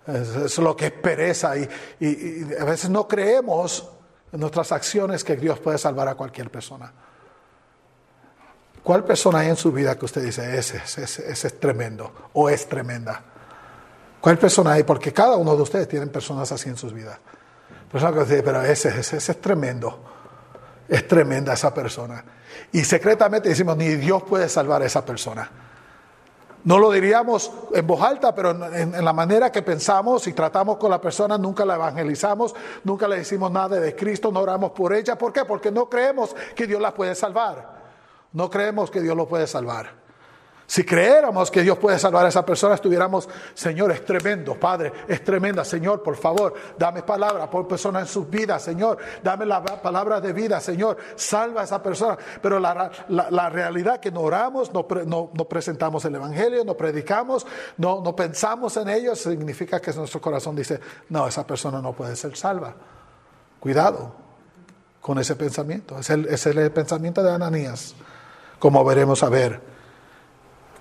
es, 0.07 0.57
lo 0.57 0.75
que 0.75 0.87
es 0.87 0.91
pereza. 0.93 1.55
y, 1.57 1.67
y 1.99 2.47
a 2.59 2.63
veces 2.63 2.89
no 2.89 3.07
creemos 3.07 3.87
en 4.31 4.39
nuestras 4.39 4.71
acciones 4.71 5.23
que 5.23 5.35
Dios 5.35 5.59
puede 5.59 5.77
salvar 5.77 6.07
a 6.07 6.15
cualquier 6.15 6.49
persona. 6.49 6.91
¿Cuál 8.83 9.03
persona 9.03 9.39
hay 9.39 9.49
en 9.49 9.55
su 9.55 9.71
vida 9.71 9.97
que 9.97 10.05
usted 10.05 10.23
dice, 10.23 10.57
ese, 10.57 10.77
ese, 10.77 11.47
es 11.47 11.59
tremendo 11.59 12.11
o 12.33 12.49
es 12.49 12.67
tremenda? 12.67 13.21
¿Cuál 14.19 14.37
persona 14.37 14.73
hay? 14.73 14.83
Porque 14.83 15.13
cada 15.13 15.35
uno 15.35 15.55
de 15.55 15.61
ustedes 15.61 15.87
tienen 15.87 16.09
personas 16.09 16.51
así 16.51 16.69
en 16.69 16.77
sus 16.77 16.93
vidas. 16.93 17.19
Personas 17.91 18.15
que 18.15 18.21
usted 18.21 18.43
pero 18.43 18.61
ese, 18.63 18.89
ese, 18.89 19.17
ese 19.17 19.31
es 19.31 19.41
tremendo. 19.41 19.99
Es 20.87 21.07
tremenda 21.07 21.53
esa 21.53 21.73
persona. 21.73 22.23
Y 22.71 22.83
secretamente 22.83 23.49
decimos, 23.49 23.77
ni 23.77 23.89
Dios 23.89 24.23
puede 24.23 24.49
salvar 24.49 24.81
a 24.81 24.85
esa 24.85 25.05
persona. 25.05 25.49
No 26.63 26.77
lo 26.77 26.91
diríamos 26.91 27.51
en 27.73 27.85
voz 27.85 28.01
alta, 28.01 28.33
pero 28.35 28.51
en, 28.51 28.95
en, 28.95 29.05
la 29.05 29.13
manera 29.13 29.51
que 29.51 29.61
pensamos 29.61 30.27
y 30.27 30.33
tratamos 30.33 30.77
con 30.77 30.91
la 30.91 31.01
persona, 31.01 31.37
nunca 31.37 31.65
la 31.65 31.75
evangelizamos, 31.75 32.53
nunca 32.83 33.07
le 33.07 33.17
decimos 33.17 33.51
nada 33.51 33.79
de 33.79 33.95
Cristo, 33.95 34.31
no 34.31 34.41
oramos 34.41 34.71
por 34.71 34.93
ella. 34.93 35.17
¿Por 35.17 35.33
qué? 35.33 35.45
Porque 35.45 35.71
no 35.71 35.89
creemos 35.89 36.35
que 36.55 36.67
Dios 36.67 36.81
la 36.81 36.93
puede 36.93 37.15
salvar. 37.15 37.80
No 38.33 38.49
creemos 38.49 38.89
que 38.89 39.01
Dios 39.01 39.15
lo 39.15 39.27
puede 39.27 39.47
salvar. 39.47 40.01
Si 40.71 40.85
creéramos 40.85 41.51
que 41.51 41.63
Dios 41.63 41.77
puede 41.77 41.99
salvar 41.99 42.25
a 42.25 42.29
esa 42.29 42.45
persona, 42.45 42.75
estuviéramos, 42.75 43.27
Señor, 43.53 43.91
es 43.91 44.05
tremendo, 44.05 44.57
Padre, 44.57 44.93
es 45.05 45.21
tremenda, 45.21 45.65
Señor, 45.65 46.01
por 46.01 46.15
favor, 46.15 46.53
dame 46.77 47.03
palabra 47.03 47.49
por 47.49 47.67
persona 47.67 47.99
en 47.99 48.05
sus 48.05 48.29
vidas, 48.29 48.63
Señor, 48.63 48.97
dame 49.21 49.45
la 49.45 49.61
palabra 49.61 50.21
de 50.21 50.31
vida, 50.31 50.61
Señor, 50.61 50.95
salva 51.17 51.59
a 51.59 51.63
esa 51.65 51.83
persona. 51.83 52.17
Pero 52.41 52.57
la, 52.57 52.89
la, 53.09 53.49
realidad 53.49 53.99
que 53.99 54.11
no 54.11 54.21
oramos, 54.21 54.71
no, 54.71 54.87
no, 55.05 55.43
presentamos 55.43 56.05
el 56.05 56.15
Evangelio, 56.15 56.63
no 56.63 56.77
predicamos, 56.77 57.45
no, 57.75 57.99
no 58.01 58.15
pensamos 58.15 58.77
en 58.77 58.87
ello, 58.87 59.13
significa 59.13 59.81
que 59.81 59.91
nuestro 59.91 60.21
corazón 60.21 60.55
dice, 60.55 60.79
no, 61.09 61.27
esa 61.27 61.45
persona 61.45 61.81
no 61.81 61.91
puede 61.91 62.15
ser 62.15 62.37
salva. 62.37 62.73
Cuidado 63.59 64.13
con 65.01 65.19
ese 65.19 65.35
pensamiento, 65.35 65.99
es 65.99 66.09
el, 66.11 66.27
es 66.27 66.45
el 66.45 66.71
pensamiento 66.71 67.21
de 67.21 67.33
Ananías 67.33 67.93
como 68.61 68.85
veremos 68.85 69.23
a 69.23 69.29
ver. 69.29 69.59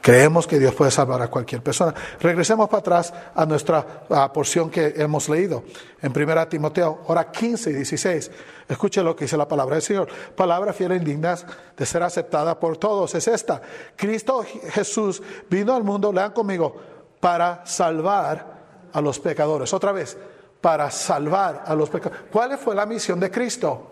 Creemos 0.03 0.47
que 0.47 0.59
Dios 0.59 0.75
puede 0.75 0.91
salvar 0.91 1.21
a 1.23 1.29
cualquier 1.29 1.63
persona. 1.63 1.95
Regresemos 2.21 2.69
para 2.69 2.81
atrás 2.81 3.13
a 3.35 3.47
nuestra 3.47 4.05
porción 4.33 4.71
que 4.71 4.95
hemos 4.97 5.29
leído 5.29 5.65
en 6.01 6.13
1 6.15 6.49
Timoteo, 6.49 7.01
hora 7.07 7.31
15 7.31 7.71
y 7.71 7.73
16. 7.75 8.31
Escuche 8.69 9.03
lo 9.03 9.17
que 9.17 9.25
dice 9.25 9.37
la 9.37 9.49
palabra 9.49 9.77
del 9.77 9.83
Señor. 9.83 10.09
Palabra 10.37 10.73
fiel 10.73 10.93
e 10.93 10.97
indigna 10.97 11.37
de 11.77 11.87
ser 11.87 12.03
aceptada 12.03 12.59
por 12.59 12.77
todos 12.77 13.15
es 13.15 13.29
esta. 13.29 13.63
Cristo 13.97 14.45
Jesús 14.71 15.23
vino 15.49 15.75
al 15.75 15.83
mundo, 15.83 16.13
lean 16.13 16.33
conmigo, 16.33 16.77
para 17.19 17.65
salvar 17.65 18.61
a 18.93 19.01
los 19.01 19.19
pecadores. 19.19 19.73
Otra 19.73 19.93
vez, 19.93 20.19
para 20.61 20.91
salvar 20.91 21.65
a 21.67 21.75
los 21.75 21.89
pecadores. 21.89 22.25
¿Cuál 22.31 22.59
fue 22.59 22.75
la 22.75 22.85
misión 22.85 23.19
de 23.21 23.31
Cristo? 23.31 23.91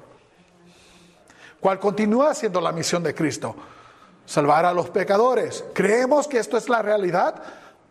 ¿Cuál 1.59 1.79
continúa 1.79 2.35
siendo 2.35 2.61
la 2.61 2.73
misión 2.73 3.03
de 3.03 3.15
Cristo? 3.15 3.57
Salvar 4.29 4.67
a 4.67 4.75
los 4.75 4.91
pecadores. 4.91 5.65
¿Creemos 5.73 6.29
que 6.29 6.39
esto 6.39 6.59
es 6.59 6.69
la 6.69 6.83
realidad? 6.83 7.35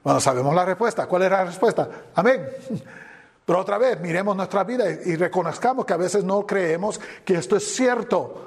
Bueno, 0.04 0.20
sabemos 0.20 0.54
la 0.54 0.66
respuesta. 0.66 1.08
¿Cuál 1.08 1.24
es 1.24 1.32
la 1.32 1.46
respuesta? 1.46 1.90
Amén. 2.14 2.48
Pero 3.46 3.60
otra 3.60 3.80
vez, 3.80 4.00
miremos 4.00 4.36
nuestra 4.36 4.64
vida 4.64 4.86
y 4.88 5.16
reconozcamos 5.16 5.86
que 5.86 5.94
a 5.94 5.98
veces 5.98 6.24
no 6.24 6.46
creemos 6.46 7.00
que 7.26 7.36
esto 7.36 7.56
es 7.56 7.74
cierto. 7.74 8.46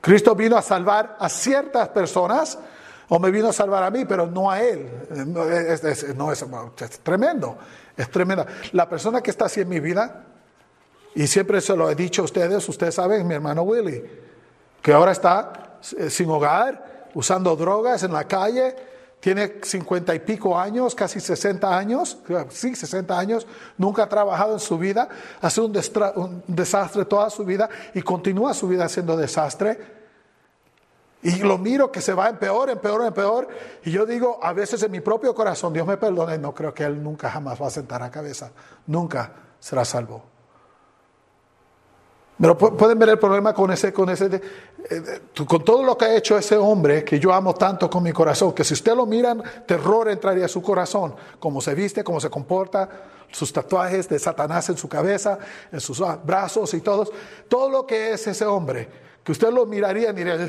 Cristo 0.00 0.34
vino 0.34 0.56
a 0.56 0.62
salvar 0.62 1.16
a 1.20 1.28
ciertas 1.28 1.90
personas 1.90 2.58
o 3.08 3.20
me 3.20 3.30
vino 3.30 3.48
a 3.48 3.52
salvar 3.52 3.84
a 3.84 3.90
mí, 3.90 4.04
pero 4.04 4.26
no 4.26 4.50
a 4.50 4.60
él. 4.60 4.90
no 5.28 5.44
es, 5.44 5.84
es 5.84 7.00
tremendo, 7.04 7.56
es 7.96 8.10
tremenda. 8.10 8.46
La 8.72 8.88
persona 8.88 9.20
que 9.20 9.30
está 9.30 9.44
así 9.44 9.60
en 9.60 9.68
mi 9.68 9.78
vida, 9.78 10.24
y 11.14 11.26
siempre 11.28 11.60
se 11.60 11.76
lo 11.76 11.88
he 11.88 11.94
dicho 11.94 12.22
a 12.22 12.24
ustedes, 12.24 12.68
ustedes 12.68 12.96
saben, 12.96 13.28
mi 13.28 13.34
hermano 13.34 13.62
Willy, 13.62 14.02
que 14.82 14.92
ahora 14.92 15.12
está 15.12 15.66
eh, 15.98 16.10
sin 16.10 16.30
hogar, 16.30 16.95
usando 17.16 17.56
drogas 17.56 18.02
en 18.02 18.12
la 18.12 18.24
calle, 18.24 18.76
tiene 19.20 19.54
cincuenta 19.62 20.14
y 20.14 20.18
pico 20.18 20.58
años, 20.58 20.94
casi 20.94 21.18
60 21.18 21.76
años, 21.76 22.18
sí, 22.50 22.76
60 22.76 23.18
años, 23.18 23.46
nunca 23.78 24.02
ha 24.02 24.08
trabajado 24.08 24.52
en 24.52 24.60
su 24.60 24.76
vida, 24.76 25.08
hace 25.40 25.62
un, 25.62 25.74
un 26.16 26.42
desastre 26.46 27.06
toda 27.06 27.30
su 27.30 27.46
vida 27.46 27.70
y 27.94 28.02
continúa 28.02 28.52
su 28.52 28.68
vida 28.68 28.84
haciendo 28.84 29.16
desastre. 29.16 29.96
Y 31.22 31.36
lo 31.38 31.56
miro 31.56 31.90
que 31.90 32.02
se 32.02 32.12
va 32.12 32.28
en 32.28 32.36
peor, 32.36 32.68
en 32.68 32.78
peor, 32.78 33.06
en 33.06 33.14
peor. 33.14 33.48
Y 33.82 33.90
yo 33.90 34.04
digo, 34.04 34.38
a 34.42 34.52
veces 34.52 34.82
en 34.82 34.92
mi 34.92 35.00
propio 35.00 35.34
corazón, 35.34 35.72
Dios 35.72 35.86
me 35.86 35.96
perdone, 35.96 36.36
no 36.36 36.54
creo 36.54 36.74
que 36.74 36.84
Él 36.84 37.02
nunca 37.02 37.30
jamás 37.30 37.60
va 37.60 37.68
a 37.68 37.70
sentar 37.70 38.02
a 38.02 38.10
cabeza. 38.10 38.50
Nunca 38.86 39.32
será 39.58 39.86
salvo. 39.86 40.35
Pero 42.38 42.56
pueden 42.56 42.98
ver 42.98 43.08
el 43.10 43.18
problema 43.18 43.54
con 43.54 43.70
ese, 43.72 43.92
con 43.92 44.10
ese, 44.10 44.26
eh, 44.26 45.20
con 45.46 45.64
todo 45.64 45.82
lo 45.82 45.96
que 45.96 46.04
ha 46.04 46.16
hecho 46.16 46.36
ese 46.36 46.56
hombre 46.56 47.02
que 47.02 47.18
yo 47.18 47.32
amo 47.32 47.54
tanto 47.54 47.88
con 47.88 48.02
mi 48.02 48.12
corazón, 48.12 48.52
que 48.52 48.62
si 48.62 48.74
usted 48.74 48.94
lo 48.94 49.06
miran, 49.06 49.42
terror 49.66 50.10
entraría 50.10 50.44
a 50.44 50.48
su 50.48 50.60
corazón, 50.60 51.14
cómo 51.38 51.62
se 51.62 51.74
viste, 51.74 52.04
cómo 52.04 52.20
se 52.20 52.28
comporta, 52.28 52.88
sus 53.30 53.52
tatuajes 53.52 54.08
de 54.08 54.18
Satanás 54.18 54.68
en 54.68 54.76
su 54.76 54.88
cabeza, 54.88 55.38
en 55.72 55.80
sus 55.80 56.02
brazos 56.24 56.74
y 56.74 56.80
todos, 56.80 57.10
todo 57.48 57.70
lo 57.70 57.86
que 57.86 58.12
es 58.12 58.26
ese 58.26 58.44
hombre, 58.44 58.88
que 59.24 59.32
usted 59.32 59.50
lo 59.50 59.64
miraría 59.64 60.10
y 60.10 60.12
diría, 60.12 60.48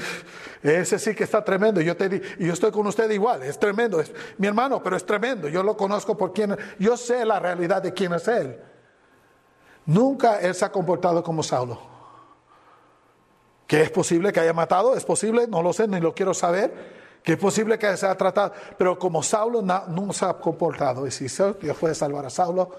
ese 0.61 0.99
sí 0.99 1.15
que 1.15 1.23
está 1.23 1.43
tremendo, 1.43 1.79
yo 1.79 1.95
te 1.95 2.21
y 2.37 2.47
yo 2.47 2.53
estoy 2.53 2.71
con 2.71 2.85
usted 2.85 3.09
igual, 3.11 3.43
es 3.43 3.57
tremendo, 3.57 4.01
es 4.01 4.11
mi 4.37 4.47
hermano, 4.47 4.83
pero 4.83 4.97
es 4.97 5.05
tremendo, 5.05 5.47
yo 5.47 5.63
lo 5.63 5.77
conozco 5.77 6.17
por 6.17 6.33
quien, 6.33 6.55
yo 6.79 6.97
sé 6.97 7.25
la 7.25 7.39
realidad 7.39 7.81
de 7.81 7.93
quién 7.93 8.13
es 8.13 8.27
él. 8.27 8.59
Nunca 9.87 10.39
él 10.39 10.53
se 10.53 10.65
ha 10.65 10.71
comportado 10.71 11.23
como 11.23 11.41
Saulo. 11.41 11.79
Que 13.65 13.81
es 13.81 13.89
posible 13.89 14.31
que 14.31 14.39
haya 14.39 14.53
matado, 14.53 14.95
es 14.95 15.03
posible, 15.03 15.47
no 15.47 15.61
lo 15.61 15.73
sé, 15.73 15.87
ni 15.87 15.99
lo 15.99 16.13
quiero 16.13 16.33
saber. 16.33 16.97
Que 17.23 17.33
es 17.33 17.39
posible 17.39 17.77
que 17.79 17.97
se 17.97 18.05
haya 18.05 18.15
tratado, 18.15 18.53
pero 18.77 18.97
como 18.97 19.23
Saulo 19.23 19.61
no, 19.61 20.13
se 20.13 20.25
ha 20.25 20.33
comportado. 20.33 21.07
Y 21.07 21.11
si 21.11 21.27
Dios 21.27 21.77
puede 21.77 21.95
salvar 21.95 22.25
a 22.25 22.29
Saulo, 22.29 22.69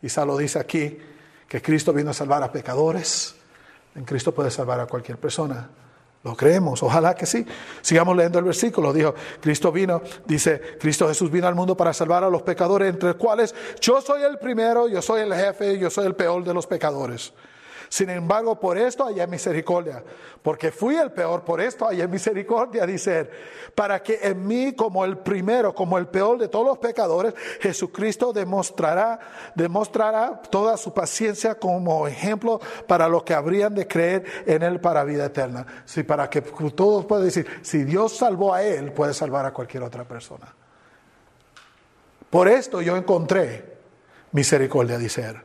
y 0.00 0.08
Saulo 0.08 0.36
dice 0.36 0.58
aquí 0.58 0.98
que 1.48 1.60
Cristo 1.60 1.92
vino 1.92 2.10
a 2.10 2.14
salvar 2.14 2.42
a 2.42 2.52
pecadores, 2.52 3.34
en 3.94 4.04
Cristo 4.04 4.32
puede 4.32 4.50
salvar 4.50 4.80
a 4.80 4.86
cualquier 4.86 5.18
persona. 5.18 5.68
Lo 6.28 6.36
creemos, 6.36 6.82
ojalá 6.82 7.14
que 7.14 7.24
sí. 7.24 7.46
Sigamos 7.80 8.14
leyendo 8.14 8.38
el 8.38 8.44
versículo. 8.44 8.92
Dijo, 8.92 9.14
Cristo 9.40 9.72
vino, 9.72 10.02
dice, 10.26 10.60
Cristo 10.78 11.08
Jesús 11.08 11.30
vino 11.30 11.46
al 11.46 11.54
mundo 11.54 11.74
para 11.74 11.94
salvar 11.94 12.22
a 12.22 12.28
los 12.28 12.42
pecadores, 12.42 12.90
entre 12.90 13.08
los 13.08 13.16
cuales 13.16 13.54
yo 13.80 14.02
soy 14.02 14.24
el 14.24 14.36
primero, 14.36 14.88
yo 14.88 15.00
soy 15.00 15.22
el 15.22 15.32
jefe, 15.32 15.78
yo 15.78 15.88
soy 15.88 16.04
el 16.04 16.14
peor 16.14 16.44
de 16.44 16.52
los 16.52 16.66
pecadores. 16.66 17.32
Sin 17.88 18.10
embargo, 18.10 18.60
por 18.60 18.76
esto 18.76 19.06
hay 19.06 19.26
misericordia, 19.26 20.04
porque 20.42 20.70
fui 20.70 20.96
el 20.96 21.10
peor, 21.10 21.42
por 21.42 21.60
esto 21.60 21.86
hay 21.88 22.06
misericordia, 22.06 22.86
dice 22.86 23.20
él, 23.20 23.30
para 23.74 24.02
que 24.02 24.20
en 24.22 24.46
mí, 24.46 24.74
como 24.74 25.04
el 25.04 25.18
primero, 25.18 25.74
como 25.74 25.96
el 25.98 26.06
peor 26.06 26.38
de 26.38 26.48
todos 26.48 26.66
los 26.66 26.78
pecadores, 26.78 27.34
Jesucristo 27.60 28.32
demostrará, 28.32 29.18
demostrará 29.54 30.42
toda 30.42 30.76
su 30.76 30.92
paciencia 30.92 31.54
como 31.54 32.06
ejemplo 32.06 32.60
para 32.86 33.08
los 33.08 33.22
que 33.22 33.34
habrían 33.34 33.74
de 33.74 33.86
creer 33.86 34.24
en 34.46 34.62
él 34.62 34.80
para 34.80 35.04
vida 35.04 35.26
eterna. 35.26 35.66
Sí, 35.84 36.02
para 36.02 36.28
que 36.28 36.42
todos 36.42 37.06
puedan 37.06 37.24
decir, 37.24 37.46
si 37.62 37.84
Dios 37.84 38.16
salvó 38.16 38.52
a 38.52 38.62
él, 38.62 38.92
puede 38.92 39.14
salvar 39.14 39.46
a 39.46 39.52
cualquier 39.52 39.82
otra 39.82 40.04
persona. 40.04 40.54
Por 42.30 42.48
esto 42.48 42.82
yo 42.82 42.96
encontré 42.96 43.78
misericordia, 44.32 44.98
dice 44.98 45.26
él, 45.26 45.36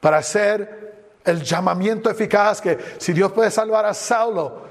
para 0.00 0.22
ser 0.22 0.89
el 1.24 1.42
llamamiento 1.42 2.10
eficaz 2.10 2.60
que 2.60 2.78
si 2.98 3.12
Dios 3.12 3.32
puede 3.32 3.50
salvar 3.50 3.86
a 3.86 3.94
Saulo 3.94 4.62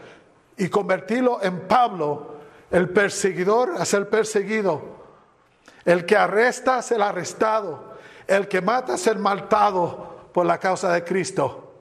y 0.58 0.70
convertirlo 0.70 1.40
en 1.42 1.68
Pablo, 1.68 2.36
el 2.72 2.90
perseguidor 2.90 3.76
a 3.78 3.86
ser 3.86 4.10
perseguido, 4.10 4.82
el 5.86 6.06
que 6.06 6.16
arresta 6.16 6.78
a 6.78 6.82
ser 6.82 7.02
arrestado, 7.02 7.96
el 8.28 8.48
que 8.48 8.62
mata 8.62 8.94
a 8.94 8.98
ser 8.98 9.18
matado 9.18 10.30
por 10.34 10.46
la 10.46 10.60
causa 10.60 10.92
de 10.94 11.04
Cristo, 11.04 11.74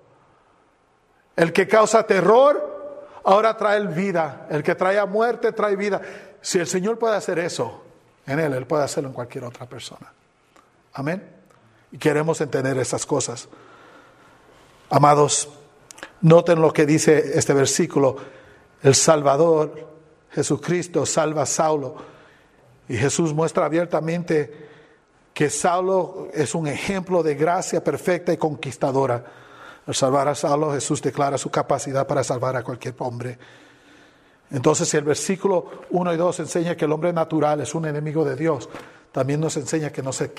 el 1.36 1.52
que 1.52 1.68
causa 1.68 2.04
terror, 2.04 2.78
ahora 3.24 3.56
trae 3.56 3.86
vida, 3.86 4.46
el 4.50 4.62
que 4.62 4.74
trae 4.74 5.04
muerte 5.06 5.52
trae 5.52 5.76
vida. 5.76 6.00
Si 6.40 6.58
el 6.58 6.66
Señor 6.66 6.98
puede 6.98 7.16
hacer 7.16 7.38
eso 7.38 7.82
en 8.26 8.40
Él, 8.40 8.54
Él 8.54 8.66
puede 8.66 8.84
hacerlo 8.84 9.10
en 9.10 9.14
cualquier 9.14 9.44
otra 9.44 9.66
persona. 9.66 10.12
Amén. 10.94 11.36
Y 11.92 11.98
queremos 11.98 12.40
entender 12.40 12.78
esas 12.78 13.04
cosas. 13.04 13.48
Amados, 14.90 15.48
noten 16.22 16.62
lo 16.62 16.72
que 16.72 16.86
dice 16.86 17.38
este 17.38 17.52
versículo. 17.52 18.16
El 18.82 18.94
Salvador, 18.94 19.86
Jesucristo, 20.30 21.04
salva 21.04 21.42
a 21.42 21.46
Saulo. 21.46 21.96
Y 22.88 22.96
Jesús 22.96 23.34
muestra 23.34 23.66
abiertamente 23.66 24.68
que 25.34 25.50
Saulo 25.50 26.28
es 26.32 26.54
un 26.54 26.66
ejemplo 26.66 27.22
de 27.22 27.34
gracia 27.34 27.84
perfecta 27.84 28.32
y 28.32 28.38
conquistadora. 28.38 29.24
Al 29.86 29.94
salvar 29.94 30.28
a 30.28 30.34
Saulo, 30.34 30.72
Jesús 30.72 31.02
declara 31.02 31.36
su 31.36 31.50
capacidad 31.50 32.06
para 32.06 32.24
salvar 32.24 32.56
a 32.56 32.64
cualquier 32.64 32.94
hombre. 32.98 33.38
Entonces, 34.50 34.92
el 34.94 35.04
versículo 35.04 35.70
1 35.90 36.14
y 36.14 36.16
2 36.16 36.40
enseña 36.40 36.76
que 36.76 36.86
el 36.86 36.92
hombre 36.92 37.12
natural 37.12 37.60
es 37.60 37.74
un 37.74 37.84
enemigo 37.84 38.24
de 38.24 38.36
Dios, 38.36 38.70
también 39.12 39.40
nos 39.40 39.56
enseña 39.56 39.90
que 39.90 40.02
no 40.02 40.12
se, 40.12 40.32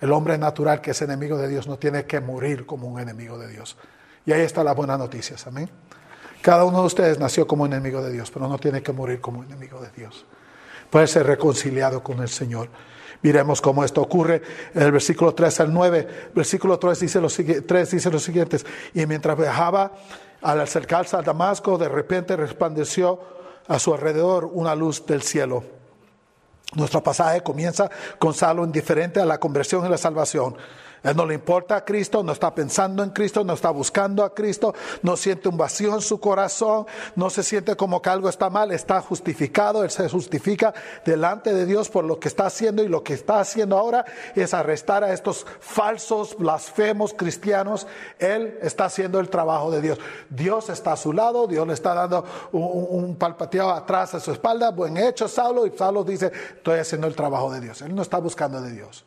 el 0.00 0.12
hombre 0.12 0.38
natural 0.38 0.80
que 0.80 0.92
es 0.92 1.02
enemigo 1.02 1.36
de 1.36 1.48
Dios 1.48 1.66
no 1.66 1.78
tiene 1.78 2.06
que 2.06 2.20
morir 2.20 2.66
como 2.66 2.88
un 2.88 3.00
enemigo 3.00 3.38
de 3.38 3.48
Dios. 3.48 3.76
Y 4.26 4.32
ahí 4.32 4.42
está 4.42 4.64
la 4.64 4.72
buena 4.72 4.96
noticia, 4.96 5.36
amén. 5.46 5.70
Cada 6.42 6.64
uno 6.64 6.80
de 6.80 6.86
ustedes 6.86 7.18
nació 7.18 7.46
como 7.46 7.66
enemigo 7.66 8.02
de 8.02 8.10
Dios, 8.10 8.30
pero 8.30 8.48
no 8.48 8.58
tiene 8.58 8.82
que 8.82 8.92
morir 8.92 9.20
como 9.20 9.44
enemigo 9.44 9.80
de 9.80 9.90
Dios. 9.90 10.24
Puede 10.88 11.06
ser 11.06 11.26
reconciliado 11.26 12.02
con 12.02 12.20
el 12.20 12.28
Señor. 12.28 12.68
Miremos 13.22 13.60
cómo 13.60 13.84
esto 13.84 14.00
ocurre 14.00 14.40
en 14.74 14.82
el 14.82 14.92
versículo 14.92 15.34
3 15.34 15.60
al 15.60 15.72
9. 15.72 16.30
Versículo 16.34 16.78
3 16.78 17.00
dice, 17.00 17.20
los, 17.20 17.36
3 17.36 17.90
dice 17.90 18.10
los 18.10 18.22
siguientes. 18.22 18.64
Y 18.94 19.04
mientras 19.04 19.36
viajaba 19.36 19.92
al 20.40 20.60
acercarse 20.60 21.16
a 21.16 21.22
Damasco, 21.22 21.76
de 21.76 21.88
repente 21.90 22.34
resplandeció 22.36 23.20
a 23.68 23.78
su 23.78 23.92
alrededor 23.92 24.46
una 24.46 24.74
luz 24.74 25.04
del 25.04 25.20
cielo 25.20 25.79
nuestro 26.74 27.02
pasaje 27.02 27.42
comienza 27.42 27.90
con 28.18 28.34
Saulo 28.34 28.64
indiferente 28.64 29.20
a 29.20 29.24
la 29.24 29.38
conversión 29.38 29.86
y 29.86 29.88
la 29.88 29.98
salvación. 29.98 30.56
Él 31.02 31.16
no 31.16 31.26
le 31.26 31.34
importa 31.34 31.76
a 31.76 31.84
Cristo, 31.84 32.22
no 32.22 32.32
está 32.32 32.54
pensando 32.54 33.02
en 33.02 33.10
Cristo, 33.10 33.44
no 33.44 33.54
está 33.54 33.70
buscando 33.70 34.24
a 34.24 34.34
Cristo, 34.34 34.74
no 35.02 35.16
siente 35.16 35.48
un 35.48 35.56
vacío 35.56 35.94
en 35.94 36.00
su 36.00 36.20
corazón, 36.20 36.86
no 37.16 37.30
se 37.30 37.42
siente 37.42 37.76
como 37.76 38.02
que 38.02 38.10
algo 38.10 38.28
está 38.28 38.50
mal, 38.50 38.70
está 38.72 39.00
justificado, 39.00 39.82
él 39.82 39.90
se 39.90 40.08
justifica 40.08 40.74
delante 41.04 41.54
de 41.54 41.66
Dios 41.66 41.88
por 41.88 42.04
lo 42.04 42.20
que 42.20 42.28
está 42.28 42.46
haciendo 42.46 42.82
y 42.82 42.88
lo 42.88 43.02
que 43.02 43.14
está 43.14 43.40
haciendo 43.40 43.78
ahora 43.78 44.04
es 44.34 44.52
arrestar 44.52 45.04
a 45.04 45.12
estos 45.12 45.46
falsos, 45.60 46.36
blasfemos 46.36 47.14
cristianos. 47.14 47.86
Él 48.18 48.58
está 48.62 48.86
haciendo 48.86 49.20
el 49.20 49.30
trabajo 49.30 49.70
de 49.70 49.80
Dios. 49.80 49.98
Dios 50.28 50.68
está 50.68 50.92
a 50.92 50.96
su 50.96 51.12
lado, 51.12 51.46
Dios 51.46 51.66
le 51.66 51.74
está 51.74 51.94
dando 51.94 52.24
un, 52.52 53.16
palpateado 53.16 53.70
atrás 53.70 54.14
a 54.14 54.20
su 54.20 54.32
espalda, 54.32 54.70
buen 54.70 54.96
hecho 54.96 55.28
Saulo, 55.28 55.66
y 55.66 55.76
Saulo 55.76 56.04
dice, 56.04 56.32
estoy 56.56 56.78
haciendo 56.78 57.06
el 57.06 57.14
trabajo 57.14 57.52
de 57.52 57.60
Dios. 57.60 57.82
Él 57.82 57.94
no 57.94 58.02
está 58.02 58.18
buscando 58.18 58.60
de 58.60 58.72
Dios. 58.72 59.04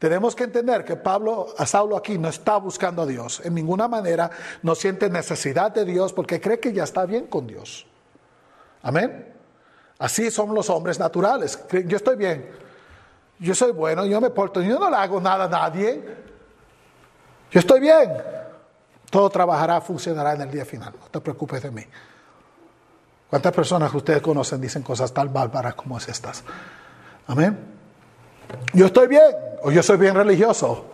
Tenemos 0.00 0.34
que 0.34 0.44
entender 0.44 0.82
que 0.82 0.96
Pablo, 0.96 1.48
a 1.58 1.66
Saulo 1.66 1.94
aquí 1.94 2.16
no 2.16 2.30
está 2.30 2.56
buscando 2.56 3.02
a 3.02 3.06
Dios. 3.06 3.42
En 3.44 3.54
ninguna 3.54 3.86
manera 3.86 4.30
no 4.62 4.74
siente 4.74 5.10
necesidad 5.10 5.70
de 5.72 5.84
Dios 5.84 6.14
porque 6.14 6.40
cree 6.40 6.58
que 6.58 6.72
ya 6.72 6.84
está 6.84 7.04
bien 7.04 7.26
con 7.26 7.46
Dios. 7.46 7.86
Amén. 8.82 9.30
Así 9.98 10.30
son 10.30 10.54
los 10.54 10.70
hombres 10.70 10.98
naturales. 10.98 11.62
Yo 11.84 11.98
estoy 11.98 12.16
bien. 12.16 12.48
Yo 13.38 13.54
soy 13.54 13.72
bueno, 13.72 14.06
yo 14.06 14.22
me 14.22 14.30
porto, 14.30 14.62
yo 14.62 14.78
no 14.78 14.88
le 14.88 14.96
hago 14.96 15.20
nada 15.20 15.44
a 15.44 15.48
nadie. 15.48 16.02
Yo 17.50 17.60
estoy 17.60 17.80
bien. 17.80 18.10
Todo 19.10 19.28
trabajará, 19.28 19.82
funcionará 19.82 20.32
en 20.32 20.40
el 20.40 20.50
día 20.50 20.64
final. 20.64 20.94
No 20.98 21.08
te 21.08 21.20
preocupes 21.20 21.62
de 21.62 21.70
mí. 21.70 21.84
¿Cuántas 23.28 23.52
personas 23.52 23.90
que 23.90 23.98
ustedes 23.98 24.22
conocen 24.22 24.62
dicen 24.62 24.82
cosas 24.82 25.12
tan 25.12 25.30
bárbaras 25.30 25.74
como 25.74 25.98
es 25.98 26.08
estas? 26.08 26.42
Amén. 27.26 27.58
Yo 28.72 28.86
estoy 28.86 29.08
bien, 29.08 29.36
o 29.62 29.70
yo 29.70 29.82
soy 29.82 29.96
bien 29.96 30.14
religioso. 30.14 30.86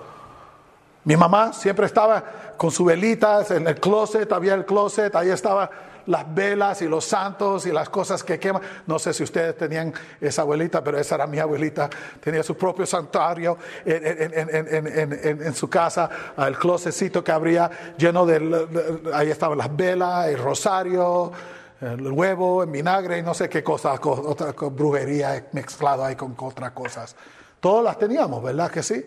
Mi 1.05 1.16
mamá 1.16 1.52
siempre 1.52 1.87
estaba 1.87 2.24
con 2.57 2.70
sus 2.70 2.87
velitas 2.87 3.50
en 3.52 3.66
el 3.68 3.76
closet, 3.76 4.31
había 4.33 4.55
el 4.55 4.64
closet, 4.64 5.14
ahí 5.14 5.31
estaban 5.31 5.68
las 6.07 6.35
velas 6.35 6.83
y 6.83 6.88
los 6.88 7.05
santos 7.05 7.66
y 7.66 7.72
las 7.72 7.88
cosas 7.88 8.24
que 8.24 8.38
queman. 8.38 8.62
No 8.87 8.98
sé 8.98 9.12
si 9.12 9.22
ustedes 9.22 9.57
tenían 9.57 9.92
esa 10.20 10.42
abuelita, 10.42 10.83
pero 10.83 10.98
esa 10.98 11.16
era 11.16 11.26
mi 11.26 11.38
abuelita. 11.38 11.90
Tenía 12.20 12.42
su 12.42 12.57
propio 12.57 12.87
santuario 12.87 13.57
en, 13.85 15.55
su 15.55 15.68
casa, 15.68 16.09
el 16.38 16.59
closetcito 16.59 17.22
que 17.22 17.33
abría 17.33 17.70
lleno 17.96 18.26
de, 18.26 19.02
ahí 19.12 19.31
estaban 19.31 19.59
las 19.59 19.74
velas, 19.76 20.29
el 20.29 20.38
rosario, 20.38 21.33
el 21.81 22.11
huevo, 22.11 22.62
el 22.62 22.70
vinagre 22.70 23.18
y 23.18 23.22
no 23.22 23.35
sé 23.35 23.48
qué 23.48 23.62
cosas, 23.62 24.00
otra 24.02 24.52
brujería 24.70 25.46
mezclado 25.52 26.05
ahí 26.05 26.16
con 26.16 26.35
otras 26.38 26.70
cosas. 26.72 27.16
Todas 27.61 27.85
las 27.85 27.99
teníamos, 27.99 28.42
¿verdad 28.42 28.71
que 28.71 28.83
sí? 28.83 29.05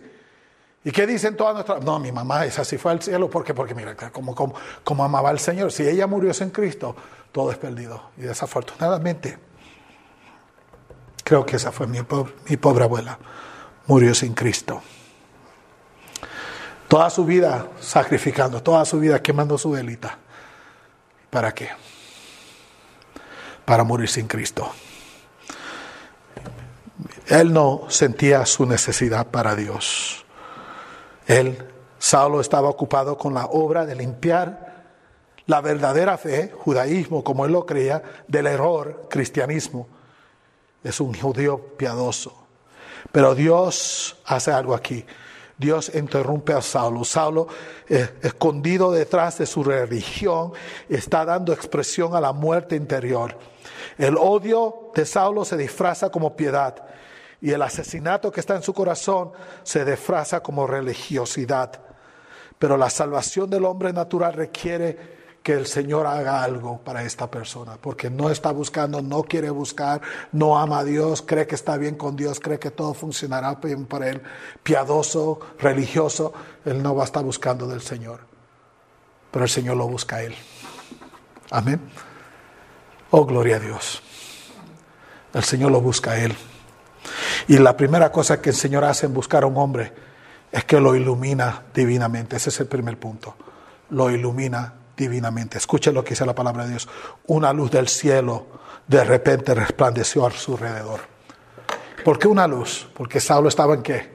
¿Y 0.82 0.90
qué 0.92 1.06
dicen 1.06 1.36
todas 1.36 1.54
nuestras? 1.54 1.82
No, 1.84 1.98
mi 1.98 2.10
mamá 2.10 2.44
esa 2.46 2.64
sí 2.64 2.78
fue 2.78 2.92
al 2.92 3.02
cielo 3.02 3.28
porque, 3.28 3.52
porque 3.52 3.74
mira, 3.74 3.94
como, 4.10 4.34
como, 4.34 4.54
como 4.82 5.04
amaba 5.04 5.28
al 5.28 5.38
Señor. 5.38 5.72
Si 5.72 5.86
ella 5.86 6.06
murió 6.06 6.32
sin 6.32 6.50
Cristo, 6.50 6.96
todo 7.32 7.50
es 7.52 7.58
perdido. 7.58 8.10
Y 8.16 8.22
desafortunadamente, 8.22 9.38
creo 11.22 11.44
que 11.44 11.56
esa 11.56 11.70
fue 11.70 11.86
mi, 11.86 11.98
mi 12.48 12.56
pobre 12.56 12.84
abuela. 12.84 13.18
Murió 13.86 14.14
sin 14.14 14.32
Cristo. 14.32 14.80
Toda 16.88 17.10
su 17.10 17.24
vida 17.24 17.68
sacrificando, 17.78 18.62
toda 18.62 18.84
su 18.84 18.98
vida 18.98 19.22
quemando 19.22 19.58
su 19.58 19.70
velita. 19.70 20.18
¿Para 21.28 21.52
qué? 21.52 21.68
Para 23.64 23.84
morir 23.84 24.08
sin 24.08 24.26
Cristo. 24.26 24.72
Él 27.30 27.52
no 27.52 27.82
sentía 27.88 28.44
su 28.44 28.66
necesidad 28.66 29.28
para 29.28 29.54
Dios. 29.54 30.24
Él, 31.28 31.64
Saulo, 31.96 32.40
estaba 32.40 32.68
ocupado 32.68 33.16
con 33.16 33.34
la 33.34 33.44
obra 33.46 33.86
de 33.86 33.94
limpiar 33.94 34.84
la 35.46 35.60
verdadera 35.60 36.18
fe, 36.18 36.52
judaísmo, 36.52 37.22
como 37.22 37.46
él 37.46 37.52
lo 37.52 37.64
creía, 37.64 38.02
del 38.26 38.48
error, 38.48 39.06
cristianismo. 39.08 39.86
Es 40.82 40.98
un 41.00 41.14
judío 41.14 41.76
piadoso. 41.76 42.34
Pero 43.12 43.36
Dios 43.36 44.16
hace 44.24 44.50
algo 44.50 44.74
aquí. 44.74 45.06
Dios 45.56 45.92
interrumpe 45.94 46.52
a 46.52 46.60
Saulo. 46.60 47.04
Saulo, 47.04 47.46
eh, 47.88 48.08
escondido 48.22 48.90
detrás 48.90 49.38
de 49.38 49.46
su 49.46 49.62
religión, 49.62 50.52
está 50.88 51.24
dando 51.24 51.52
expresión 51.52 52.16
a 52.16 52.20
la 52.20 52.32
muerte 52.32 52.74
interior. 52.74 53.38
El 53.98 54.16
odio 54.16 54.90
de 54.96 55.06
Saulo 55.06 55.44
se 55.44 55.56
disfraza 55.56 56.10
como 56.10 56.34
piedad 56.34 56.90
y 57.40 57.52
el 57.52 57.62
asesinato 57.62 58.30
que 58.30 58.40
está 58.40 58.56
en 58.56 58.62
su 58.62 58.74
corazón 58.74 59.32
se 59.62 59.84
disfraza 59.84 60.42
como 60.42 60.66
religiosidad. 60.66 61.80
Pero 62.58 62.76
la 62.76 62.90
salvación 62.90 63.48
del 63.48 63.64
hombre 63.64 63.92
natural 63.92 64.34
requiere 64.34 65.20
que 65.42 65.54
el 65.54 65.66
Señor 65.66 66.06
haga 66.06 66.42
algo 66.42 66.80
para 66.82 67.02
esta 67.02 67.30
persona, 67.30 67.78
porque 67.80 68.10
no 68.10 68.28
está 68.28 68.52
buscando, 68.52 69.00
no 69.00 69.22
quiere 69.22 69.48
buscar, 69.48 70.02
no 70.32 70.58
ama 70.58 70.80
a 70.80 70.84
Dios, 70.84 71.22
cree 71.22 71.46
que 71.46 71.54
está 71.54 71.78
bien 71.78 71.94
con 71.94 72.14
Dios, 72.14 72.40
cree 72.40 72.58
que 72.58 72.70
todo 72.70 72.92
funcionará 72.92 73.54
bien 73.54 73.86
para 73.86 74.10
él, 74.10 74.22
piadoso, 74.62 75.40
religioso, 75.58 76.34
él 76.66 76.82
no 76.82 76.94
va 76.94 77.04
a 77.04 77.06
estar 77.06 77.24
buscando 77.24 77.66
del 77.66 77.80
Señor, 77.80 78.20
pero 79.30 79.46
el 79.46 79.50
Señor 79.50 79.78
lo 79.78 79.88
busca 79.88 80.16
a 80.16 80.22
él. 80.24 80.34
Amén. 81.50 81.80
Oh, 83.10 83.24
gloria 83.24 83.56
a 83.56 83.58
Dios. 83.58 84.02
El 85.34 85.42
Señor 85.42 85.72
lo 85.72 85.80
busca 85.80 86.12
a 86.12 86.18
Él. 86.18 86.34
Y 87.48 87.58
la 87.58 87.76
primera 87.76 88.10
cosa 88.10 88.40
que 88.40 88.50
el 88.50 88.56
Señor 88.56 88.84
hace 88.84 89.06
en 89.06 89.14
buscar 89.14 89.42
a 89.42 89.46
un 89.46 89.56
hombre 89.56 89.92
es 90.52 90.64
que 90.64 90.80
lo 90.80 90.94
ilumina 90.94 91.64
divinamente. 91.74 92.36
Ese 92.36 92.50
es 92.50 92.60
el 92.60 92.66
primer 92.66 92.98
punto. 92.98 93.36
Lo 93.90 94.10
ilumina 94.10 94.74
divinamente. 94.96 95.58
Escuchen 95.58 95.94
lo 95.94 96.04
que 96.04 96.10
dice 96.10 96.26
la 96.26 96.34
palabra 96.34 96.64
de 96.64 96.70
Dios. 96.70 96.88
Una 97.26 97.52
luz 97.52 97.70
del 97.70 97.88
cielo 97.88 98.46
de 98.86 99.04
repente 99.04 99.54
resplandeció 99.54 100.26
a 100.26 100.30
su 100.30 100.54
alrededor. 100.54 101.00
¿Por 102.04 102.18
qué 102.18 102.28
una 102.28 102.46
luz? 102.46 102.88
Porque 102.94 103.20
Saulo 103.20 103.48
estaba 103.48 103.74
en 103.74 103.82
qué? 103.82 104.10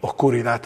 Oscuridad. 0.00 0.62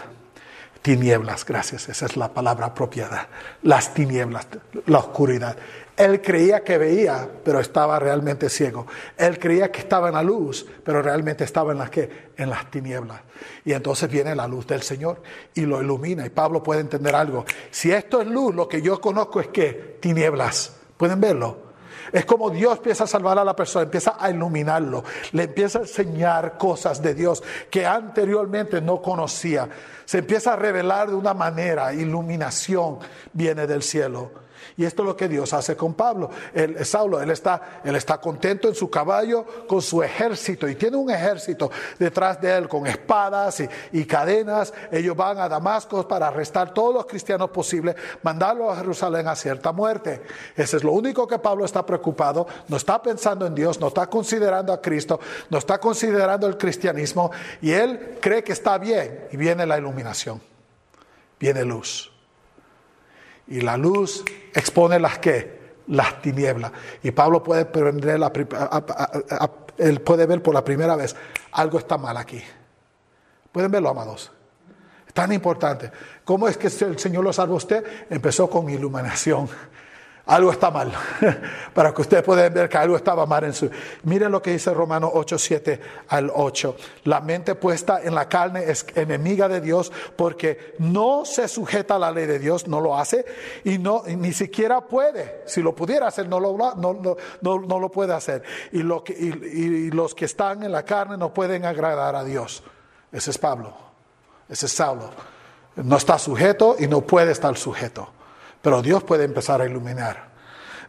Tinieblas, 0.83 1.45
gracias, 1.45 1.91
esa 1.91 2.07
es 2.07 2.17
la 2.17 2.33
palabra 2.33 2.67
apropiada. 2.67 3.29
Las 3.63 3.93
tinieblas, 3.93 4.49
la 4.87 4.99
oscuridad. 4.99 5.57
Él 6.01 6.23
creía 6.23 6.65
que 6.65 6.79
veía, 6.79 7.29
pero 7.45 7.61
estaba 7.61 7.99
realmente 7.99 8.49
ciego. 8.49 8.87
Él 9.19 9.39
creía 9.39 9.71
que 9.71 9.81
estaba 9.81 10.09
en 10.09 10.15
la 10.15 10.23
luz, 10.23 10.67
pero 10.83 11.03
realmente 11.03 11.45
estaba 11.45 11.73
en 11.73 11.79
las 11.79 11.91
que 11.91 12.31
en 12.39 12.49
las 12.49 12.71
tinieblas. 12.71 13.21
Y 13.67 13.75
entonces 13.75 14.11
viene 14.11 14.35
la 14.35 14.49
luz 14.49 14.67
del 14.67 14.81
Señor 14.81 15.21
y 15.55 15.61
lo 15.61 15.83
ilumina. 15.83 16.25
Y 16.25 16.31
Pablo 16.31 16.63
puede 16.63 16.81
entender 16.81 17.15
algo. 17.15 17.45
Si 17.71 17.93
esto 17.93 18.23
es 18.23 18.29
luz, 18.29 18.55
lo 18.55 18.67
que 18.67 18.81
yo 18.81 18.99
conozco 18.99 19.41
es 19.41 19.49
que 19.49 19.99
tinieblas. 20.01 20.75
¿Pueden 20.97 21.21
verlo? 21.21 21.71
Es 22.13 22.25
como 22.25 22.49
Dios 22.49 22.79
empieza 22.79 23.05
a 23.05 23.07
salvar 23.07 23.39
a 23.39 23.45
la 23.45 23.55
persona, 23.55 23.85
empieza 23.85 24.17
a 24.19 24.31
iluminarlo, 24.31 25.05
le 25.33 25.45
empieza 25.45 25.81
a 25.81 25.83
enseñar 25.83 26.57
cosas 26.57 27.03
de 27.03 27.13
Dios 27.13 27.43
que 27.71 27.85
anteriormente 27.85 28.81
no 28.81 29.03
conocía. 29.03 29.69
Se 30.07 30.19
empieza 30.21 30.55
a 30.55 30.57
revelar 30.57 31.11
de 31.11 31.15
una 31.15 31.35
manera, 31.35 31.93
iluminación 31.93 33.01
viene 33.35 33.67
del 33.67 33.83
cielo. 33.83 34.31
Y 34.77 34.85
esto 34.85 35.03
es 35.03 35.07
lo 35.07 35.17
que 35.17 35.29
Dios 35.29 35.53
hace 35.53 35.77
con 35.77 35.95
Pablo. 35.95 36.31
El, 36.55 36.85
Saulo, 36.85 37.21
él 37.21 37.31
está, 37.31 37.81
él 37.85 37.97
está 37.97 38.19
contento 38.21 38.69
en 38.69 38.75
su 38.75 38.91
caballo 38.91 39.45
con 39.67 39.83
su 39.83 40.03
ejército 40.03 40.69
y 40.69 40.75
tiene 40.75 40.97
un 40.97 41.11
ejército 41.11 41.71
detrás 41.99 42.41
de 42.41 42.57
él 42.57 42.69
con 42.69 42.87
espadas 42.87 43.63
y, 43.93 44.05
cadenas. 44.05 44.73
Ellos 44.91 45.17
van 45.17 45.39
a 45.39 45.49
Damasco 45.49 46.07
para 46.07 46.29
arrestar 46.29 46.75
todos 46.75 46.95
los 46.95 47.07
cristianos 47.07 47.51
posibles, 47.51 47.95
mandarlos 48.23 48.73
a 48.73 48.77
Jerusalén 48.77 49.29
a 49.29 49.37
cierta 49.37 49.73
muerte. 49.73 50.23
Ese 50.57 50.79
es 50.79 50.85
lo 50.85 50.93
único 50.93 51.27
que 51.27 51.39
Pablo 51.39 51.65
está 51.65 51.85
preocupado. 51.85 52.47
No 52.69 52.77
está 52.77 53.01
pensando 53.03 53.47
en 53.47 53.55
Dios, 53.55 53.81
no 53.81 53.89
está 53.89 54.09
considerando 54.09 54.73
a 54.73 54.81
Cristo, 54.81 55.21
no 55.49 55.59
está 55.59 55.79
considerando 55.79 56.47
el 56.47 56.57
cristianismo 56.57 57.31
y 57.61 57.73
él 57.73 58.19
cree 58.21 58.43
que 58.43 58.53
está 58.53 58.79
bien 58.79 59.29
y 59.33 59.37
viene 59.37 59.67
la 59.67 59.79
iluminación, 59.79 60.41
viene 61.39 61.65
luz. 61.65 62.11
Y 63.51 63.61
la 63.61 63.77
luz 63.77 64.25
expone 64.55 64.99
las 64.99 65.19
que 65.19 65.61
las 65.89 66.23
tinieblas. 66.23 66.73
Y 67.03 67.11
Pablo 67.11 67.43
puede 67.43 67.67
la, 68.19 68.33
él 69.79 70.01
puede 70.01 70.27
ver 70.27 70.43
por 70.43 70.55
la 70.55 70.65
primera 70.65 70.97
vez 70.97 71.15
algo 71.53 71.79
está 71.79 71.99
mal 71.99 72.17
aquí. 72.17 72.43
Pueden 73.53 73.71
verlo, 73.71 73.91
amados. 73.91 74.31
Tan 75.13 75.33
importante. 75.33 75.91
¿Cómo 76.25 76.47
es 76.47 76.57
que 76.57 76.69
el 76.69 76.99
Señor 76.99 77.25
lo 77.25 77.33
salvó 77.33 77.55
a 77.55 77.57
usted? 77.57 77.85
Empezó 78.09 78.49
con 78.49 78.71
iluminación 78.71 79.49
algo 80.31 80.53
está 80.53 80.71
mal, 80.71 80.93
para 81.75 81.93
que 81.93 82.03
ustedes 82.03 82.23
puedan 82.23 82.55
ver 82.55 82.69
que 82.69 82.79
algo 82.79 82.95
estaba 82.95 83.27
mal 83.27 83.43
en 83.43 83.53
su... 83.53 83.69
Miren 84.05 84.31
lo 84.31 84.41
que 84.41 84.53
dice 84.53 84.73
Romanos 84.73 85.11
8, 85.13 85.39
7 85.39 85.81
al 86.07 86.31
8. 86.33 86.77
La 87.05 87.21
mente 87.21 87.57
puesta 87.57 88.01
en 88.01 88.15
la 88.15 88.29
carne 88.29 88.63
es 88.71 88.87
enemiga 88.95 89.49
de 89.49 89.61
Dios 89.61 89.91
porque 90.15 90.77
no 90.79 91.25
se 91.25 91.49
sujeta 91.49 91.97
a 91.97 91.99
la 91.99 92.13
ley 92.13 92.27
de 92.27 92.39
Dios, 92.39 92.69
no 92.69 92.81
lo 92.81 92.97
hace 92.97 93.25
y 93.65 93.79
no, 93.79 94.05
ni 94.07 94.33
siquiera 94.33 94.81
puede. 94.83 95.43
Si 95.47 95.63
lo 95.63 95.75
pudiera 95.75 96.07
hacer, 96.07 96.29
no 96.29 96.39
lo, 96.39 96.57
no, 96.77 97.17
no, 97.41 97.81
lo 97.81 97.91
puede 97.91 98.15
hacer. 98.15 98.45
Y, 98.71 98.85
lo 98.85 99.03
que, 99.03 99.13
y 99.13 99.91
los 99.91 100.15
que 100.15 100.27
están 100.27 100.63
en 100.63 100.71
la 100.71 100.85
carne 100.85 101.17
no 101.17 101.35
pueden 101.35 101.65
agradar 101.65 102.15
a 102.15 102.23
Dios. 102.23 102.63
Ese 103.11 103.33
es 103.33 103.39
Pablo, 103.39 103.75
ese 104.49 104.67
es 104.67 104.73
Saulo. 104.73 105.11
No 105.75 105.97
está 105.97 106.21
sujeto 106.21 106.77
y 106.79 106.87
no 106.87 107.01
puede 107.01 107.33
estar 107.33 107.57
sujeto. 107.57 108.11
Pero 108.63 108.83
Dios 108.83 109.05
puede 109.05 109.25
empezar 109.25 109.61
a 109.61 109.67
iluminar. 109.67 110.31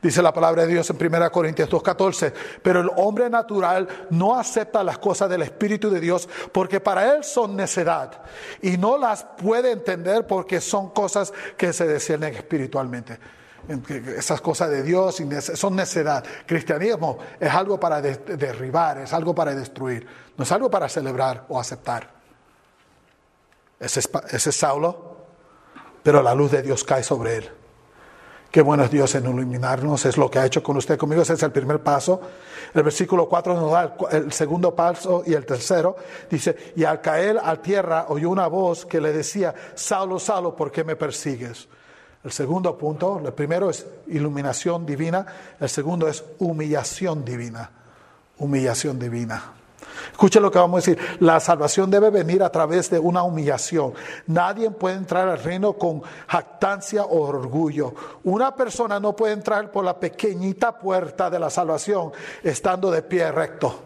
Dice 0.01 0.23
la 0.23 0.33
palabra 0.33 0.63
de 0.63 0.69
Dios 0.69 0.89
en 0.89 0.97
1 0.99 1.31
Corintios 1.31 1.69
2.14, 1.69 2.33
pero 2.63 2.81
el 2.81 2.89
hombre 2.95 3.29
natural 3.29 3.87
no 4.09 4.35
acepta 4.35 4.83
las 4.83 4.97
cosas 4.97 5.29
del 5.29 5.43
Espíritu 5.43 5.91
de 5.91 5.99
Dios 5.99 6.27
porque 6.51 6.79
para 6.79 7.13
él 7.13 7.23
son 7.23 7.55
necedad 7.55 8.23
y 8.63 8.77
no 8.77 8.97
las 8.97 9.23
puede 9.23 9.71
entender 9.71 10.25
porque 10.25 10.59
son 10.59 10.89
cosas 10.89 11.31
que 11.55 11.71
se 11.71 11.85
descienden 11.85 12.33
espiritualmente. 12.33 13.19
Esas 14.17 14.41
cosas 14.41 14.71
de 14.71 14.81
Dios 14.81 15.21
son 15.53 15.75
necedad. 15.75 16.25
Cristianismo 16.47 17.19
es 17.39 17.53
algo 17.53 17.79
para 17.79 18.01
derribar, 18.01 18.97
es 18.97 19.13
algo 19.13 19.35
para 19.35 19.53
destruir, 19.53 20.07
no 20.35 20.43
es 20.43 20.51
algo 20.51 20.71
para 20.71 20.89
celebrar 20.89 21.45
o 21.47 21.59
aceptar. 21.59 22.09
Ese 23.79 23.99
es 23.99 24.55
Saulo, 24.55 25.17
pero 26.01 26.23
la 26.23 26.33
luz 26.33 26.49
de 26.49 26.63
Dios 26.63 26.83
cae 26.83 27.03
sobre 27.03 27.37
él. 27.37 27.60
Qué 28.51 28.61
bueno 28.61 28.83
es 28.83 28.91
Dios 28.91 29.15
en 29.15 29.23
iluminarnos, 29.23 30.05
es 30.05 30.17
lo 30.17 30.29
que 30.29 30.37
ha 30.37 30.45
hecho 30.45 30.61
con 30.61 30.75
usted 30.75 30.97
conmigo, 30.97 31.21
ese 31.21 31.33
es 31.33 31.43
el 31.43 31.53
primer 31.53 31.79
paso. 31.79 32.19
El 32.73 32.83
versículo 32.83 33.29
4 33.29 33.53
nos 33.53 33.71
da 33.71 33.95
el, 34.11 34.33
segundo 34.33 34.75
paso 34.75 35.23
y 35.25 35.33
el 35.33 35.45
tercero. 35.45 35.95
Dice, 36.29 36.73
y 36.75 36.83
al 36.83 36.99
caer 36.99 37.39
a 37.41 37.55
tierra 37.61 38.07
oyó 38.09 38.29
una 38.29 38.47
voz 38.47 38.85
que 38.85 38.99
le 38.99 39.13
decía, 39.13 39.55
Saulo, 39.73 40.19
Saulo, 40.19 40.53
¿por 40.53 40.69
qué 40.69 40.83
me 40.83 40.97
persigues? 40.97 41.69
El 42.25 42.31
segundo 42.33 42.77
punto, 42.77 43.21
el 43.25 43.31
primero 43.31 43.69
es 43.69 43.85
iluminación 44.07 44.85
divina, 44.85 45.25
el 45.57 45.69
segundo 45.69 46.09
es 46.09 46.21
humillación 46.39 47.23
divina, 47.23 47.71
humillación 48.37 48.99
divina. 48.99 49.60
Escuchen 50.11 50.41
lo 50.41 50.51
que 50.51 50.59
vamos 50.59 50.77
a 50.77 50.91
decir. 50.91 51.17
La 51.19 51.39
salvación 51.39 51.89
debe 51.89 52.09
venir 52.09 52.43
a 52.43 52.51
través 52.51 52.89
de 52.89 52.99
una 52.99 53.23
humillación. 53.23 53.93
Nadie 54.27 54.69
puede 54.71 54.95
entrar 54.95 55.27
al 55.27 55.41
reino 55.41 55.73
con 55.73 56.01
jactancia 56.27 57.03
o 57.03 57.21
orgullo. 57.21 57.93
Una 58.23 58.55
persona 58.55 58.99
no 58.99 59.15
puede 59.15 59.33
entrar 59.33 59.71
por 59.71 59.83
la 59.83 59.99
pequeñita 59.99 60.77
puerta 60.77 61.29
de 61.29 61.39
la 61.39 61.49
salvación 61.49 62.11
estando 62.43 62.91
de 62.91 63.01
pie 63.01 63.31
recto. 63.31 63.83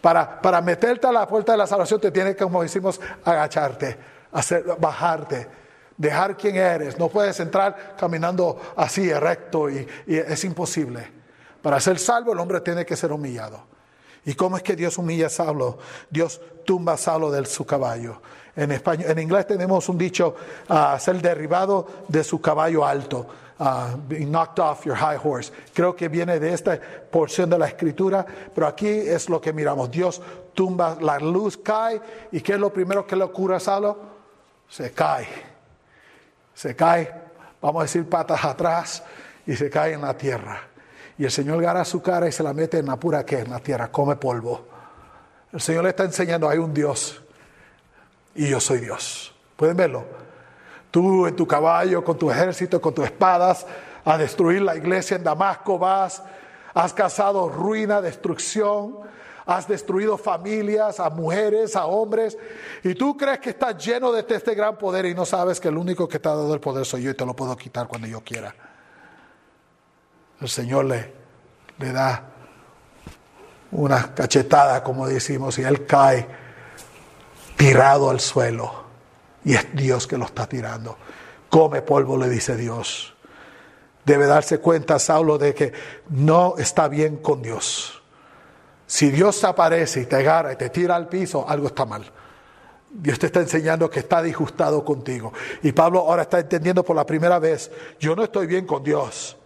Para, 0.00 0.40
para 0.40 0.60
meterte 0.60 1.06
a 1.06 1.12
la 1.12 1.26
puerta 1.26 1.52
de 1.52 1.58
la 1.58 1.66
salvación 1.66 2.00
te 2.00 2.10
tiene 2.10 2.36
que, 2.36 2.44
como 2.44 2.62
decimos, 2.62 3.00
agacharte, 3.24 3.98
hacer, 4.30 4.64
bajarte, 4.78 5.48
dejar 5.96 6.36
quién 6.36 6.56
eres. 6.56 6.98
No 6.98 7.08
puedes 7.08 7.40
entrar 7.40 7.96
caminando 7.98 8.60
así, 8.76 9.12
recto, 9.12 9.68
y 9.68 9.86
es 10.06 10.44
imposible. 10.44 11.18
Para 11.60 11.80
ser 11.80 11.98
salvo 11.98 12.32
el 12.32 12.38
hombre 12.38 12.60
tiene 12.60 12.86
que 12.86 12.94
ser 12.94 13.12
humillado. 13.12 13.77
¿Y 14.24 14.34
cómo 14.34 14.56
es 14.56 14.62
que 14.62 14.76
Dios 14.76 14.98
humilla 14.98 15.26
a 15.26 15.30
Saulo? 15.30 15.78
Dios 16.10 16.40
tumba 16.64 16.94
a 16.94 16.96
Saulo 16.96 17.30
de 17.30 17.44
su 17.46 17.64
caballo. 17.64 18.20
En, 18.54 18.72
español, 18.72 19.10
en 19.10 19.18
inglés 19.18 19.46
tenemos 19.46 19.88
un 19.88 19.96
dicho, 19.96 20.34
uh, 20.68 20.98
ser 20.98 21.22
derribado 21.22 21.86
de 22.08 22.24
su 22.24 22.40
caballo 22.40 22.84
alto. 22.84 23.26
Uh, 23.60 23.96
being 24.06 24.30
knocked 24.30 24.60
off 24.60 24.84
your 24.84 24.94
high 24.94 25.16
horse. 25.16 25.50
Creo 25.74 25.96
que 25.96 26.08
viene 26.08 26.38
de 26.38 26.52
esta 26.52 26.78
porción 27.10 27.50
de 27.50 27.58
la 27.58 27.66
escritura, 27.66 28.24
pero 28.54 28.68
aquí 28.68 28.86
es 28.86 29.28
lo 29.28 29.40
que 29.40 29.52
miramos. 29.52 29.90
Dios 29.90 30.22
tumba, 30.54 30.96
la 31.00 31.18
luz 31.18 31.56
cae, 31.56 32.00
¿y 32.30 32.40
qué 32.40 32.52
es 32.52 32.60
lo 32.60 32.72
primero 32.72 33.04
que 33.06 33.16
le 33.16 33.24
ocurre 33.24 33.56
a 33.56 33.60
Saulo? 33.60 33.98
Se 34.68 34.92
cae. 34.92 35.26
Se 36.54 36.76
cae, 36.76 37.12
vamos 37.60 37.80
a 37.80 37.84
decir, 37.84 38.08
patas 38.08 38.44
atrás, 38.44 39.02
y 39.46 39.56
se 39.56 39.70
cae 39.70 39.94
en 39.94 40.02
la 40.02 40.16
tierra. 40.16 40.67
Y 41.18 41.24
el 41.24 41.30
Señor 41.32 41.58
agarra 41.58 41.84
su 41.84 42.00
cara 42.00 42.28
y 42.28 42.32
se 42.32 42.44
la 42.44 42.52
mete 42.52 42.78
en 42.78 42.86
la 42.86 42.96
pura 42.96 43.26
que 43.26 43.40
en 43.40 43.50
la 43.50 43.58
tierra, 43.58 43.90
come 43.90 44.14
polvo. 44.16 44.64
El 45.52 45.60
Señor 45.60 45.82
le 45.82 45.90
está 45.90 46.04
enseñando, 46.04 46.48
hay 46.48 46.58
un 46.58 46.72
Dios 46.72 47.20
y 48.36 48.48
yo 48.48 48.60
soy 48.60 48.78
Dios. 48.78 49.34
¿Pueden 49.56 49.76
verlo? 49.76 50.04
Tú 50.92 51.26
en 51.26 51.34
tu 51.34 51.46
caballo, 51.46 52.04
con 52.04 52.16
tu 52.16 52.30
ejército, 52.30 52.80
con 52.80 52.94
tus 52.94 53.04
espadas, 53.04 53.66
a 54.04 54.16
destruir 54.16 54.62
la 54.62 54.76
iglesia 54.76 55.16
en 55.16 55.24
Damasco 55.24 55.76
vas, 55.76 56.22
has 56.72 56.94
causado 56.94 57.48
ruina, 57.48 58.00
destrucción, 58.00 58.98
has 59.44 59.66
destruido 59.66 60.16
familias, 60.16 61.00
a 61.00 61.10
mujeres, 61.10 61.74
a 61.74 61.86
hombres, 61.86 62.38
y 62.84 62.94
tú 62.94 63.16
crees 63.16 63.40
que 63.40 63.50
estás 63.50 63.84
lleno 63.84 64.12
de 64.12 64.24
este 64.28 64.54
gran 64.54 64.78
poder 64.78 65.04
y 65.06 65.14
no 65.14 65.26
sabes 65.26 65.58
que 65.58 65.68
el 65.68 65.76
único 65.76 66.08
que 66.08 66.20
te 66.20 66.28
ha 66.28 66.32
dado 66.32 66.54
el 66.54 66.60
poder 66.60 66.86
soy 66.86 67.02
yo 67.02 67.10
y 67.10 67.14
te 67.14 67.26
lo 67.26 67.34
puedo 67.34 67.56
quitar 67.56 67.88
cuando 67.88 68.06
yo 68.06 68.20
quiera 68.20 68.67
el 70.40 70.48
Señor 70.48 70.84
le, 70.84 71.12
le 71.78 71.92
da 71.92 72.24
una 73.72 74.14
cachetada, 74.14 74.82
como 74.82 75.06
decimos, 75.06 75.58
y 75.58 75.62
él 75.62 75.86
cae 75.86 76.26
tirado 77.56 78.10
al 78.10 78.20
suelo. 78.20 78.84
Y 79.44 79.54
es 79.54 79.74
Dios 79.74 80.06
que 80.06 80.18
lo 80.18 80.24
está 80.24 80.46
tirando. 80.46 80.96
Come 81.48 81.82
polvo, 81.82 82.16
le 82.16 82.28
dice 82.28 82.56
Dios. 82.56 83.14
Debe 84.04 84.26
darse 84.26 84.58
cuenta, 84.58 84.98
Saulo, 84.98 85.38
de 85.38 85.54
que 85.54 85.72
no 86.10 86.54
está 86.58 86.88
bien 86.88 87.18
con 87.18 87.42
Dios. 87.42 88.02
Si 88.86 89.10
Dios 89.10 89.44
aparece 89.44 90.00
y 90.00 90.06
te 90.06 90.16
agarra 90.16 90.52
y 90.52 90.56
te 90.56 90.70
tira 90.70 90.96
al 90.96 91.08
piso, 91.08 91.46
algo 91.46 91.66
está 91.66 91.84
mal. 91.84 92.10
Dios 92.90 93.18
te 93.18 93.26
está 93.26 93.40
enseñando 93.40 93.90
que 93.90 94.00
está 94.00 94.22
disgustado 94.22 94.82
contigo. 94.82 95.32
Y 95.62 95.72
Pablo 95.72 96.00
ahora 96.00 96.22
está 96.22 96.38
entendiendo 96.38 96.82
por 96.82 96.96
la 96.96 97.04
primera 97.04 97.38
vez, 97.38 97.70
yo 98.00 98.16
no 98.16 98.24
estoy 98.24 98.46
bien 98.46 98.66
con 98.66 98.82
Dios. 98.82 99.36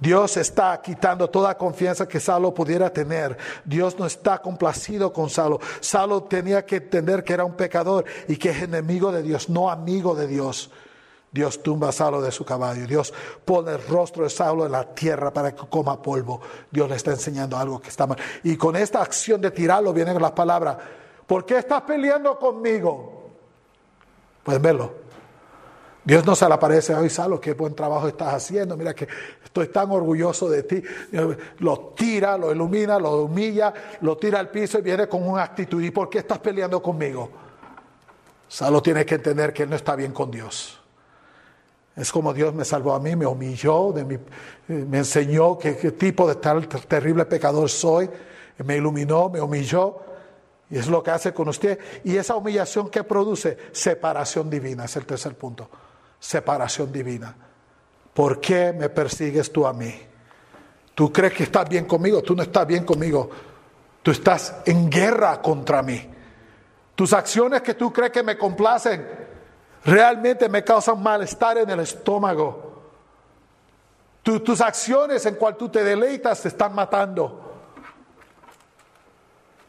Dios 0.00 0.36
está 0.36 0.80
quitando 0.80 1.28
toda 1.28 1.56
confianza 1.56 2.06
que 2.06 2.20
Saulo 2.20 2.54
pudiera 2.54 2.92
tener. 2.92 3.36
Dios 3.64 3.98
no 3.98 4.06
está 4.06 4.38
complacido 4.38 5.12
con 5.12 5.28
Saulo. 5.28 5.58
Saulo 5.80 6.22
tenía 6.22 6.64
que 6.64 6.76
entender 6.76 7.24
que 7.24 7.32
era 7.32 7.44
un 7.44 7.54
pecador 7.54 8.04
y 8.28 8.36
que 8.36 8.50
es 8.50 8.62
enemigo 8.62 9.10
de 9.10 9.22
Dios, 9.22 9.48
no 9.48 9.70
amigo 9.70 10.14
de 10.14 10.28
Dios. 10.28 10.70
Dios 11.30 11.62
tumba 11.62 11.90
a 11.90 11.92
Saulo 11.92 12.22
de 12.22 12.30
su 12.30 12.44
caballo. 12.44 12.86
Dios 12.86 13.12
pone 13.44 13.72
el 13.72 13.86
rostro 13.86 14.24
de 14.24 14.30
Saulo 14.30 14.66
en 14.66 14.72
la 14.72 14.84
tierra 14.94 15.32
para 15.32 15.54
que 15.54 15.66
coma 15.66 16.00
polvo. 16.00 16.40
Dios 16.70 16.88
le 16.88 16.96
está 16.96 17.10
enseñando 17.10 17.56
algo 17.56 17.80
que 17.80 17.88
está 17.88 18.06
mal. 18.06 18.18
Y 18.44 18.56
con 18.56 18.76
esta 18.76 19.02
acción 19.02 19.40
de 19.40 19.50
tirarlo 19.50 19.92
vienen 19.92 20.20
las 20.22 20.32
palabras. 20.32 20.76
¿Por 21.26 21.44
qué 21.44 21.58
estás 21.58 21.82
peleando 21.82 22.38
conmigo? 22.38 23.30
Pueden 24.42 24.62
verlo. 24.62 25.07
Dios 26.08 26.24
no 26.24 26.34
se 26.34 26.48
le 26.48 26.54
aparece, 26.54 26.94
hoy 26.94 27.10
Saulo, 27.10 27.38
qué 27.38 27.52
buen 27.52 27.74
trabajo 27.74 28.08
estás 28.08 28.32
haciendo, 28.32 28.78
mira 28.78 28.94
que 28.94 29.06
estoy 29.44 29.68
tan 29.68 29.90
orgulloso 29.90 30.48
de 30.48 30.62
ti. 30.62 30.82
Lo 31.58 31.92
tira, 31.94 32.38
lo 32.38 32.50
ilumina, 32.50 32.98
lo 32.98 33.24
humilla, 33.24 33.74
lo 34.00 34.16
tira 34.16 34.38
al 34.38 34.48
piso 34.48 34.78
y 34.78 34.80
viene 34.80 35.06
con 35.06 35.28
una 35.28 35.42
actitud. 35.42 35.82
¿Y 35.82 35.90
por 35.90 36.08
qué 36.08 36.20
estás 36.20 36.38
peleando 36.38 36.80
conmigo? 36.80 37.28
Saulo 38.48 38.80
tiene 38.80 39.04
que 39.04 39.16
entender 39.16 39.52
que 39.52 39.64
él 39.64 39.68
no 39.68 39.76
está 39.76 39.94
bien 39.96 40.12
con 40.12 40.30
Dios. 40.30 40.80
Es 41.94 42.10
como 42.10 42.32
Dios 42.32 42.54
me 42.54 42.64
salvó 42.64 42.94
a 42.94 43.00
mí, 43.00 43.14
me 43.14 43.26
humilló, 43.26 43.92
mi, 43.92 44.18
me 44.66 44.96
enseñó 44.96 45.58
qué, 45.58 45.72
tipo 45.92 46.26
de 46.26 46.36
terrible 46.36 47.26
pecador 47.26 47.68
soy, 47.68 48.08
me 48.64 48.78
iluminó, 48.78 49.28
me 49.28 49.42
humilló. 49.42 49.98
Y 50.70 50.78
es 50.78 50.88
lo 50.88 51.02
que 51.02 51.10
hace 51.10 51.34
con 51.34 51.50
usted. 51.50 51.78
Y 52.02 52.16
esa 52.16 52.34
humillación 52.34 52.88
que 52.88 53.04
produce, 53.04 53.58
separación 53.72 54.48
divina, 54.48 54.86
es 54.86 54.96
el 54.96 55.04
tercer 55.04 55.34
punto 55.34 55.68
separación 56.18 56.92
divina. 56.92 57.34
¿Por 58.14 58.40
qué 58.40 58.72
me 58.72 58.88
persigues 58.88 59.52
tú 59.52 59.66
a 59.66 59.72
mí? 59.72 59.94
Tú 60.94 61.12
crees 61.12 61.32
que 61.32 61.44
estás 61.44 61.68
bien 61.68 61.84
conmigo, 61.84 62.22
tú 62.22 62.34
no 62.34 62.42
estás 62.42 62.66
bien 62.66 62.84
conmigo. 62.84 63.30
Tú 64.02 64.12
estás 64.12 64.54
en 64.64 64.88
guerra 64.88 65.42
contra 65.42 65.82
mí. 65.82 66.02
Tus 66.94 67.12
acciones 67.12 67.62
que 67.62 67.74
tú 67.74 67.92
crees 67.92 68.10
que 68.10 68.22
me 68.22 68.38
complacen 68.38 69.06
realmente 69.84 70.48
me 70.48 70.64
causan 70.64 71.02
malestar 71.02 71.58
en 71.58 71.70
el 71.70 71.80
estómago. 71.80 72.66
tus 74.22 74.60
acciones 74.60 75.24
en 75.26 75.36
cual 75.36 75.56
tú 75.56 75.68
te 75.68 75.82
deleitas 75.82 76.42
te 76.42 76.48
están 76.48 76.74
matando. 76.74 77.54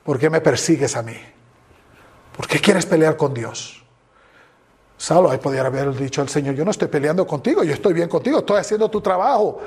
¿Por 0.03 0.17
qué 0.17 0.29
me 0.29 0.41
persigues 0.41 0.95
a 0.95 1.03
mí? 1.03 1.17
¿Por 2.35 2.47
qué 2.47 2.59
quieres 2.59 2.85
pelear 2.85 3.15
con 3.15 3.33
Dios? 3.33 3.78
Saulo, 4.99 5.31
ahí 5.31 5.37
podría 5.37 5.65
haber 5.65 5.95
dicho 5.95 6.21
al 6.21 6.27
Señor, 6.27 6.55
yo 6.55 6.65
no 6.65 6.71
estoy 6.71 6.89
peleando 6.89 7.25
contigo, 7.25 7.63
yo 7.63 7.73
estoy 7.73 7.93
bien 7.93 8.09
contigo, 8.09 8.39
estoy 8.39 8.57
haciendo 8.57 8.89
tu 8.89 8.99
trabajo. 8.99 9.61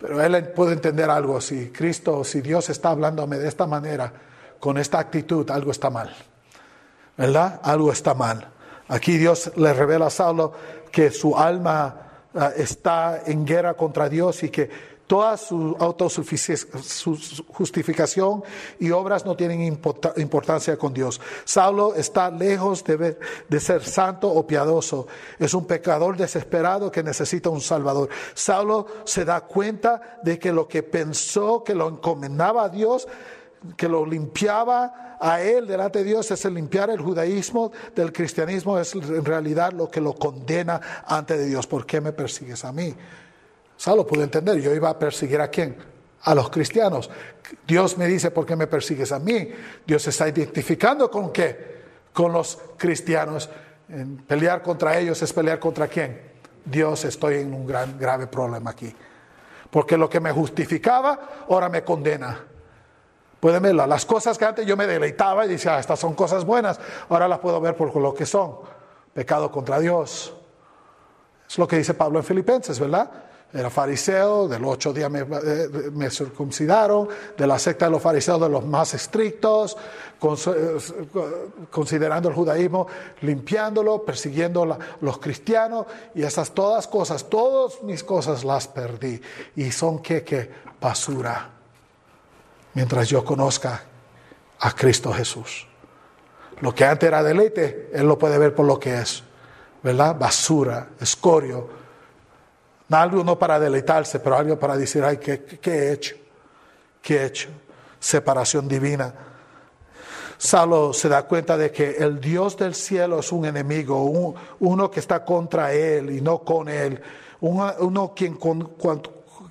Pero 0.00 0.20
él 0.20 0.48
puede 0.48 0.72
entender 0.72 1.08
algo, 1.08 1.40
si 1.40 1.70
Cristo, 1.70 2.24
si 2.24 2.40
Dios 2.40 2.68
está 2.70 2.90
hablándome 2.90 3.38
de 3.38 3.46
esta 3.46 3.68
manera, 3.68 4.12
con 4.58 4.76
esta 4.76 4.98
actitud, 4.98 5.48
algo 5.52 5.70
está 5.70 5.90
mal. 5.90 6.12
¿Verdad? 7.16 7.60
Algo 7.62 7.92
está 7.92 8.14
mal. 8.14 8.48
Aquí 8.88 9.16
Dios 9.16 9.52
le 9.54 9.72
revela 9.72 10.06
a 10.06 10.10
Saulo 10.10 10.52
que 10.90 11.12
su 11.12 11.38
alma 11.38 12.24
ah, 12.34 12.50
está 12.56 13.22
en 13.24 13.46
guerra 13.46 13.74
contra 13.74 14.08
Dios 14.08 14.42
y 14.42 14.48
que 14.48 14.68
Toda 15.14 15.36
su 15.36 15.76
justificación 17.52 18.42
y 18.80 18.90
obras 18.90 19.24
no 19.24 19.36
tienen 19.36 19.62
importancia 19.62 20.76
con 20.76 20.92
Dios. 20.92 21.20
Saulo 21.44 21.94
está 21.94 22.32
lejos 22.32 22.82
de, 22.82 23.16
de, 23.48 23.60
ser 23.60 23.84
santo 23.84 24.28
o 24.28 24.44
piadoso. 24.44 25.06
Es 25.38 25.54
un 25.54 25.68
pecador 25.68 26.16
desesperado 26.16 26.90
que 26.90 27.04
necesita 27.04 27.48
un 27.48 27.60
salvador. 27.60 28.08
Saulo 28.34 28.88
se 29.04 29.24
da 29.24 29.42
cuenta 29.42 30.18
de 30.24 30.36
que 30.36 30.50
lo 30.50 30.66
que 30.66 30.82
pensó 30.82 31.62
que 31.62 31.76
lo 31.76 31.90
encomendaba 31.90 32.64
a 32.64 32.68
Dios, 32.68 33.06
que 33.76 33.88
lo 33.88 34.04
limpiaba 34.04 35.16
a 35.20 35.40
él 35.40 35.68
delante 35.68 36.00
de 36.00 36.06
Dios, 36.06 36.28
es 36.32 36.44
el 36.44 36.54
limpiar 36.54 36.90
el 36.90 37.00
judaísmo 37.00 37.70
del 37.94 38.12
cristianismo, 38.12 38.80
es 38.80 38.96
en 38.96 39.24
realidad 39.24 39.70
lo 39.74 39.88
que 39.88 40.00
lo 40.00 40.14
condena 40.14 40.80
ante 41.06 41.38
de 41.38 41.46
Dios. 41.46 41.68
¿Por 41.68 41.86
qué 41.86 42.00
me 42.00 42.10
persigues 42.10 42.64
a 42.64 42.72
mí? 42.72 42.96
Saulo 43.84 44.06
pudo 44.06 44.22
entender, 44.22 44.58
yo 44.62 44.74
iba 44.74 44.88
a 44.88 44.98
perseguir 44.98 45.42
a 45.42 45.48
quién? 45.48 45.76
A 46.22 46.34
los 46.34 46.48
cristianos. 46.48 47.10
Dios 47.66 47.98
me 47.98 48.06
dice, 48.06 48.30
¿por 48.30 48.46
qué 48.46 48.56
me 48.56 48.66
persigues 48.66 49.12
a 49.12 49.18
mí? 49.18 49.50
Dios 49.86 50.00
se 50.00 50.08
está 50.08 50.26
identificando 50.26 51.10
con 51.10 51.30
qué? 51.30 51.82
Con 52.10 52.32
los 52.32 52.58
cristianos. 52.78 53.50
Pelear 54.26 54.62
contra 54.62 54.98
ellos 54.98 55.20
es 55.20 55.30
pelear 55.34 55.58
contra 55.58 55.86
quién? 55.86 56.18
Dios, 56.64 57.04
estoy 57.04 57.40
en 57.40 57.52
un 57.52 57.66
gran, 57.66 57.98
grave 57.98 58.26
problema 58.26 58.70
aquí. 58.70 58.90
Porque 59.70 59.98
lo 59.98 60.08
que 60.08 60.18
me 60.18 60.32
justificaba, 60.32 61.44
ahora 61.50 61.68
me 61.68 61.84
condena. 61.84 62.42
Pueden 63.38 63.62
verla. 63.62 63.86
Las 63.86 64.06
cosas 64.06 64.38
que 64.38 64.46
antes 64.46 64.64
yo 64.64 64.78
me 64.78 64.86
deleitaba 64.86 65.44
y 65.44 65.50
decía, 65.50 65.76
ah, 65.76 65.80
estas 65.80 66.00
son 66.00 66.14
cosas 66.14 66.46
buenas, 66.46 66.80
ahora 67.10 67.28
las 67.28 67.38
puedo 67.38 67.60
ver 67.60 67.76
por 67.76 67.94
lo 67.94 68.14
que 68.14 68.24
son. 68.24 68.60
Pecado 69.12 69.52
contra 69.52 69.78
Dios. 69.78 70.32
Es 71.46 71.58
lo 71.58 71.68
que 71.68 71.76
dice 71.76 71.92
Pablo 71.92 72.18
en 72.18 72.24
Filipenses, 72.24 72.80
¿verdad? 72.80 73.10
Era 73.54 73.70
fariseo, 73.70 74.48
de 74.48 74.58
los 74.58 74.72
ocho 74.72 74.92
días 74.92 75.08
eh, 75.14 75.90
me, 75.92 76.10
circuncidaron, 76.10 77.08
de 77.38 77.46
la 77.46 77.56
secta 77.56 77.84
de 77.84 77.92
los 77.92 78.02
fariseos, 78.02 78.40
de 78.40 78.48
los 78.48 78.66
más 78.66 78.94
estrictos, 78.94 79.76
eh, 80.20 80.78
considerando 81.70 82.28
el 82.28 82.34
judaísmo, 82.34 82.88
limpiándolo, 83.20 84.04
persiguiendo 84.04 84.64
a 84.64 84.78
los 85.00 85.18
cristianos, 85.18 85.86
y 86.16 86.24
esas 86.24 86.50
todas 86.50 86.88
cosas, 86.88 87.30
todas 87.30 87.80
mis 87.84 88.02
cosas 88.02 88.42
las 88.42 88.66
perdí. 88.66 89.20
Y 89.54 89.70
son 89.70 90.00
que, 90.00 90.24
que 90.24 90.50
basura, 90.80 91.50
mientras 92.74 93.08
yo 93.08 93.24
conozca 93.24 93.84
a 94.58 94.72
Cristo 94.72 95.12
Jesús. 95.12 95.68
Lo 96.60 96.74
que 96.74 96.84
antes 96.84 97.06
era 97.06 97.22
deleite, 97.22 97.90
Él 97.92 98.08
lo 98.08 98.18
puede 98.18 98.36
ver 98.36 98.52
por 98.52 98.66
lo 98.66 98.80
que 98.80 98.98
es, 98.98 99.22
¿verdad? 99.80 100.16
Basura, 100.18 100.88
escorio 101.00 101.83
algo 102.90 103.24
no 103.24 103.38
para 103.38 103.58
deleitarse, 103.58 104.20
pero 104.20 104.36
algo 104.36 104.58
para 104.58 104.76
decir, 104.76 105.02
ay, 105.04 105.16
¿qué, 105.18 105.42
he 105.64 105.92
hecho? 105.92 106.16
¿Qué 107.00 107.16
he 107.16 107.26
hecho? 107.26 107.48
Separación 107.98 108.68
divina. 108.68 109.12
Saulo 110.36 110.92
se 110.92 111.08
da 111.08 111.22
cuenta 111.22 111.56
de 111.56 111.70
que 111.70 111.96
el 111.96 112.20
Dios 112.20 112.56
del 112.56 112.74
cielo 112.74 113.20
es 113.20 113.32
un 113.32 113.46
enemigo, 113.46 114.36
uno 114.58 114.90
que 114.90 115.00
está 115.00 115.24
contra 115.24 115.72
él 115.72 116.10
y 116.10 116.20
no 116.20 116.40
con 116.40 116.68
él, 116.68 117.00
uno, 117.40 118.12
quien 118.14 118.38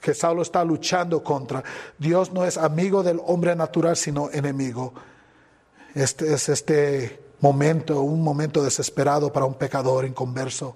que 0.01 0.13
Saulo 0.13 0.41
está 0.41 0.63
luchando 0.63 1.23
contra. 1.23 1.63
Dios 1.97 2.31
no 2.31 2.45
es 2.45 2.57
amigo 2.57 3.01
del 3.01 3.19
hombre 3.25 3.55
natural, 3.55 3.95
sino 3.95 4.29
enemigo. 4.31 4.93
Este 5.95 6.33
es 6.33 6.49
este 6.49 7.23
momento, 7.39 8.01
un 8.01 8.21
momento 8.21 8.63
desesperado 8.63 9.31
para 9.31 9.45
un 9.45 9.55
pecador 9.55 10.05
inconverso 10.05 10.75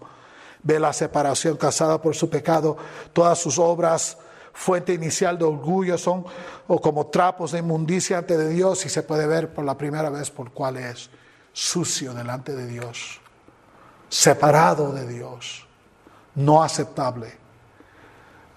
ve 0.68 0.82
la 0.82 0.91
separación 0.91 1.55
casada 1.55 2.01
por 2.01 2.13
su 2.13 2.30
pecado, 2.30 2.76
todas 3.13 3.39
sus 3.39 3.57
obras, 3.57 4.18
fuente 4.51 4.93
inicial 4.93 5.38
de 5.38 5.45
orgullo, 5.45 5.97
son 5.97 6.26
o 6.68 6.82
como 6.82 7.07
trapos 7.07 7.53
de 7.53 7.59
inmundicia 7.59 8.18
ante 8.18 8.38
de 8.38 8.49
Dios 8.49 8.86
y 8.86 8.89
se 8.89 9.01
puede 9.01 9.26
ver 9.28 9.53
por 9.53 9.63
la 9.63 9.78
primera 9.78 10.09
vez 10.09 10.30
por 10.30 10.51
cuál 10.51 10.76
es 10.76 11.09
sucio 11.53 12.13
delante 12.13 12.53
de 12.53 12.68
Dios, 12.68 13.22
separado 14.09 14.91
de 14.91 15.07
Dios, 15.07 15.65
no 16.36 16.61
aceptable. 16.61 17.38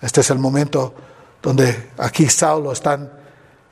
Este 0.01 0.23
es 0.23 0.31
el 0.31 0.41
momento 0.41 0.93
donde 1.41 1.93
aquí 1.97 2.29
Saulo 2.29 2.73
está 2.73 2.95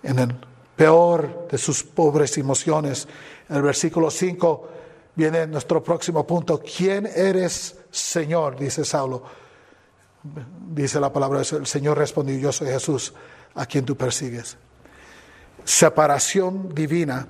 en 0.04 0.18
el 0.18 0.36
peor 0.76 1.48
de 1.50 1.58
sus 1.58 1.82
pobres 1.82 2.38
emociones. 2.38 3.08
En 3.48 3.56
el 3.56 3.62
versículo 3.62 4.12
5 4.12 4.68
viene 5.18 5.48
nuestro 5.48 5.82
próximo 5.82 6.24
punto. 6.24 6.62
¿Quién 6.62 7.04
eres, 7.12 7.74
Señor? 7.90 8.56
Dice 8.56 8.84
Saulo. 8.84 9.24
Dice 10.70 11.00
la 11.00 11.12
palabra, 11.12 11.40
el 11.40 11.66
Señor 11.66 11.98
respondió, 11.98 12.38
yo 12.38 12.52
soy 12.52 12.68
Jesús, 12.68 13.12
a 13.56 13.66
quien 13.66 13.84
tú 13.84 13.96
persigues. 13.96 14.56
Separación 15.64 16.72
divina. 16.72 17.26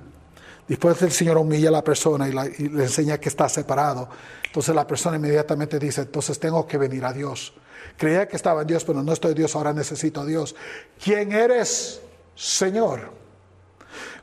Después 0.67 1.01
el 1.01 1.11
Señor 1.11 1.39
humilla 1.39 1.69
a 1.69 1.71
la 1.71 1.83
persona 1.83 2.29
y, 2.29 2.63
y, 2.63 2.69
le 2.69 2.83
enseña 2.83 3.17
que 3.17 3.29
está 3.29 3.49
separado. 3.49 4.07
Entonces 4.45 4.75
la 4.75 4.85
persona 4.85 5.17
inmediatamente 5.17 5.79
dice, 5.79 6.01
entonces 6.01 6.39
tengo 6.39 6.67
que 6.67 6.77
venir 6.77 7.03
a 7.05 7.11
Dios. 7.11 7.55
Creía 7.97 8.27
que 8.27 8.35
estaba 8.35 8.61
en 8.61 8.67
Dios, 8.67 8.85
pero 8.85 9.01
no 9.01 9.13
estoy 9.13 9.31
en 9.31 9.37
Dios, 9.37 9.55
ahora 9.55 9.73
necesito 9.73 10.21
a 10.21 10.25
Dios. 10.25 10.55
¿Quién 11.03 11.31
eres, 11.31 12.01
Señor? 12.35 13.11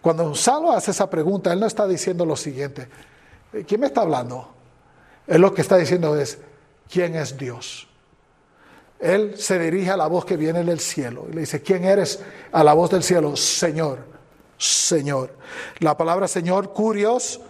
Cuando 0.00 0.36
Saulo 0.36 0.70
hace 0.70 0.92
esa 0.92 1.10
pregunta, 1.10 1.52
él 1.52 1.58
no 1.58 1.66
está 1.66 1.84
diciendo 1.88 2.24
lo 2.24 2.36
siguiente, 2.36 2.88
¿Quién 3.64 3.80
me 3.80 3.86
está 3.86 4.02
hablando? 4.02 4.48
Él 5.26 5.40
lo 5.40 5.54
que 5.54 5.62
está 5.62 5.76
diciendo 5.76 6.16
es, 6.16 6.38
¿quién 6.90 7.14
es 7.14 7.36
Dios? 7.36 7.88
Él 8.98 9.36
se 9.38 9.58
dirige 9.58 9.90
a 9.90 9.96
la 9.96 10.06
voz 10.06 10.24
que 10.24 10.36
viene 10.36 10.64
del 10.64 10.80
cielo 10.80 11.26
y 11.30 11.34
le 11.34 11.40
dice, 11.40 11.62
¿quién 11.62 11.84
eres? 11.84 12.22
A 12.52 12.64
la 12.64 12.72
voz 12.72 12.90
del 12.90 13.02
cielo, 13.02 13.36
Señor, 13.36 13.98
Señor. 14.56 15.36
La 15.80 15.96
palabra 15.96 16.28
Señor, 16.28 16.72
curios, 16.72 17.40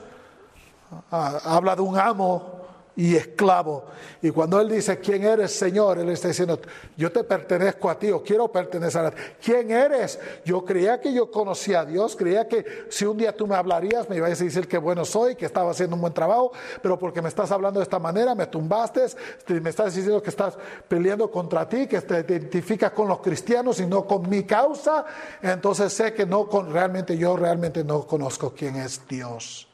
ah, 1.10 1.40
habla 1.44 1.76
de 1.76 1.82
un 1.82 1.98
amo 1.98 2.55
y 2.96 3.14
esclavo. 3.14 3.84
Y 4.22 4.30
cuando 4.30 4.60
Él 4.60 4.70
dice, 4.70 4.98
¿quién 4.98 5.24
eres, 5.24 5.52
Señor? 5.52 5.98
Él 5.98 6.08
está 6.08 6.28
diciendo, 6.28 6.58
yo 6.96 7.12
te 7.12 7.22
pertenezco 7.24 7.90
a 7.90 7.98
ti 7.98 8.10
o 8.10 8.22
quiero 8.22 8.48
pertenecer 8.48 9.04
a 9.04 9.10
ti. 9.10 9.20
¿Quién 9.42 9.70
eres? 9.70 10.18
Yo 10.44 10.64
creía 10.64 11.00
que 11.00 11.12
yo 11.12 11.30
conocía 11.30 11.80
a 11.80 11.84
Dios, 11.84 12.16
creía 12.16 12.48
que 12.48 12.86
si 12.88 13.04
un 13.04 13.18
día 13.18 13.36
tú 13.36 13.46
me 13.46 13.54
hablarías, 13.54 14.08
me 14.08 14.16
ibas 14.16 14.40
a 14.40 14.44
decir 14.44 14.66
que 14.66 14.78
bueno 14.78 15.04
soy, 15.04 15.36
que 15.36 15.44
estaba 15.44 15.70
haciendo 15.70 15.94
un 15.94 16.00
buen 16.00 16.14
trabajo, 16.14 16.52
pero 16.82 16.98
porque 16.98 17.20
me 17.20 17.28
estás 17.28 17.50
hablando 17.50 17.80
de 17.80 17.84
esta 17.84 17.98
manera, 17.98 18.34
me 18.34 18.46
tumbaste, 18.46 19.06
me 19.48 19.70
estás 19.70 19.94
diciendo 19.94 20.22
que 20.22 20.30
estás 20.30 20.56
peleando 20.88 21.30
contra 21.30 21.68
ti, 21.68 21.86
que 21.86 22.00
te 22.00 22.20
identificas 22.20 22.92
con 22.92 23.08
los 23.08 23.20
cristianos 23.20 23.78
y 23.80 23.86
no 23.86 24.06
con 24.06 24.28
mi 24.28 24.44
causa, 24.44 25.04
entonces 25.42 25.92
sé 25.92 26.14
que 26.14 26.24
no 26.24 26.48
con, 26.48 26.72
realmente 26.72 27.16
yo 27.18 27.36
realmente 27.36 27.84
no 27.84 28.06
conozco 28.06 28.54
quién 28.56 28.76
es 28.76 29.06
Dios. 29.06 29.65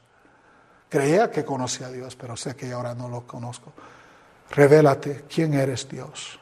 Creía 0.93 1.31
que 1.31 1.43
conocía 1.43 1.87
a 1.87 1.91
Dios, 1.91 2.15
pero 2.17 2.37
sé 2.37 2.55
que 2.55 2.71
ahora 2.71 2.95
no 2.95 3.09
lo 3.09 3.27
conozco. 3.27 3.73
Revélate 4.51 5.25
quién 5.27 5.55
eres 5.55 5.89
Dios. 5.89 6.39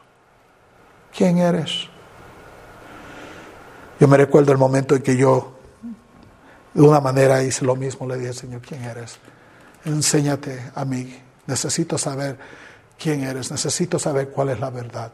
¿Quién 1.16 1.38
eres? 1.38 1.88
Yo 4.00 4.08
me 4.08 4.16
recuerdo 4.16 4.50
el 4.50 4.58
momento 4.58 4.96
en 4.96 5.02
que 5.02 5.16
yo, 5.16 5.56
de 6.74 6.82
una 6.82 7.00
manera, 7.00 7.40
hice 7.44 7.64
lo 7.64 7.76
mismo. 7.76 8.08
Le 8.08 8.16
dije, 8.16 8.32
Señor, 8.32 8.60
¿quién 8.60 8.82
eres? 8.82 9.18
Enséñate 9.84 10.72
a 10.74 10.84
mí. 10.84 11.16
Necesito 11.46 11.96
saber 11.96 12.36
quién 12.98 13.22
eres. 13.22 13.52
Necesito 13.52 14.00
saber 14.00 14.30
cuál 14.30 14.48
es 14.48 14.58
la 14.58 14.70
verdad. 14.70 15.12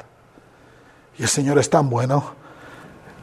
Y 1.19 1.25
el 1.25 1.29
Señor 1.29 1.59
es 1.59 1.69
tan 1.69 1.91
bueno. 1.91 2.37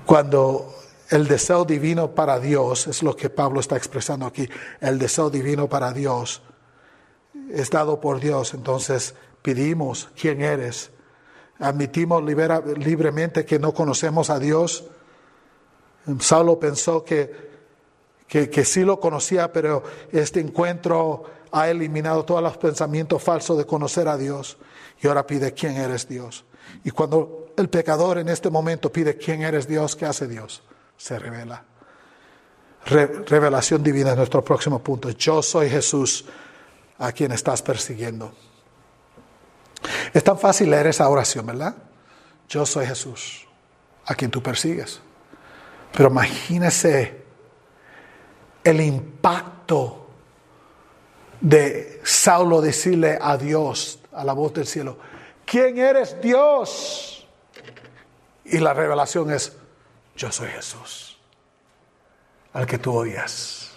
Cuando 0.05 0.75
el 1.13 1.27
deseo 1.27 1.63
divino 1.63 2.15
para 2.15 2.39
Dios, 2.39 2.87
es 2.87 3.03
lo 3.03 3.15
que 3.15 3.29
Pablo 3.29 3.59
está 3.59 3.77
expresando 3.77 4.25
aquí, 4.25 4.49
el 4.81 4.97
deseo 4.97 5.29
divino 5.29 5.69
para 5.69 5.93
Dios 5.93 6.41
es 7.51 7.69
dado 7.69 8.01
por 8.01 8.19
Dios, 8.19 8.55
entonces 8.55 9.13
pedimos 9.43 10.09
quién 10.19 10.41
eres, 10.41 10.89
admitimos 11.59 12.23
libremente 12.23 13.45
que 13.45 13.59
no 13.59 13.75
conocemos 13.75 14.31
a 14.31 14.39
Dios. 14.39 14.85
Saulo 16.19 16.59
pensó 16.59 17.05
que, 17.05 17.51
que, 18.27 18.49
que 18.49 18.65
sí 18.65 18.81
lo 18.83 18.99
conocía, 18.99 19.53
pero 19.53 19.83
este 20.11 20.39
encuentro 20.39 21.25
ha 21.51 21.69
eliminado 21.69 22.25
todos 22.25 22.41
los 22.41 22.57
pensamientos 22.57 23.21
falsos 23.21 23.59
de 23.59 23.67
conocer 23.67 24.07
a 24.07 24.17
Dios 24.17 24.57
y 24.99 25.07
ahora 25.07 25.27
pide 25.27 25.53
quién 25.53 25.77
eres 25.77 26.07
Dios. 26.07 26.43
Y 26.83 26.89
cuando 26.89 27.53
el 27.55 27.69
pecador 27.69 28.17
en 28.17 28.29
este 28.29 28.49
momento 28.49 28.91
pide 28.91 29.15
quién 29.15 29.43
eres 29.43 29.67
Dios, 29.67 29.95
¿qué 29.95 30.07
hace 30.07 30.27
Dios? 30.27 30.63
Se 31.03 31.19
revela. 31.19 31.61
revelación 32.85 33.83
divina 33.83 34.11
es 34.11 34.15
nuestro 34.15 34.41
próximo 34.41 34.79
punto. 34.79 35.09
Yo 35.09 35.41
soy 35.41 35.69
Jesús 35.69 36.23
a 36.97 37.11
quien 37.11 37.33
estás 37.33 37.61
persiguiendo. 37.61 38.31
Es 40.13 40.23
tan 40.23 40.39
fácil 40.39 40.69
leer 40.69 40.87
esa 40.87 41.09
oración, 41.09 41.45
¿verdad? 41.45 41.75
Yo 42.47 42.65
soy 42.65 42.85
Jesús 42.85 43.45
a 44.05 44.15
quien 44.15 44.31
tú 44.31 44.41
persigues. 44.41 45.01
Pero 45.91 46.09
imagínese 46.09 47.21
el 48.63 48.79
impacto 48.79 50.07
de 51.41 51.99
Saulo 52.05 52.61
decirle 52.61 53.19
a 53.21 53.35
Dios, 53.35 53.99
a 54.13 54.23
la 54.23 54.31
voz 54.31 54.53
del 54.53 54.67
cielo, 54.67 54.97
¿quién 55.45 55.77
eres 55.77 56.21
Dios? 56.21 57.27
Y 58.45 58.59
la 58.59 58.73
revelación 58.73 59.31
es, 59.31 59.57
yo 60.15 60.31
soy 60.31 60.49
Jesús, 60.49 61.17
al 62.53 62.65
que 62.65 62.77
tú 62.77 62.95
odias, 62.95 63.71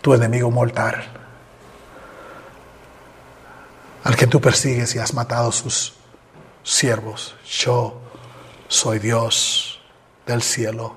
tu 0.00 0.12
enemigo 0.14 0.50
mortal, 0.50 1.02
al 4.04 4.16
que 4.16 4.26
tú 4.26 4.40
persigues 4.40 4.94
y 4.94 4.98
has 4.98 5.14
matado 5.14 5.50
sus 5.50 5.94
siervos. 6.62 7.34
Yo 7.46 8.00
soy 8.68 8.98
Dios 8.98 9.80
del 10.26 10.42
cielo 10.42 10.96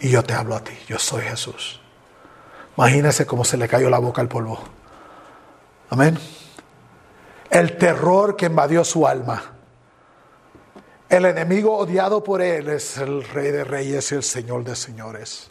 y 0.00 0.10
yo 0.10 0.24
te 0.24 0.34
hablo 0.34 0.56
a 0.56 0.64
ti, 0.64 0.76
yo 0.88 0.98
soy 0.98 1.22
Jesús. 1.22 1.80
Imagínese 2.76 3.26
cómo 3.26 3.44
se 3.44 3.56
le 3.56 3.68
cayó 3.68 3.88
la 3.88 3.98
boca 3.98 4.20
al 4.20 4.28
polvo. 4.28 4.58
Amén. 5.90 6.18
El 7.50 7.76
terror 7.76 8.34
que 8.34 8.46
invadió 8.46 8.82
su 8.82 9.06
alma 9.06 9.51
el 11.12 11.26
enemigo 11.26 11.76
odiado 11.76 12.24
por 12.24 12.40
él 12.40 12.70
es 12.70 12.96
el 12.96 13.22
rey 13.22 13.50
de 13.50 13.64
reyes 13.64 14.10
y 14.12 14.14
el 14.14 14.22
señor 14.22 14.64
de 14.64 14.74
señores. 14.74 15.50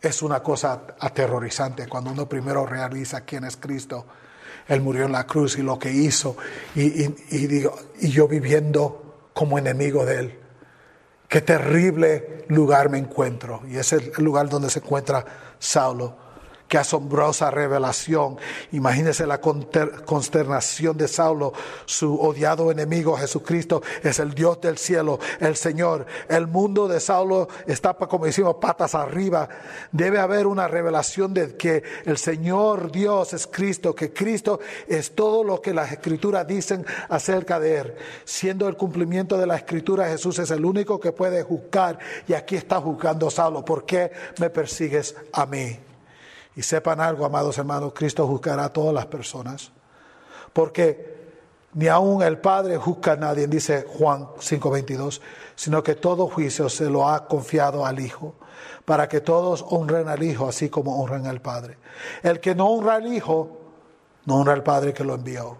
Es 0.00 0.22
una 0.22 0.44
cosa 0.44 0.82
aterrorizante 1.00 1.88
cuando 1.88 2.12
uno 2.12 2.28
primero 2.28 2.64
realiza 2.64 3.22
quién 3.22 3.42
es 3.42 3.56
Cristo. 3.56 4.06
Él 4.68 4.80
murió 4.80 5.06
en 5.06 5.12
la 5.12 5.26
cruz 5.26 5.58
y 5.58 5.62
lo 5.62 5.76
que 5.76 5.90
hizo. 5.90 6.36
Y, 6.76 7.08
yo 8.08 8.28
viviendo 8.28 9.30
como 9.34 9.58
enemigo 9.58 10.06
de 10.06 10.18
él. 10.20 10.38
Qué 11.26 11.40
terrible 11.40 12.44
lugar 12.46 12.90
me 12.90 12.98
encuentro. 12.98 13.62
Y 13.68 13.76
es 13.76 13.92
el 13.92 14.12
lugar 14.18 14.48
donde 14.48 14.70
se 14.70 14.78
encuentra 14.78 15.24
Saulo. 15.58 16.25
Qué 16.68 16.78
asombrosa 16.78 17.50
revelación. 17.50 18.38
Imagínese 18.72 19.24
la 19.24 19.40
consternación 19.40 20.96
de 20.96 21.06
Saulo. 21.06 21.52
Su 21.84 22.20
odiado 22.20 22.72
enemigo 22.72 23.16
Jesucristo 23.16 23.82
es 24.02 24.18
el 24.18 24.34
Dios 24.34 24.60
del 24.60 24.76
cielo, 24.76 25.20
el 25.38 25.54
Señor. 25.54 26.06
El 26.28 26.48
mundo 26.48 26.88
de 26.88 26.98
Saulo 26.98 27.48
está, 27.66 27.94
como 27.94 28.26
decimos, 28.26 28.56
patas 28.60 28.96
arriba. 28.96 29.48
Debe 29.92 30.18
haber 30.18 30.48
una 30.48 30.66
revelación 30.66 31.32
de 31.32 31.56
que 31.56 31.84
el 32.04 32.18
Señor 32.18 32.90
Dios 32.90 33.32
es 33.32 33.46
Cristo, 33.46 33.94
que 33.94 34.12
Cristo 34.12 34.58
es 34.88 35.14
todo 35.14 35.44
lo 35.44 35.62
que 35.62 35.72
las 35.72 35.92
escrituras 35.92 36.48
dicen 36.48 36.84
acerca 37.08 37.60
de 37.60 37.78
Él. 37.78 37.94
Siendo 38.24 38.66
el 38.66 38.76
cumplimiento 38.76 39.38
de 39.38 39.46
la 39.46 39.54
escritura, 39.54 40.08
Jesús 40.08 40.40
es 40.40 40.50
el 40.50 40.64
único 40.64 40.98
que 40.98 41.12
puede 41.12 41.44
juzgar. 41.44 42.00
Y 42.26 42.32
aquí 42.32 42.56
está 42.56 42.80
juzgando 42.80 43.30
Saulo. 43.30 43.64
¿Por 43.64 43.86
qué 43.86 44.10
me 44.40 44.50
persigues 44.50 45.14
a 45.32 45.46
mí? 45.46 45.85
Y 46.56 46.62
sepan 46.62 47.00
algo, 47.00 47.24
amados 47.24 47.58
hermanos, 47.58 47.92
Cristo 47.94 48.26
juzgará 48.26 48.64
a 48.64 48.72
todas 48.72 48.94
las 48.94 49.06
personas. 49.06 49.70
Porque 50.52 51.16
ni 51.74 51.88
aun 51.88 52.22
el 52.22 52.38
Padre 52.38 52.78
juzga 52.78 53.12
a 53.12 53.16
nadie, 53.16 53.46
dice 53.46 53.84
Juan 53.86 54.28
5:22, 54.40 55.20
sino 55.54 55.82
que 55.82 55.94
todo 55.94 56.26
juicio 56.28 56.70
se 56.70 56.88
lo 56.88 57.06
ha 57.06 57.28
confiado 57.28 57.84
al 57.84 58.00
Hijo, 58.00 58.34
para 58.86 59.06
que 59.08 59.20
todos 59.20 59.62
honren 59.68 60.08
al 60.08 60.22
Hijo 60.22 60.48
así 60.48 60.70
como 60.70 61.02
honran 61.02 61.26
al 61.26 61.42
Padre. 61.42 61.76
El 62.22 62.40
que 62.40 62.54
no 62.54 62.68
honra 62.68 62.94
al 62.94 63.12
Hijo, 63.12 63.60
no 64.24 64.36
honra 64.36 64.54
al 64.54 64.62
Padre 64.62 64.94
que 64.94 65.04
lo 65.04 65.14
envió. 65.14 65.58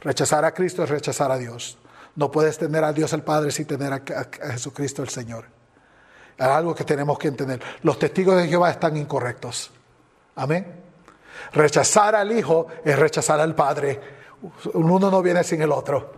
Rechazar 0.00 0.46
a 0.46 0.54
Cristo 0.54 0.82
es 0.82 0.88
rechazar 0.88 1.30
a 1.30 1.36
Dios. 1.36 1.76
No 2.16 2.30
puedes 2.30 2.56
tener 2.56 2.82
a 2.84 2.92
Dios 2.94 3.12
el 3.12 3.22
Padre 3.22 3.50
sin 3.50 3.66
tener 3.66 3.92
a, 3.92 4.02
Jesucristo 4.52 5.02
el 5.02 5.10
Señor. 5.10 5.44
Es 6.38 6.46
algo 6.46 6.74
que 6.74 6.84
tenemos 6.84 7.18
que 7.18 7.28
entender. 7.28 7.60
Los 7.82 7.98
testigos 7.98 8.36
de 8.36 8.48
Jehová 8.48 8.70
están 8.70 8.96
incorrectos. 8.96 9.70
Amén. 10.38 10.80
Rechazar 11.52 12.14
al 12.14 12.30
Hijo 12.30 12.68
es 12.84 12.96
rechazar 12.96 13.40
al 13.40 13.54
Padre. 13.54 14.00
Uno 14.74 15.10
no 15.10 15.20
viene 15.20 15.42
sin 15.42 15.60
el 15.62 15.72
otro. 15.72 16.12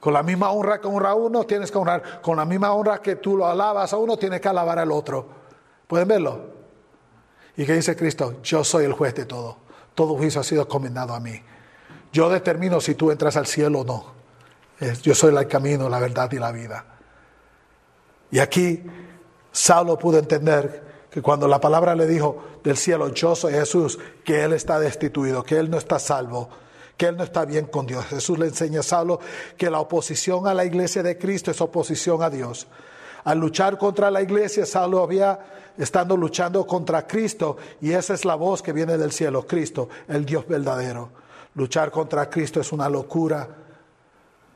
Con 0.00 0.12
la 0.12 0.22
misma 0.22 0.50
honra 0.50 0.80
que 0.80 0.88
honra 0.88 1.10
a 1.10 1.14
uno, 1.14 1.44
tienes 1.44 1.70
que 1.70 1.78
honrar. 1.78 2.20
Con 2.20 2.36
la 2.36 2.44
misma 2.44 2.72
honra 2.72 2.98
que 3.00 3.16
tú 3.16 3.36
lo 3.36 3.46
alabas 3.46 3.92
a 3.92 3.98
uno, 3.98 4.16
tienes 4.16 4.40
que 4.40 4.48
alabar 4.48 4.80
al 4.80 4.90
otro. 4.90 5.28
¿Pueden 5.86 6.08
verlo? 6.08 6.40
¿Y 7.56 7.64
qué 7.64 7.74
dice 7.74 7.94
Cristo? 7.94 8.42
Yo 8.42 8.64
soy 8.64 8.84
el 8.84 8.94
juez 8.94 9.14
de 9.14 9.26
todo. 9.26 9.58
Todo 9.94 10.16
juicio 10.16 10.40
ha 10.40 10.44
sido 10.44 10.62
encomendado 10.62 11.14
a 11.14 11.20
mí. 11.20 11.40
Yo 12.12 12.30
determino 12.30 12.80
si 12.80 12.96
tú 12.96 13.12
entras 13.12 13.36
al 13.36 13.46
cielo 13.46 13.80
o 13.80 13.84
no. 13.84 14.04
Yo 15.02 15.14
soy 15.14 15.36
el 15.36 15.46
camino, 15.46 15.88
la 15.88 16.00
verdad 16.00 16.32
y 16.32 16.38
la 16.38 16.50
vida. 16.50 16.84
Y 18.32 18.40
aquí 18.40 18.82
Saulo 19.52 19.96
pudo 19.98 20.18
entender 20.18 20.89
que 21.10 21.20
cuando 21.20 21.48
la 21.48 21.60
palabra 21.60 21.94
le 21.94 22.06
dijo 22.06 22.38
del 22.62 22.76
cielo, 22.76 23.08
yo 23.08 23.34
soy 23.34 23.52
Jesús, 23.52 23.98
que 24.24 24.44
él 24.44 24.52
está 24.52 24.78
destituido, 24.78 25.42
que 25.42 25.58
él 25.58 25.68
no 25.68 25.76
está 25.76 25.98
salvo, 25.98 26.48
que 26.96 27.06
él 27.06 27.16
no 27.16 27.24
está 27.24 27.44
bien 27.44 27.66
con 27.66 27.86
Dios. 27.86 28.04
Jesús 28.06 28.38
le 28.38 28.46
enseña 28.46 28.80
a 28.80 28.84
Saulo 28.84 29.20
que 29.56 29.70
la 29.70 29.80
oposición 29.80 30.46
a 30.46 30.54
la 30.54 30.64
iglesia 30.64 31.02
de 31.02 31.18
Cristo 31.18 31.50
es 31.50 31.60
oposición 31.60 32.22
a 32.22 32.30
Dios. 32.30 32.68
Al 33.24 33.38
luchar 33.38 33.76
contra 33.76 34.10
la 34.10 34.22
iglesia, 34.22 34.64
Saulo 34.64 35.02
había 35.02 35.38
estando 35.76 36.16
luchando 36.16 36.66
contra 36.66 37.06
Cristo 37.06 37.56
y 37.80 37.92
esa 37.92 38.14
es 38.14 38.24
la 38.24 38.34
voz 38.34 38.62
que 38.62 38.72
viene 38.72 38.96
del 38.96 39.12
cielo, 39.12 39.46
Cristo, 39.46 39.88
el 40.08 40.24
Dios 40.24 40.46
verdadero. 40.46 41.10
Luchar 41.54 41.90
contra 41.90 42.30
Cristo 42.30 42.60
es 42.60 42.70
una 42.70 42.88
locura 42.88 43.48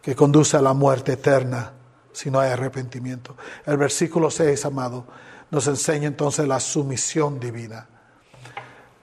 que 0.00 0.14
conduce 0.14 0.56
a 0.56 0.62
la 0.62 0.74
muerte 0.74 1.12
eterna 1.12 1.72
si 2.12 2.30
no 2.30 2.38
hay 2.38 2.50
arrepentimiento. 2.50 3.36
El 3.66 3.76
versículo 3.76 4.30
6, 4.30 4.64
amado, 4.66 5.04
nos 5.50 5.66
enseña 5.66 6.08
entonces 6.08 6.46
la 6.46 6.60
sumisión 6.60 7.38
divina. 7.38 7.88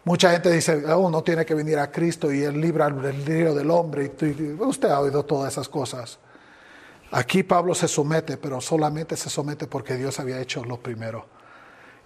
Mucha 0.04 0.32
gente 0.32 0.52
dice, 0.52 0.84
oh, 0.92 1.12
no 1.12 1.22
tiene 1.22 1.46
que 1.46 1.54
venir 1.54 1.78
a 1.78 1.92
Cristo 1.92 2.32
y 2.32 2.42
Él 2.42 2.60
libra 2.60 2.88
el 2.88 3.24
libro 3.24 3.54
del 3.54 3.70
hombre. 3.70 4.12
Y 4.20 4.44
usted 4.60 4.89
ha 4.89 5.00
oído 5.00 5.24
todas 5.24 5.54
esas 5.54 5.70
cosas. 5.70 6.18
Aquí 7.12 7.44
Pablo 7.44 7.76
se 7.76 7.88
somete, 7.88 8.38
pero 8.38 8.60
solamente 8.62 9.16
se 9.16 9.30
somete 9.30 9.68
porque 9.68 9.96
Dios 9.96 10.20
había 10.20 10.39
hecho 10.39 10.64
lo 10.64 10.82
primero. 10.82 11.28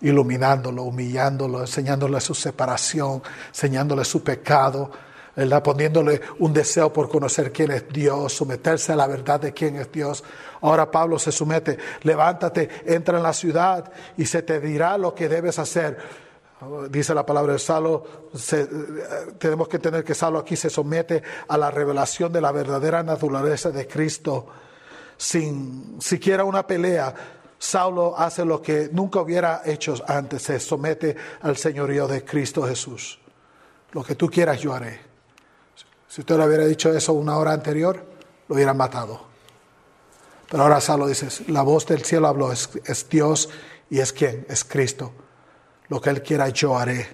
Iluminándolo, 0.02 0.84
humillándolo, 0.84 1.62
enseñándole 1.62 2.20
su 2.20 2.36
separación, 2.36 3.24
enseñándole 3.50 4.04
su 4.04 4.24
pecado, 4.24 4.92
¿verdad? 5.36 5.64
Poniéndole 5.64 6.22
un 6.40 6.54
deseo 6.54 6.92
por 6.92 7.10
conocer 7.10 7.52
quién 7.52 7.72
es 7.72 7.88
Dios, 7.90 8.34
someterse 8.34 8.94
a 8.94 8.96
la 8.96 9.08
verdad 9.08 9.40
de 9.40 9.54
quién 9.54 9.76
es 9.76 9.92
Dios. 9.92 10.24
Ahora 10.62 10.90
Pablo 10.90 11.20
se 11.20 11.32
somete, 11.32 11.78
levántate, 12.04 12.70
entra 12.86 13.18
en 13.18 13.24
la 13.24 13.34
ciudad 13.34 13.92
y 14.18 14.26
se 14.26 14.42
te 14.42 14.60
dirá 14.60 14.98
lo 14.98 15.14
que 15.14 15.28
debes 15.28 15.60
hacer. 15.60 15.98
Dice 16.90 17.14
la 17.14 17.26
palabra 17.26 17.54
de 17.54 17.60
Salo, 17.60 18.32
tenemos 19.38 19.68
que 19.68 19.76
entender 19.76 20.04
que 20.04 20.16
Salo 20.16 20.40
aquí 20.40 20.56
se 20.56 20.70
somete 20.70 21.22
a 21.48 21.58
la 21.58 21.70
revelación 21.70 22.32
de 22.32 22.42
la 22.42 22.52
verdadera 22.52 23.04
naturaleza 23.04 23.72
de 23.72 23.88
Cristo 23.88 24.48
sin 25.18 26.02
siquiera 26.02 26.44
una 26.44 26.66
pelea. 26.66 27.14
Saulo 27.58 28.18
hace 28.18 28.46
lo 28.46 28.62
que 28.62 28.90
nunca 28.92 29.22
hubiera 29.22 29.62
hecho 29.66 29.96
antes, 30.08 30.44
se 30.44 30.60
somete 30.60 31.16
al 31.42 31.58
señorío 31.58 32.08
de 32.08 32.24
Cristo 32.24 32.64
Jesús. 32.64 33.20
Lo 33.92 34.04
que 34.04 34.16
tú 34.16 34.30
quieras 34.30 34.60
yo 34.60 34.74
haré. 34.74 35.15
Si 36.16 36.22
usted 36.22 36.38
le 36.38 36.48
hubiera 36.48 36.66
dicho 36.66 36.94
eso 36.94 37.12
una 37.12 37.36
hora 37.36 37.52
anterior, 37.52 38.02
lo 38.48 38.56
hubieran 38.56 38.78
matado. 38.78 39.20
Pero 40.50 40.64
ahora 40.64 40.80
Saulo 40.80 41.08
dice, 41.08 41.28
la 41.52 41.62
voz 41.62 41.86
del 41.88 42.06
cielo 42.06 42.30
habló, 42.30 42.54
es, 42.54 42.70
Dios 43.10 43.50
y 43.90 44.00
es 44.00 44.14
quién, 44.14 44.46
es 44.48 44.64
Cristo. 44.64 45.12
Lo 45.90 46.00
que 46.00 46.12
Él 46.12 46.24
quiera 46.24 46.48
yo 46.48 46.78
haré. 46.78 47.06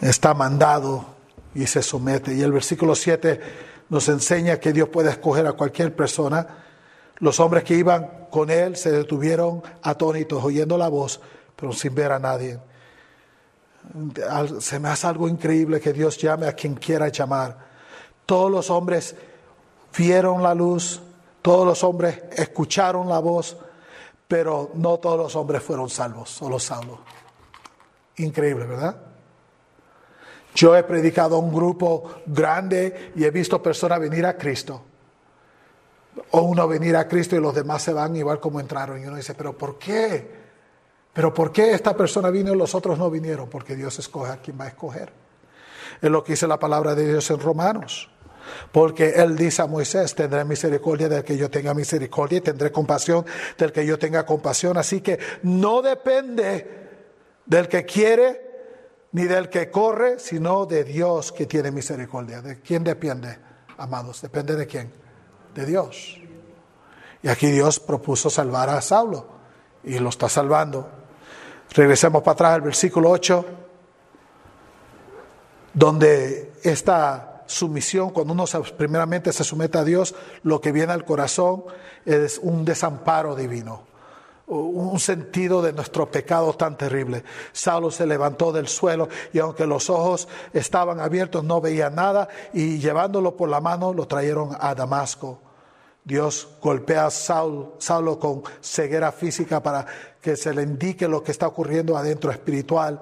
Está 0.00 0.34
mandado 0.34 1.06
y 1.54 1.68
se 1.68 1.84
somete. 1.84 2.34
Y 2.34 2.42
el 2.42 2.50
versículo 2.50 2.96
7 2.96 3.40
nos 3.88 4.08
enseña 4.08 4.58
que 4.58 4.72
Dios 4.72 4.88
puede 4.88 5.10
escoger 5.10 5.46
a 5.46 5.52
cualquier 5.52 5.94
persona. 5.94 6.64
Los 7.18 7.38
hombres 7.38 7.62
que 7.62 7.74
iban 7.74 8.26
con 8.28 8.50
Él 8.50 8.74
se 8.76 8.90
detuvieron 8.90 9.62
atónitos 9.84 10.42
oyendo 10.42 10.76
la 10.76 10.88
voz, 10.88 11.20
pero 11.54 11.72
sin 11.72 11.94
ver 11.94 12.10
a 12.10 12.18
nadie. 12.18 12.58
Se 14.60 14.78
me 14.78 14.88
hace 14.88 15.06
algo 15.06 15.28
increíble 15.28 15.80
que 15.80 15.92
Dios 15.92 16.16
llame 16.18 16.46
a 16.46 16.54
quien 16.54 16.74
quiera 16.74 17.08
llamar. 17.08 17.56
Todos 18.24 18.50
los 18.50 18.70
hombres 18.70 19.14
vieron 19.96 20.42
la 20.42 20.54
luz, 20.54 21.00
todos 21.42 21.66
los 21.66 21.82
hombres 21.84 22.22
escucharon 22.36 23.08
la 23.08 23.18
voz, 23.18 23.56
pero 24.26 24.70
no 24.74 24.98
todos 24.98 25.18
los 25.18 25.36
hombres 25.36 25.62
fueron 25.62 25.90
salvos, 25.90 26.30
solo 26.30 26.58
salvos. 26.58 27.00
Increíble, 28.16 28.66
¿verdad? 28.66 28.96
Yo 30.54 30.76
he 30.76 30.82
predicado 30.84 31.36
a 31.36 31.38
un 31.38 31.52
grupo 31.52 32.22
grande 32.26 33.12
y 33.16 33.24
he 33.24 33.30
visto 33.30 33.62
personas 33.62 34.00
venir 34.00 34.24
a 34.26 34.36
Cristo. 34.36 34.82
O 36.32 36.42
uno 36.42 36.68
venir 36.68 36.96
a 36.96 37.08
Cristo 37.08 37.36
y 37.36 37.40
los 37.40 37.54
demás 37.54 37.82
se 37.82 37.92
van 37.92 38.14
igual 38.16 38.38
como 38.38 38.60
entraron. 38.60 39.02
Y 39.02 39.06
uno 39.06 39.16
dice, 39.16 39.34
pero 39.34 39.56
¿por 39.56 39.78
qué? 39.78 40.41
¿Pero 41.12 41.34
por 41.34 41.52
qué 41.52 41.72
esta 41.72 41.94
persona 41.96 42.30
vino 42.30 42.52
y 42.52 42.56
los 42.56 42.74
otros 42.74 42.98
no 42.98 43.10
vinieron? 43.10 43.48
Porque 43.48 43.76
Dios 43.76 43.98
escoge 43.98 44.32
a 44.32 44.36
quien 44.38 44.58
va 44.58 44.64
a 44.64 44.68
escoger. 44.68 45.12
Es 46.00 46.10
lo 46.10 46.24
que 46.24 46.32
dice 46.32 46.46
la 46.46 46.58
palabra 46.58 46.94
de 46.94 47.06
Dios 47.06 47.30
en 47.30 47.38
Romanos. 47.38 48.10
Porque 48.72 49.10
Él 49.10 49.36
dice 49.36 49.62
a 49.62 49.66
Moisés, 49.66 50.14
tendré 50.14 50.44
misericordia 50.44 51.08
del 51.08 51.22
que 51.22 51.36
yo 51.36 51.50
tenga 51.50 51.74
misericordia 51.74 52.38
y 52.38 52.40
tendré 52.40 52.72
compasión 52.72 53.24
del 53.56 53.72
que 53.72 53.86
yo 53.86 53.98
tenga 53.98 54.24
compasión. 54.24 54.76
Así 54.78 55.00
que 55.00 55.18
no 55.42 55.82
depende 55.82 56.88
del 57.46 57.68
que 57.68 57.84
quiere 57.84 58.50
ni 59.12 59.24
del 59.24 59.50
que 59.50 59.70
corre, 59.70 60.18
sino 60.18 60.64
de 60.64 60.84
Dios 60.84 61.32
que 61.32 61.46
tiene 61.46 61.70
misericordia. 61.70 62.40
¿De 62.40 62.60
quién 62.60 62.82
depende, 62.82 63.38
amados? 63.76 64.22
Depende 64.22 64.56
de 64.56 64.66
quién? 64.66 64.90
De 65.54 65.66
Dios. 65.66 66.18
Y 67.22 67.28
aquí 67.28 67.50
Dios 67.50 67.78
propuso 67.78 68.30
salvar 68.30 68.70
a 68.70 68.80
Saulo 68.80 69.26
y 69.84 69.98
lo 69.98 70.08
está 70.08 70.28
salvando. 70.28 71.01
Regresemos 71.74 72.22
para 72.22 72.32
atrás 72.32 72.52
al 72.54 72.60
versículo 72.60 73.08
8, 73.10 73.44
donde 75.72 76.52
esta 76.62 77.44
sumisión, 77.46 78.10
cuando 78.10 78.34
uno 78.34 78.44
primeramente 78.76 79.32
se 79.32 79.42
somete 79.42 79.78
a 79.78 79.84
Dios, 79.84 80.14
lo 80.42 80.60
que 80.60 80.70
viene 80.70 80.92
al 80.92 81.04
corazón 81.04 81.64
es 82.04 82.38
un 82.42 82.66
desamparo 82.66 83.34
divino, 83.34 83.84
un 84.46 85.00
sentido 85.00 85.62
de 85.62 85.72
nuestro 85.72 86.10
pecado 86.10 86.52
tan 86.52 86.76
terrible. 86.76 87.24
Saulo 87.52 87.90
se 87.90 88.06
levantó 88.06 88.52
del 88.52 88.68
suelo 88.68 89.08
y 89.32 89.38
aunque 89.38 89.66
los 89.66 89.88
ojos 89.88 90.28
estaban 90.52 91.00
abiertos 91.00 91.42
no 91.42 91.62
veía 91.62 91.88
nada 91.88 92.28
y 92.52 92.78
llevándolo 92.80 93.34
por 93.34 93.48
la 93.48 93.60
mano 93.62 93.94
lo 93.94 94.06
trajeron 94.06 94.56
a 94.60 94.74
Damasco. 94.74 95.38
Dios 96.04 96.48
golpea 96.60 97.06
a 97.06 97.10
Saulo, 97.10 98.18
con 98.18 98.42
ceguera 98.60 99.12
física 99.12 99.62
para 99.62 99.86
que 100.20 100.36
se 100.36 100.52
le 100.52 100.62
indique 100.62 101.06
lo 101.08 101.22
que 101.22 101.32
está 101.32 101.46
ocurriendo 101.46 101.96
adentro 101.96 102.30
espiritual. 102.30 103.00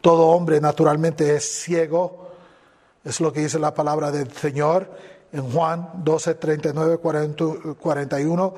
Todo 0.00 0.28
hombre 0.28 0.60
naturalmente 0.60 1.34
es 1.34 1.62
ciego 1.62 2.26
es 3.06 3.20
lo 3.20 3.32
que 3.32 3.40
dice 3.40 3.60
la 3.60 3.72
palabra 3.72 4.10
del 4.10 4.32
Señor 4.32 4.90
en 5.32 5.48
Juan 5.52 5.88
12, 6.02 6.34
39, 6.34 6.98
41. 6.98 8.54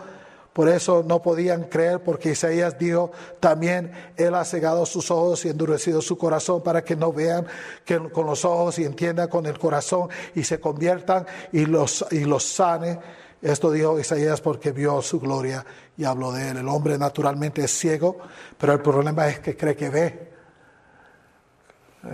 Por 0.55 0.69
eso 0.71 1.05
no 1.07 1.21
podían 1.21 1.65
creer, 1.65 2.03
porque 2.03 2.31
Isaías 2.31 2.79
dijo 2.79 3.13
también, 3.41 3.93
Él 4.17 4.35
ha 4.35 4.47
cegado 4.47 4.87
sus 4.87 5.11
ojos 5.11 5.45
y 5.45 5.51
endurecido 5.51 6.01
su 6.01 6.17
corazón 6.17 6.63
para 6.63 6.83
que 6.83 6.97
no 6.97 7.13
vean 7.13 7.47
que 7.85 7.99
con 8.11 8.25
los 8.25 8.47
ojos 8.47 8.79
y 8.79 8.87
entiendan 8.87 9.29
con 9.29 9.45
el 9.45 9.59
corazón 9.59 10.09
y 10.35 10.45
se 10.45 10.59
conviertan 10.59 11.27
y 11.53 11.67
los, 11.67 12.07
y 12.11 12.21
los 12.21 12.43
sane. 12.43 12.99
Esto 13.41 13.71
dijo 13.71 14.01
Isaías 14.01 14.41
porque 14.41 14.73
vio 14.73 15.01
su 15.01 15.21
gloria 15.21 15.65
y 15.97 16.05
habló 16.05 16.33
de 16.33 16.51
él. 16.51 16.57
El 16.59 16.69
hombre 16.69 16.99
naturalmente 16.99 17.63
es 17.65 17.71
ciego, 17.71 18.19
pero 18.59 18.73
el 18.73 18.81
problema 18.81 19.29
es 19.29 19.39
que 19.39 19.57
cree 19.57 19.77
que 19.77 19.91
ve. 19.91 20.33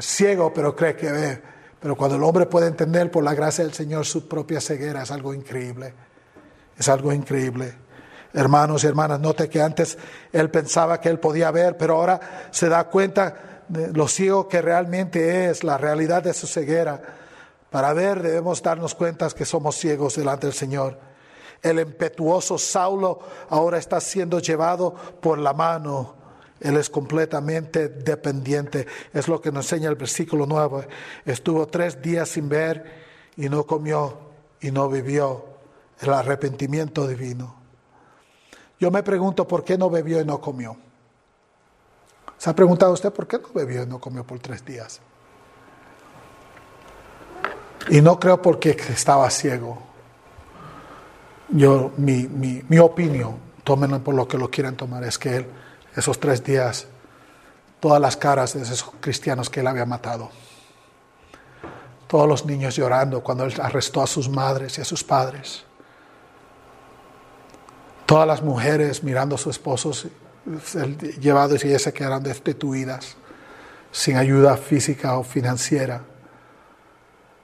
Ciego, 0.01 0.53
pero 0.53 0.77
cree 0.77 0.97
que 0.97 1.11
ve. 1.11 1.43
Pero 1.81 1.97
cuando 1.97 2.16
el 2.16 2.22
hombre 2.22 2.47
puede 2.47 2.66
entender 2.66 3.11
por 3.11 3.25
la 3.25 3.35
gracia 3.35 3.64
del 3.64 3.72
Señor 3.72 4.05
su 4.05 4.29
propia 4.29 4.61
ceguera, 4.61 5.03
es 5.03 5.11
algo 5.11 5.33
increíble. 5.33 5.95
Es 6.77 6.89
algo 6.89 7.12
increíble. 7.12 7.75
Hermanos 8.33 8.83
y 8.85 8.87
hermanas, 8.89 9.20
note 9.20 9.49
que 9.49 9.62
antes 9.62 9.97
él 10.33 10.51
pensaba 10.51 11.01
que 11.01 11.09
él 11.09 11.20
podía 11.20 11.51
ver, 11.51 11.77
pero 11.77 11.97
ahora 11.97 12.49
se 12.51 12.68
da 12.68 12.85
cuenta 12.85 13.62
de 13.68 13.93
lo 13.93 14.09
ciego 14.09 14.49
que 14.49 14.61
realmente 14.61 15.49
es, 15.49 15.62
la 15.62 15.79
realidad 15.79 16.22
de 16.22 16.35
su 16.35 16.47
ceguera. 16.47 17.01
Para 17.70 17.93
ver 17.93 18.22
debemos 18.22 18.62
darnos 18.62 18.95
cuenta 18.95 19.29
que 19.31 19.45
somos 19.45 19.77
ciegos 19.77 20.16
delante 20.16 20.47
del 20.47 20.55
Señor. 20.55 21.14
El 21.63 21.81
impetuoso 21.81 22.59
Saulo 22.59 23.21
ahora 23.49 23.79
está 23.79 24.01
siendo 24.01 24.39
llevado 24.39 24.95
por 25.21 25.39
la 25.39 25.53
mano 25.53 26.25
él 26.65 26.79
es 26.79 26.89
completamente 26.89 27.89
dependiente. 27.89 28.87
Es 29.13 29.29
lo 29.29 29.41
que 29.41 29.53
nos 29.53 29.67
enseña 29.67 29.91
el 29.91 29.97
versículo 29.97 30.47
9. 30.47 30.89
Estuvo 31.27 31.67
tres 31.67 32.01
días 32.01 32.29
sin 32.29 32.49
ver 32.49 33.05
y 33.37 33.49
no 33.51 33.65
comió 33.67 34.19
y 34.61 34.71
no 34.71 34.89
vivió. 34.89 35.53
El 36.01 36.13
arrepentimiento 36.13 37.07
divino. 37.07 37.55
Yo 38.81 38.91
me 38.91 39.03
pregunto 39.03 39.47
por 39.47 39.63
qué 39.63 39.79
no 39.79 39.89
bebió 39.89 40.21
y 40.21 40.25
no 40.25 40.41
comió. 40.41 40.77
¿Se 42.37 42.51
ha 42.51 42.55
preguntado 42.55 42.93
usted 42.93 43.13
por 43.13 43.29
qué 43.29 43.39
no 43.39 43.49
bebió 43.55 43.85
y 43.85 43.87
no 43.87 44.01
comió 44.01 44.27
por 44.27 44.41
tres 44.41 44.65
días? 44.65 45.01
Y 47.89 48.01
no 48.01 48.19
creo 48.19 48.43
porque 48.43 48.71
estaba 48.71 49.31
ciego. 49.31 49.79
Yo, 51.51 51.92
mi, 51.97 52.26
mi, 52.28 52.62
mi 52.68 52.78
opinión, 52.78 53.36
tómenlo 53.62 54.03
por 54.03 54.14
lo 54.14 54.26
que 54.26 54.38
lo 54.38 54.51
quieran 54.51 54.76
tomar, 54.76 55.05
es 55.05 55.18
que 55.18 55.36
él 55.36 55.47
esos 55.97 56.18
tres 56.18 56.42
días 56.42 56.86
todas 57.80 58.01
las 58.01 58.16
caras 58.16 58.55
de 58.55 58.62
esos 58.62 58.84
cristianos 59.01 59.51
que 59.51 59.61
él 59.61 59.66
había 59.66 59.86
matado. 59.86 60.30
Todos 62.07 62.28
los 62.28 62.47
niños 62.47 62.76
llorando 62.76 63.22
cuando 63.22 63.45
él 63.45 63.55
arrestó 63.61 64.03
a 64.03 64.07
sus 64.07 64.28
madres 64.28 64.78
y 64.78 64.80
a 64.80 64.84
sus 64.84 65.05
padres. 65.05 65.64
Todas 68.07 68.26
las 68.26 68.42
mujeres 68.42 69.03
mirando 69.03 69.34
a 69.34 69.38
sus 69.38 69.57
esposos 69.57 70.09
llevados 71.20 71.64
y 71.64 71.78
se 71.78 71.92
quedaron 71.92 72.22
destituidas, 72.22 73.16
sin 73.90 74.16
ayuda 74.16 74.57
física 74.57 75.16
o 75.18 75.24
financiera. 75.24 76.03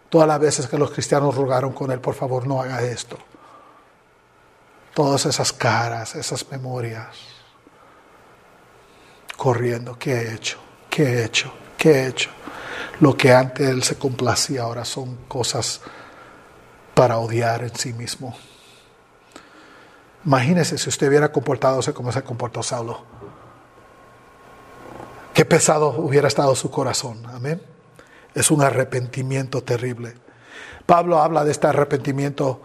Todas 0.08 0.28
las 0.28 0.40
veces 0.40 0.66
que 0.66 0.76
los 0.76 0.90
cristianos 0.90 1.34
rogaron 1.34 1.72
con 1.72 1.90
él, 1.92 2.00
por 2.00 2.14
favor, 2.14 2.46
no 2.46 2.60
haga 2.60 2.82
esto. 2.82 3.16
Todas 4.94 5.26
esas 5.26 5.52
caras, 5.52 6.14
esas 6.16 6.50
memorias 6.50 7.08
corriendo. 9.36 9.98
¿Qué 9.98 10.12
he 10.12 10.34
hecho? 10.34 10.58
¿Qué 10.90 11.02
he 11.02 11.24
hecho? 11.24 11.52
¿Qué 11.78 11.90
he 11.90 12.06
hecho? 12.08 12.30
Lo 13.00 13.16
que 13.16 13.32
antes 13.32 13.68
él 13.68 13.82
se 13.82 13.96
complacía 13.96 14.62
ahora 14.62 14.84
son 14.84 15.16
cosas 15.28 15.80
para 16.94 17.16
odiar 17.16 17.62
en 17.62 17.74
sí 17.74 17.94
mismo. 17.94 18.36
Imagínese 20.26 20.76
si 20.76 20.90
usted 20.90 21.08
hubiera 21.08 21.32
comportado 21.32 21.80
como 21.94 22.12
se 22.12 22.22
comportó 22.22 22.62
Saulo. 22.62 23.02
Qué 25.32 25.46
pesado 25.46 25.88
hubiera 25.88 26.28
estado 26.28 26.54
su 26.54 26.70
corazón. 26.70 27.24
Amén. 27.26 27.62
Es 28.34 28.50
un 28.50 28.60
arrepentimiento 28.60 29.62
terrible. 29.62 30.14
Pablo 30.84 31.22
habla 31.22 31.44
de 31.44 31.52
este 31.52 31.66
arrepentimiento 31.66 32.60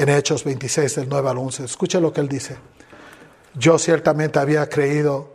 en 0.00 0.08
Hechos 0.08 0.44
26, 0.44 0.94
del 0.94 1.08
9 1.10 1.28
al 1.28 1.36
11. 1.36 1.64
Escuche 1.64 2.00
lo 2.00 2.10
que 2.10 2.22
él 2.22 2.28
dice. 2.28 2.56
Yo 3.52 3.78
ciertamente 3.78 4.38
había 4.38 4.66
creído 4.66 5.30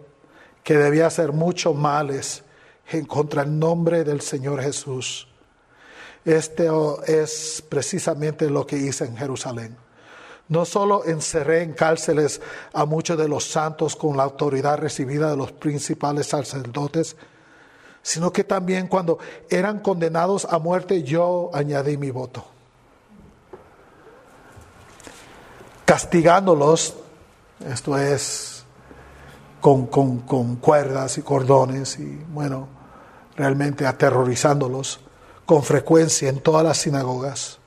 que 0.64 0.76
debía 0.76 1.06
hacer 1.06 1.34
muchos 1.34 1.76
males 1.76 2.44
en 2.90 3.06
contra 3.06 3.44
el 3.44 3.60
nombre 3.60 4.04
del 4.04 4.22
Señor 4.22 4.62
Jesús 4.62 5.28
Este 6.24 6.68
es 7.06 7.64
precisamente 7.70 8.50
lo 8.50 8.66
que 8.66 8.78
hice 8.78 9.06
en 9.06 9.16
Jerusalén. 9.16 9.78
No 10.48 10.66
solo 10.66 11.06
encerré 11.06 11.62
en 11.62 11.74
cárceles 11.74 12.42
a 12.74 12.86
muchos 12.86 13.20
de 13.20 13.28
los 13.28 13.44
santos 13.44 13.96
con 13.96 14.18
la 14.18 14.24
autoridad 14.24 14.80
recibida 14.80 15.30
de 15.30 15.38
los 15.38 15.52
principales 15.52 16.26
sacerdotes, 16.26 17.16
sino 18.02 18.34
que 18.34 18.44
también 18.44 18.88
cuando 18.88 19.20
eran 19.48 19.80
condenados 19.80 20.46
a 20.50 20.58
muerte 20.58 21.04
yo 21.04 21.52
añadí 21.54 21.98
mi 21.98 22.10
voto. 22.10 22.55
Castigándolos, 25.86 26.96
esto 27.70 27.98
es 27.98 28.66
con, 29.62 29.88
con 29.88 30.56
cuerdas 30.58 31.18
y 31.18 31.22
cordones 31.22 32.00
y 32.00 32.24
bueno, 32.30 32.68
realmente 33.36 33.86
aterrorizándolos 33.86 35.00
con 35.46 35.64
frecuencia 35.64 36.30
en 36.30 36.40
todas 36.40 36.64
las 36.64 36.78
sinagogas 36.78 37.60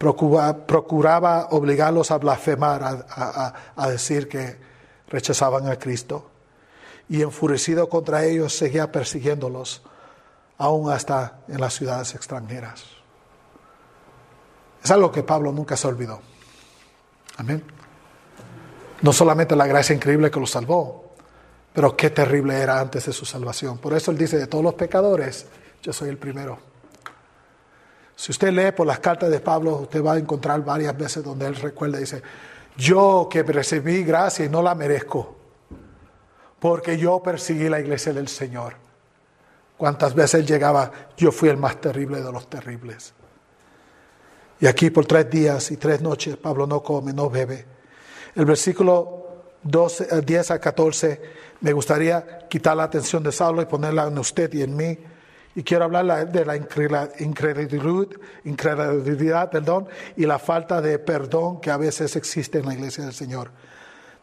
procuraba, 0.00 1.48
obligarlos 1.50 2.10
a 2.10 2.16
blasfemar, 2.16 3.04
a, 3.76 3.88
decir 3.90 4.28
que 4.28 4.56
rechazaban 5.08 5.68
a 5.68 5.78
Cristo. 5.78 6.30
Y 7.08 7.20
enfurecido 7.20 7.88
contra 7.88 8.24
ellos 8.24 8.56
seguía 8.56 8.90
persiguiéndolos, 8.90 9.82
aún 10.56 10.90
hasta 10.90 11.40
en 11.48 11.60
las 11.60 11.74
ciudades 11.74 12.14
extranjeras. 12.14 12.84
Es 14.82 14.90
algo 14.90 15.12
que 15.12 15.22
Pablo 15.22 15.52
nunca 15.52 15.76
se 15.76 15.86
olvidó. 15.86 16.20
Amén. 17.40 17.62
No 19.00 19.14
solamente 19.14 19.56
la 19.56 19.66
gracia 19.66 19.96
increíble 19.96 20.30
que 20.30 20.38
los 20.38 20.50
salvó, 20.50 21.14
pero 21.72 21.96
qué 21.96 22.10
terrible 22.10 22.54
era 22.54 22.78
antes 22.78 23.06
de 23.06 23.14
su 23.14 23.24
salvación. 23.24 23.78
Por 23.78 23.94
eso 23.94 24.10
él 24.10 24.18
dice, 24.18 24.36
de 24.36 24.46
todos 24.46 24.62
los 24.62 24.74
pecadores, 24.74 25.46
yo 25.82 25.90
soy 25.90 26.10
el 26.10 26.18
primero. 26.18 26.58
Si 28.14 28.30
usted 28.30 28.52
lee 28.52 28.72
por 28.72 28.86
las 28.86 28.98
cartas 28.98 29.30
de 29.30 29.40
Pablo, 29.40 29.76
usted 29.76 30.04
va 30.04 30.12
a 30.12 30.18
encontrar 30.18 30.62
varias 30.62 30.94
veces 30.94 31.24
donde 31.24 31.46
él 31.46 31.56
recuerda, 31.56 31.96
dice, 31.96 32.22
yo 32.76 33.26
que 33.30 33.42
recibí 33.42 34.04
gracia 34.04 34.44
y 34.44 34.50
no 34.50 34.60
la 34.60 34.74
merezco, 34.74 35.34
porque 36.58 36.98
yo 36.98 37.22
perseguí 37.22 37.70
la 37.70 37.80
iglesia 37.80 38.12
del 38.12 38.28
Señor. 38.28 38.74
Cuántas 39.78 40.14
veces 40.14 40.44
llegaba, 40.44 40.92
yo 41.16 41.32
fui 41.32 41.48
el 41.48 41.56
más 41.56 41.80
terrible 41.80 42.20
de 42.20 42.30
los 42.30 42.50
terribles. 42.50 43.14
Y 44.60 44.66
aquí 44.66 44.90
por 44.90 45.06
tres 45.06 45.30
días 45.30 45.70
y 45.70 45.76
tres 45.76 46.02
noches 46.02 46.36
Pablo 46.36 46.66
no 46.66 46.82
come, 46.82 47.12
no 47.12 47.30
bebe. 47.30 47.64
El 48.34 48.44
versículo 48.44 49.20
12, 49.62 50.22
10 50.22 50.50
a 50.50 50.58
14, 50.58 51.20
me 51.62 51.72
gustaría 51.72 52.46
quitar 52.48 52.76
la 52.76 52.84
atención 52.84 53.22
de 53.22 53.32
Saulo 53.32 53.62
y 53.62 53.66
ponerla 53.66 54.06
en 54.06 54.18
usted 54.18 54.52
y 54.54 54.62
en 54.62 54.76
mí 54.76 54.98
y 55.54 55.62
quiero 55.62 55.84
hablar 55.84 56.30
de 56.30 56.44
la 56.44 56.56
incredulidad, 56.56 57.10
incredulidad 58.44 59.50
perdón, 59.50 59.88
y 60.16 60.24
la 60.24 60.38
falta 60.38 60.80
de 60.80 60.98
perdón 60.98 61.60
que 61.60 61.70
a 61.70 61.76
veces 61.76 62.14
existe 62.14 62.58
en 62.58 62.66
la 62.66 62.74
iglesia 62.74 63.04
del 63.04 63.12
Señor. 63.12 63.50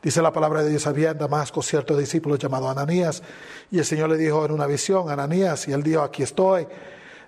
Dice 0.02 0.22
la 0.22 0.32
palabra 0.32 0.64
de 0.64 0.70
Dios, 0.70 0.88
había 0.88 1.12
en 1.12 1.18
Damasco 1.18 1.62
cierto 1.62 1.98
discípulo 1.98 2.38
llamado 2.38 2.70
Ananías, 2.70 3.22
y 3.70 3.80
el 3.80 3.86
Señor 3.86 4.10
le 4.10 4.18
dijo 4.18 4.46
en 4.46 4.52
una 4.52 4.68
visión, 4.68 5.10
Ananías, 5.10 5.68
y 5.68 5.74
él 5.74 5.84
dijo, 5.84 6.02
aquí 6.02 6.24
estoy. 6.24 6.66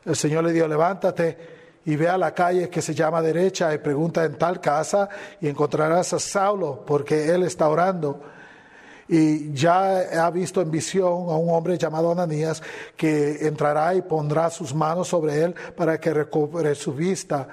El 0.06 0.16
Señor 0.16 0.46
le 0.46 0.54
dijo, 0.54 0.68
levántate 0.68 1.59
y 1.90 1.96
ve 1.96 2.08
a 2.08 2.20
la 2.20 2.36
calle 2.36 2.70
que 2.70 2.84
se 2.84 2.94
llama 2.94 3.20
derecha 3.20 3.74
y 3.74 3.80
pregunta 3.80 4.24
en 4.24 4.38
tal 4.38 4.62
casa 4.62 5.10
y 5.42 5.48
encontrarás 5.48 6.14
a 6.14 6.20
Saulo, 6.20 6.84
porque 6.86 7.34
él 7.34 7.42
está 7.42 7.68
orando 7.68 8.22
y 9.08 9.52
ya 9.54 10.24
ha 10.24 10.30
visto 10.30 10.62
en 10.62 10.70
visión 10.70 11.08
a 11.08 11.36
un 11.36 11.50
hombre 11.50 11.80
llamado 11.80 12.12
Ananías 12.12 12.62
que 12.96 13.48
entrará 13.48 13.96
y 13.96 14.04
pondrá 14.04 14.52
sus 14.52 14.72
manos 14.76 15.08
sobre 15.08 15.42
él 15.42 15.56
para 15.76 16.00
que 16.00 16.14
recobre 16.14 16.76
su 16.76 16.94
vista. 16.94 17.48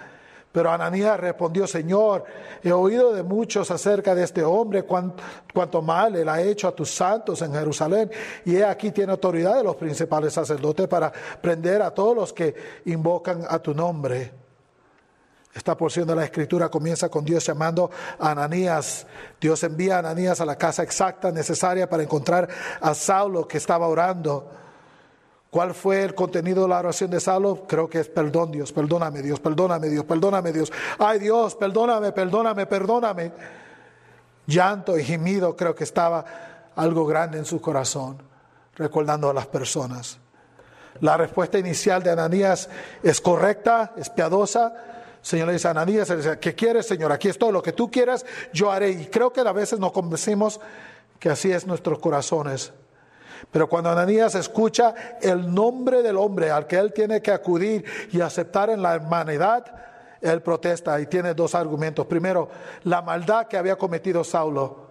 Pero 0.56 0.72
Ananías 0.72 1.20
respondió, 1.20 1.66
Señor, 1.66 2.24
he 2.62 2.72
oído 2.72 3.12
de 3.12 3.22
muchos 3.22 3.70
acerca 3.70 4.14
de 4.14 4.24
este 4.24 4.42
hombre, 4.42 4.84
cuánto, 4.84 5.82
mal 5.82 6.16
él 6.16 6.30
ha 6.30 6.40
hecho 6.40 6.66
a 6.66 6.74
tus 6.74 6.90
santos 6.94 7.42
en 7.42 7.52
Jerusalén. 7.52 8.10
Y 8.46 8.56
he 8.56 8.64
aquí 8.64 8.90
tiene 8.90 9.12
autoridad 9.12 9.56
de 9.56 9.64
los 9.64 9.76
principales 9.76 10.32
sacerdotes 10.32 10.88
para 10.88 11.12
prender 11.42 11.82
a 11.82 11.90
todos 11.90 12.16
los 12.16 12.32
que 12.32 12.54
invocan 12.86 13.44
a 13.46 13.58
tu 13.58 13.74
nombre. 13.74 14.32
Esta 15.52 15.76
porción 15.76 16.08
de 16.08 16.16
la 16.16 16.24
escritura 16.24 16.70
comienza 16.70 17.10
con 17.10 17.22
Dios 17.22 17.44
llamando 17.44 17.90
a 18.18 18.30
Ananías. 18.30 19.06
Dios 19.38 19.62
envía 19.62 19.96
a 19.96 19.98
Ananías 19.98 20.40
a 20.40 20.46
la 20.46 20.56
casa 20.56 20.82
exacta 20.82 21.30
necesaria 21.30 21.86
para 21.86 22.02
encontrar 22.02 22.48
a 22.80 22.94
Saulo 22.94 23.46
que 23.46 23.58
estaba 23.58 23.88
orando. 23.88 24.65
¿Cuál 25.50 25.74
fue 25.74 26.02
el 26.02 26.14
contenido 26.14 26.62
de 26.62 26.68
la 26.68 26.80
oración 26.80 27.10
de 27.10 27.20
Saulo? 27.20 27.66
Creo 27.66 27.88
que 27.88 28.00
es 28.00 28.08
perdón 28.08 28.52
Dios, 28.52 28.72
perdóname 28.72 29.22
Dios, 29.22 29.40
perdóname 29.40 29.88
Dios, 29.88 30.04
perdóname 30.04 30.52
Dios. 30.52 30.72
Ay 30.98 31.18
Dios, 31.18 31.54
perdóname, 31.54 32.12
perdóname, 32.12 32.66
perdóname. 32.66 33.32
Llanto 34.46 34.98
y 34.98 35.04
gemido 35.04 35.56
creo 35.56 35.74
que 35.74 35.84
estaba 35.84 36.24
algo 36.74 37.06
grande 37.06 37.38
en 37.38 37.44
su 37.44 37.60
corazón, 37.60 38.18
recordando 38.74 39.30
a 39.30 39.34
las 39.34 39.46
personas. 39.46 40.18
La 41.00 41.16
respuesta 41.16 41.58
inicial 41.58 42.02
de 42.02 42.10
Ananías 42.10 42.68
es 43.02 43.20
correcta, 43.20 43.92
es 43.96 44.10
piadosa, 44.10 44.74
Señor 45.26 45.48
le 45.48 45.54
dice 45.54 45.66
a 45.66 45.72
Ananías, 45.72 46.12
¿qué 46.40 46.54
quieres, 46.54 46.86
Señor? 46.86 47.10
Aquí 47.10 47.28
es 47.28 47.36
todo 47.36 47.50
lo 47.50 47.60
que 47.60 47.72
tú 47.72 47.90
quieras, 47.90 48.24
yo 48.52 48.70
haré. 48.70 48.90
Y 48.90 49.06
creo 49.06 49.32
que 49.32 49.40
a 49.40 49.50
veces 49.50 49.80
nos 49.80 49.90
convencimos 49.90 50.60
que 51.18 51.30
así 51.30 51.50
es 51.50 51.66
nuestros 51.66 51.98
corazones. 51.98 52.72
Pero 53.50 53.68
cuando 53.68 53.90
Ananías 53.90 54.34
escucha 54.34 54.94
el 55.20 55.52
nombre 55.52 56.02
del 56.02 56.16
hombre 56.16 56.50
al 56.50 56.66
que 56.66 56.76
él 56.76 56.92
tiene 56.92 57.20
que 57.20 57.30
acudir 57.30 57.84
y 58.12 58.20
aceptar 58.20 58.70
en 58.70 58.82
la 58.82 58.96
humanidad, 58.96 59.64
él 60.20 60.42
protesta 60.42 61.00
y 61.00 61.06
tiene 61.06 61.34
dos 61.34 61.54
argumentos. 61.54 62.06
Primero, 62.06 62.48
la 62.84 63.02
maldad 63.02 63.46
que 63.46 63.56
había 63.56 63.76
cometido 63.76 64.24
Saulo 64.24 64.86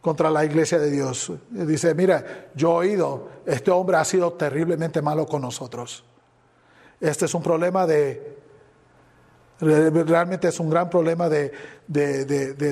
contra 0.00 0.30
la 0.30 0.44
iglesia 0.44 0.78
de 0.78 0.90
Dios. 0.90 1.32
Dice, 1.50 1.94
mira, 1.94 2.50
yo 2.54 2.82
he 2.82 2.88
oído, 2.88 3.28
este 3.46 3.70
hombre 3.70 3.96
ha 3.96 4.04
sido 4.04 4.34
terriblemente 4.34 5.00
malo 5.00 5.26
con 5.26 5.42
nosotros. 5.42 6.04
Este 7.00 7.24
es 7.24 7.34
un 7.34 7.42
problema 7.42 7.86
de 7.86 8.44
Realmente 9.60 10.48
es 10.48 10.58
un 10.58 10.68
gran 10.68 10.90
problema 10.90 11.28
de, 11.28 11.52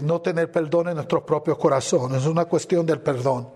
no 0.03 0.21
tener 0.21 0.51
perdón 0.51 0.89
en 0.89 0.97
nuestros 0.97 1.23
propios 1.23 1.57
corazones. 1.57 2.23
Es 2.23 2.27
una 2.27 2.45
cuestión 2.47 2.85
del 2.85 3.01
perdón. 3.01 3.49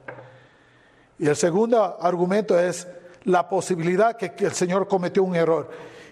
Y 1.19 1.29
el 1.29 1.37
segundo 1.37 1.99
argumento 2.01 2.59
es 2.59 2.87
la 3.25 3.49
posibilidad 3.49 4.17
que, 4.17 4.33
el 4.45 4.53
Señor 4.53 4.87
cometió 4.87 5.23
un 5.23 5.35
error. 5.35 5.69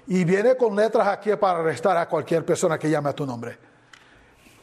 Y 0.06 0.24
viene 0.24 0.56
con 0.56 0.76
letras 0.76 1.08
aquí 1.08 1.34
para 1.36 1.60
arrestar 1.60 1.96
a 1.96 2.08
cualquier 2.08 2.44
persona 2.44 2.78
que 2.78 2.90
llame 2.90 3.10
a 3.10 3.14
tu 3.14 3.24
nombre. 3.24 3.56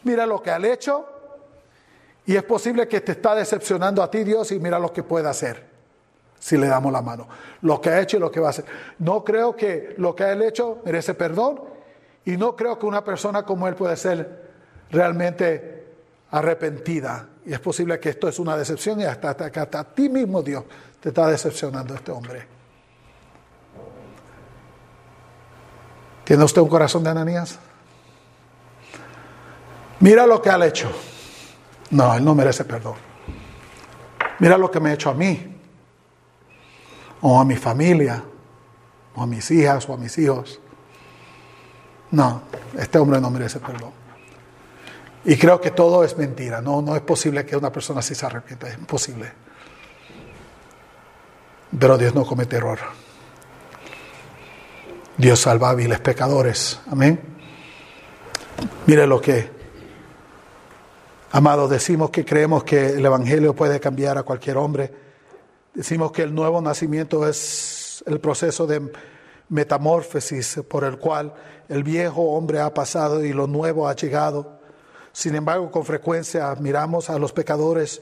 Mira 0.03 0.25
lo 0.25 0.41
que 0.41 0.51
ha 0.51 0.57
hecho 0.57 1.05
y 2.25 2.35
es 2.35 2.43
posible 2.43 2.87
que 2.87 3.01
te 3.01 3.13
está 3.13 3.35
decepcionando 3.35 4.03
a 4.03 4.09
ti 4.09 4.23
Dios 4.23 4.51
y 4.51 4.59
mira 4.59 4.77
lo 4.77 4.91
que 4.91 5.03
puede 5.03 5.27
hacer 5.27 5.71
si 6.39 6.57
le 6.57 6.67
damos 6.67 6.91
la 6.91 7.01
mano. 7.01 7.27
Lo 7.61 7.79
que 7.79 7.89
ha 7.89 8.01
hecho 8.01 8.17
y 8.17 8.19
lo 8.19 8.31
que 8.31 8.39
va 8.39 8.47
a 8.47 8.49
hacer. 8.49 8.65
No 8.99 9.23
creo 9.23 9.55
que 9.55 9.93
lo 9.97 10.15
que 10.15 10.23
ha 10.23 10.33
hecho 10.33 10.81
merece 10.83 11.13
perdón 11.13 11.61
y 12.25 12.37
no 12.37 12.55
creo 12.55 12.77
que 12.77 12.85
una 12.85 13.03
persona 13.03 13.43
como 13.43 13.67
él 13.67 13.75
pueda 13.75 13.95
ser 13.95 14.49
realmente 14.89 15.85
arrepentida. 16.31 17.27
Y 17.45 17.53
es 17.53 17.59
posible 17.59 17.99
que 17.99 18.09
esto 18.09 18.27
es 18.27 18.37
una 18.39 18.55
decepción 18.55 18.99
y 19.01 19.03
hasta, 19.03 19.31
hasta, 19.31 19.79
a 19.79 19.83
ti 19.83 20.09
mismo 20.09 20.41
Dios 20.41 20.63
te 20.99 21.09
está 21.09 21.27
decepcionando 21.27 21.95
este 21.95 22.11
hombre. 22.11 22.47
¿Tiene 26.23 26.43
usted 26.43 26.61
un 26.61 26.69
corazón 26.69 27.03
de 27.03 27.09
Ananías? 27.09 27.57
Mira 29.99 30.25
lo 30.27 30.41
que 30.41 30.49
ha 30.49 30.65
hecho. 30.65 30.91
No, 31.89 32.13
él 32.13 32.23
no 32.23 32.35
merece 32.35 32.63
perdón. 32.63 32.95
Mira 34.39 34.57
lo 34.57 34.71
que 34.71 34.79
me 34.79 34.91
ha 34.91 34.93
hecho 34.93 35.09
a 35.09 35.13
mí, 35.13 35.59
o 37.21 37.39
a 37.39 37.45
mi 37.45 37.55
familia, 37.55 38.23
o 39.15 39.21
a 39.21 39.27
mis 39.27 39.51
hijas, 39.51 39.87
o 39.87 39.93
a 39.93 39.97
mis 39.97 40.17
hijos. 40.17 40.59
No, 42.11 42.41
este 42.77 42.97
hombre 42.97 43.19
no 43.19 43.29
merece 43.29 43.59
perdón. 43.59 44.00
Y 45.23 45.37
creo 45.37 45.61
que 45.61 45.71
todo 45.71 46.03
es 46.03 46.17
mentira. 46.17 46.61
No, 46.61 46.81
no 46.81 46.95
es 46.95 47.01
posible 47.01 47.45
que 47.45 47.55
una 47.55 47.71
persona 47.71 47.99
así 47.99 48.15
se 48.15 48.25
arrepienta. 48.25 48.67
Es 48.67 48.77
imposible. 48.77 49.31
Pero 51.79 51.97
Dios 51.97 52.15
no 52.15 52.25
comete 52.25 52.57
error. 52.57 52.79
Dios 55.17 55.39
salva 55.39 55.69
a 55.69 55.75
viles 55.75 55.99
pecadores. 55.99 56.79
Amén. 56.89 57.19
Mire 58.87 59.05
lo 59.05 59.21
que, 59.21 59.49
amados, 61.31 61.69
decimos 61.69 62.09
que 62.09 62.25
creemos 62.25 62.63
que 62.63 62.87
el 62.87 63.05
Evangelio 63.05 63.55
puede 63.55 63.79
cambiar 63.79 64.17
a 64.17 64.23
cualquier 64.23 64.57
hombre. 64.57 64.91
Decimos 65.73 66.11
que 66.11 66.23
el 66.23 66.33
nuevo 66.33 66.61
nacimiento 66.61 67.27
es 67.27 68.03
el 68.07 68.19
proceso 68.19 68.65
de 68.65 68.91
metamorfosis 69.49 70.61
por 70.67 70.83
el 70.83 70.97
cual 70.97 71.33
el 71.69 71.83
viejo 71.83 72.21
hombre 72.33 72.59
ha 72.59 72.73
pasado 72.73 73.23
y 73.23 73.31
lo 73.31 73.47
nuevo 73.47 73.87
ha 73.87 73.95
llegado. 73.95 74.60
Sin 75.13 75.35
embargo, 75.35 75.69
con 75.71 75.85
frecuencia 75.85 76.55
miramos 76.59 77.09
a 77.09 77.19
los 77.19 77.33
pecadores 77.33 78.01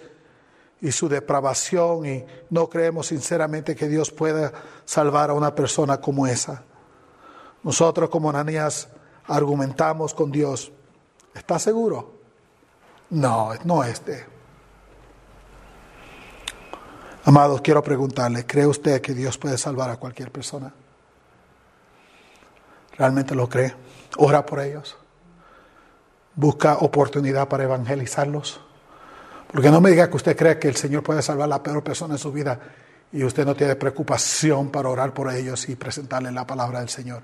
y 0.82 0.92
su 0.92 1.10
depravación 1.10 2.06
y 2.06 2.26
no 2.50 2.70
creemos 2.70 3.08
sinceramente 3.08 3.76
que 3.76 3.88
Dios 3.88 4.12
pueda 4.12 4.52
salvar 4.86 5.30
a 5.30 5.34
una 5.34 5.54
persona 5.54 6.00
como 6.00 6.28
esa. 6.28 6.64
Nosotros 7.64 8.10
como 8.10 8.30
Ananías 8.30 8.88
argumentamos 9.26 10.14
con 10.14 10.32
Dios. 10.32 10.72
¿Está 11.34 11.60
seguro? 11.60 12.14
No, 13.10 13.52
no 13.66 13.84
este. 13.84 14.26
Amados, 17.26 17.62
quiero 17.62 17.84
preguntarle, 17.84 18.46
¿cree 18.46 18.66
usted 18.66 19.02
que 19.02 19.14
Dios 19.14 19.38
puede 19.38 19.58
salvar 19.58 19.90
a 19.90 19.98
cualquier 19.98 20.32
persona? 20.32 20.74
¿Realmente 22.98 23.36
lo 23.36 23.48
cree? 23.48 23.76
¿Ora 24.18 24.46
por 24.46 24.60
ellos? 24.60 24.98
¿Busca 26.40 26.78
oportunidad 26.78 27.50
para 27.50 27.66
evangelizarlos? 27.66 28.62
Porque 29.52 29.70
no 29.70 29.82
me 29.82 29.90
diga 29.90 30.10
que 30.10 30.16
usted 30.16 30.38
cree 30.38 30.58
que 30.58 30.70
el 30.70 30.78
Señor 30.78 31.04
puede 31.04 31.22
salvar 31.22 31.44
a 31.44 31.48
la 31.50 31.62
peor 31.62 31.84
persona 31.84 32.14
en 32.14 32.18
su 32.18 32.32
vida 32.32 32.58
y 33.12 33.26
usted 33.26 33.46
no 33.46 33.58
tiene 33.58 33.76
preocupación 33.76 34.70
para 34.70 34.88
orar 34.88 35.14
por 35.14 35.34
ellos 35.34 35.68
y 35.68 35.76
presentarle 35.76 36.32
la 36.32 36.48
palabra 36.48 36.80
del 36.80 36.88
Señor. 36.88 37.24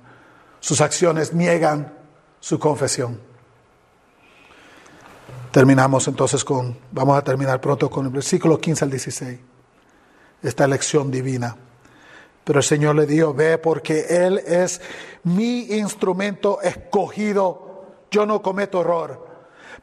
Sus 0.60 0.82
acciones 0.82 1.34
niegan 1.34 1.94
su 2.42 2.60
confesión. 2.60 3.22
Terminamos 5.50 6.10
entonces 6.10 6.44
con, 6.44 6.78
vamos 6.92 7.18
a 7.18 7.24
terminar 7.24 7.62
pronto 7.62 7.90
con 7.90 8.08
el 8.08 8.12
versículo 8.12 8.60
15 8.60 8.84
al 8.84 8.92
16, 8.92 9.40
esta 10.44 10.68
lección 10.68 11.10
divina. 11.10 11.56
Pero 12.44 12.60
el 12.60 12.66
Señor 12.66 12.98
le 12.98 13.06
dijo, 13.06 13.34
ve 13.34 13.60
porque 13.60 14.08
Él 14.10 14.40
es 14.40 14.82
mi 15.24 15.68
instrumento 15.78 16.60
escogido, 16.62 17.65
yo 18.12 18.26
no 18.26 18.42
cometo 18.42 18.82
error 18.82 19.26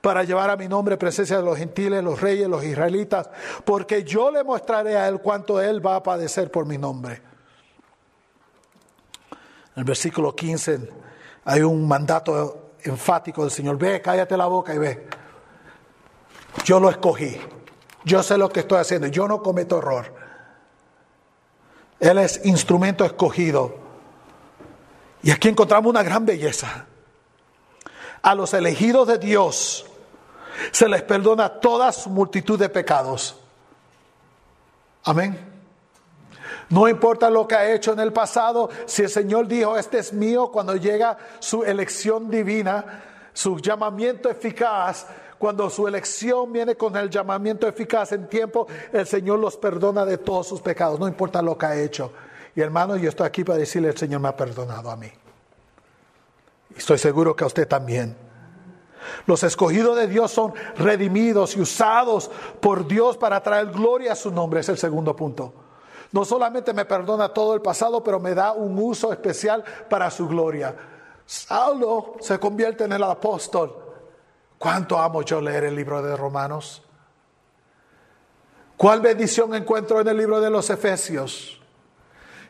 para 0.01 0.25
llevar 0.25 0.51
a 0.51 0.57
mi 0.57 0.69
nombre 0.69 0.97
presencia 0.97 1.37
de 1.37 1.43
los 1.43 1.57
gentiles, 1.57 2.03
los 2.03 2.21
reyes, 2.21 2.49
los 2.49 2.65
israelitas, 2.65 3.31
porque 3.65 4.05
yo 4.05 4.31
le 4.31 4.43
mostraré 4.43 4.97
a 4.97 5.09
Él 5.09 5.21
cuánto 5.21 5.61
Él 5.61 5.85
va 5.85 5.97
a 5.97 6.03
padecer 6.03 6.51
por 6.51 6.67
mi 6.67 6.79
nombre. 6.79 7.23
En 9.75 9.81
el 9.81 9.85
versículo 9.85 10.35
15 10.35 10.89
hay 11.45 11.63
un 11.63 11.87
mandato 11.87 12.73
enfático 12.83 13.43
del 13.43 13.51
Señor, 13.51 13.79
ve, 13.79 14.03
cállate 14.03 14.37
la 14.37 14.47
boca 14.47 14.75
y 14.75 14.79
ve. 14.79 15.07
Yo 16.65 16.81
lo 16.81 16.91
escogí. 16.91 17.41
Yo 18.05 18.23
sé 18.23 18.37
lo 18.37 18.49
que 18.49 18.61
estoy 18.61 18.79
haciendo. 18.79 19.07
Yo 19.07 19.29
no 19.29 19.43
cometo 19.43 19.79
error. 19.79 20.13
Él 22.01 22.19
es 22.19 22.45
instrumento 22.45 23.05
escogido. 23.05 23.77
Y 25.23 25.31
aquí 25.31 25.49
encontramos 25.49 25.89
una 25.89 26.03
gran 26.03 26.27
belleza. 26.27 26.87
A 28.23 28.35
los 28.35 28.55
elegidos 28.55 29.09
de 29.09 29.19
Dios 29.19 29.85
se 30.71 30.89
les 30.89 31.03
perdona 31.03 31.49
toda 31.49 31.91
su 31.93 32.09
multitud 32.11 32.59
de 32.59 32.69
pecados. 32.69 33.37
Amén. 35.05 35.53
No 36.69 36.89
importa 36.89 37.29
lo 37.29 37.47
que 37.47 37.55
ha 37.55 37.71
hecho 37.71 37.93
en 37.93 38.01
el 38.01 38.13
pasado, 38.13 38.71
si 38.87 39.03
el 39.03 39.11
Señor 39.11 39.47
dijo, 39.47 39.77
este 39.77 39.99
es 39.99 40.13
mío, 40.13 40.51
cuando 40.51 40.77
llega 40.77 41.19
su 41.39 41.65
elección 41.65 42.31
divina, 42.31 43.03
su 43.35 43.59
llamamiento 43.59 44.31
eficaz, 44.31 45.07
cuando 45.39 45.69
su 45.69 45.87
elección 45.89 46.53
viene 46.53 46.77
con 46.77 46.97
el 46.97 47.11
llamamiento 47.11 47.67
eficaz 47.67 48.13
en 48.13 48.29
tiempo, 48.29 48.67
el 48.93 49.07
Señor 49.07 49.41
los 49.41 49.57
perdona 49.57 50.07
de 50.07 50.19
todos 50.19 50.47
sus 50.47 50.63
pecados, 50.63 50.99
no 50.99 51.09
importa 51.09 51.43
lo 51.43 51.59
que 51.59 51.67
ha 51.67 51.77
hecho. 51.77 52.13
Y 52.55 52.61
hermano, 52.61 52.97
yo 52.97 53.09
estoy 53.09 53.27
aquí 53.27 53.45
para 53.45 53.59
decirle, 53.59 53.89
el 53.89 53.99
Señor 53.99 54.21
me 54.21 54.29
ha 54.29 54.37
perdonado 54.37 54.91
a 54.91 54.97
mí. 54.97 55.11
Estoy 56.77 56.99
seguro 56.99 57.37
que 57.37 57.45
a 57.45 57.47
usted 57.47 57.69
también. 57.69 58.17
Los 59.27 59.43
escogidos 59.43 59.97
de 59.97 60.07
Dios 60.07 60.31
son 60.31 60.55
redimidos 60.77 61.57
y 61.57 61.61
usados 61.61 62.31
por 62.61 62.87
Dios 62.87 63.17
para 63.17 63.43
traer 63.43 63.67
gloria 63.67 64.13
a 64.13 64.17
su 64.17 64.31
nombre. 64.31 64.61
Es 64.61 64.69
el 64.69 64.79
segundo 64.79 65.15
punto. 65.15 65.53
No 66.13 66.25
solamente 66.25 66.75
me 66.75 66.85
perdona 66.85 67.31
todo 67.31 67.55
el 67.55 67.63
pasado, 67.63 68.03
pero 68.05 68.21
me 68.21 68.35
da 68.35 68.53
un 68.53 68.79
uso 68.79 69.13
especial 69.13 69.65
para 69.89 70.11
su 70.11 70.29
gloria. 70.29 70.77
Saulo 71.25 72.17
se 72.21 72.39
convierte 72.39 72.85
en 72.85 72.93
el 72.93 73.03
apóstol. 73.03 73.75
¿Cuánto 74.59 74.99
amo 74.99 75.23
yo 75.23 75.41
leer 75.41 75.65
el 75.65 75.75
libro 75.75 76.03
de 76.03 76.17
Romanos? 76.17 76.83
¿Cuál 78.77 79.01
bendición 79.01 79.55
encuentro 79.55 80.01
en 80.01 80.09
el 80.09 80.17
libro 80.17 80.41
de 80.41 80.51
los 80.51 80.69
Efesios? 80.69 81.62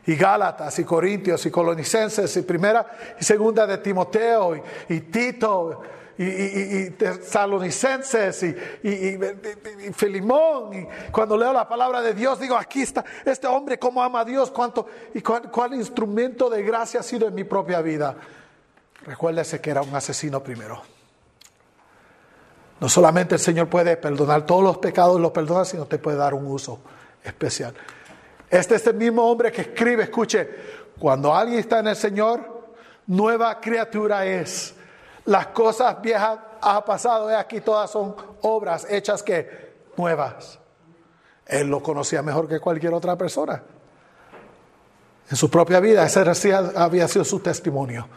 Y 0.05 0.15
Gálatas, 0.15 0.77
y 0.79 0.83
Corintios, 0.83 1.45
y 1.45 1.51
Colonicenses, 1.51 2.35
y 2.35 2.41
primera 2.41 2.85
y 3.19 3.23
segunda 3.23 3.65
de 3.65 3.77
Timoteo, 3.77 4.61
y, 4.89 4.99
Tito, 5.01 5.81
y, 6.17 6.23
y, 6.23 6.95
y, 8.83 8.89
y, 9.87 9.93
Filimón. 9.93 10.73
Y 10.73 10.87
cuando 11.11 11.37
leo 11.37 11.53
la 11.53 11.67
palabra 11.67 12.01
de 12.01 12.13
Dios, 12.13 12.39
digo, 12.39 12.57
aquí 12.57 12.81
está 12.81 13.05
este 13.23 13.47
hombre, 13.47 13.79
cómo 13.79 14.03
ama 14.03 14.21
a 14.21 14.25
Dios, 14.25 14.51
cuánto, 14.51 14.87
y 15.13 15.21
cuál 15.21 15.73
instrumento 15.73 16.49
de 16.49 16.63
gracia 16.63 16.99
ha 16.99 17.03
sido 17.03 17.27
en 17.27 17.35
mi 17.35 17.45
propia 17.45 17.81
vida. 17.81 18.15
Recuérdese 19.05 19.61
que 19.61 19.69
era 19.69 19.81
un 19.81 19.95
asesino 19.95 20.43
primero. 20.43 20.81
No 22.79 22.89
solamente 22.89 23.35
el 23.35 23.41
Señor 23.41 23.69
puede 23.69 23.95
perdonar 23.95 24.45
todos 24.45 24.63
los 24.63 24.77
pecados, 24.77 25.19
los 25.19 25.31
perdona, 25.31 25.63
sino 25.63 25.85
te 25.85 25.99
puede 25.99 26.17
dar 26.17 26.33
un 26.33 26.45
uso 26.47 26.81
especial. 27.23 27.73
Este 28.53 28.75
es 28.75 28.85
el 28.85 28.93
mismo 28.93 29.23
hombre 29.23 29.51
que 29.51 29.61
escribe, 29.61 30.03
escuche, 30.03 30.47
cuando 30.99 31.33
alguien 31.33 31.57
está 31.57 31.79
en 31.79 31.87
el 31.87 31.95
Señor, 31.95 32.75
nueva 33.07 33.59
criatura 33.59 34.27
es. 34.27 34.75
Las 35.25 35.47
cosas 35.47 35.99
viejas 35.99 36.37
ha 36.61 36.85
pasado, 36.85 37.31
y 37.31 37.33
aquí 37.33 37.61
todas 37.61 37.89
son 37.89 38.15
obras 38.41 38.85
hechas 38.87 39.23
que 39.23 39.73
nuevas. 39.97 40.59
Él 41.47 41.67
lo 41.67 41.81
conocía 41.81 42.21
mejor 42.21 42.47
que 42.47 42.59
cualquier 42.59 42.93
otra 42.93 43.17
persona. 43.17 43.63
En 45.31 45.35
su 45.35 45.49
propia 45.49 45.79
vida, 45.79 46.05
ese 46.05 46.53
había 46.53 47.07
sido 47.07 47.25
su 47.25 47.39
testimonio. 47.39 48.07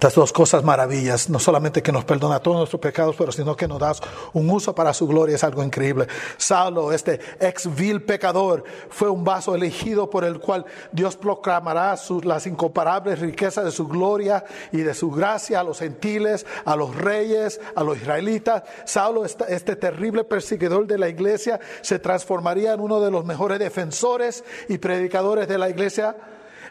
Dos 0.00 0.32
cosas 0.32 0.62
maravillas, 0.64 1.28
no 1.28 1.38
solamente 1.38 1.82
que 1.82 1.92
nos 1.92 2.04
perdona 2.04 2.38
todos 2.38 2.58
nuestros 2.58 2.80
pecados, 2.80 3.16
pero 3.16 3.32
sino 3.32 3.56
que 3.56 3.68
nos 3.68 3.78
da 3.78 3.92
un 4.32 4.48
uso 4.48 4.74
para 4.74 4.92
su 4.94 5.06
gloria, 5.06 5.36
es 5.36 5.44
algo 5.44 5.62
increíble. 5.62 6.06
Saulo, 6.36 6.92
este 6.92 7.20
ex 7.40 7.74
vil 7.74 8.02
pecador, 8.02 8.64
fue 8.88 9.08
un 9.08 9.24
vaso 9.24 9.54
elegido 9.54 10.08
por 10.08 10.24
el 10.24 10.38
cual 10.38 10.64
Dios 10.92 11.16
proclamará 11.16 11.96
las 12.22 12.46
incomparables 12.46 13.18
riquezas 13.18 13.64
de 13.64 13.70
su 13.70 13.86
gloria 13.86 14.44
y 14.72 14.78
de 14.78 14.94
su 14.94 15.10
gracia 15.10 15.60
a 15.60 15.64
los 15.64 15.78
gentiles, 15.78 16.46
a 16.64 16.76
los 16.76 16.94
reyes, 16.94 17.60
a 17.74 17.82
los 17.82 17.96
israelitas. 17.96 18.62
Saulo, 18.84 19.24
este 19.24 19.76
terrible 19.76 20.24
perseguidor 20.24 20.86
de 20.86 20.98
la 20.98 21.08
iglesia, 21.08 21.60
se 21.82 21.98
transformaría 21.98 22.72
en 22.72 22.80
uno 22.80 23.00
de 23.00 23.10
los 23.10 23.24
mejores 23.24 23.58
defensores 23.58 24.44
y 24.68 24.78
predicadores 24.78 25.48
de 25.48 25.58
la 25.58 25.68
iglesia 25.68 26.16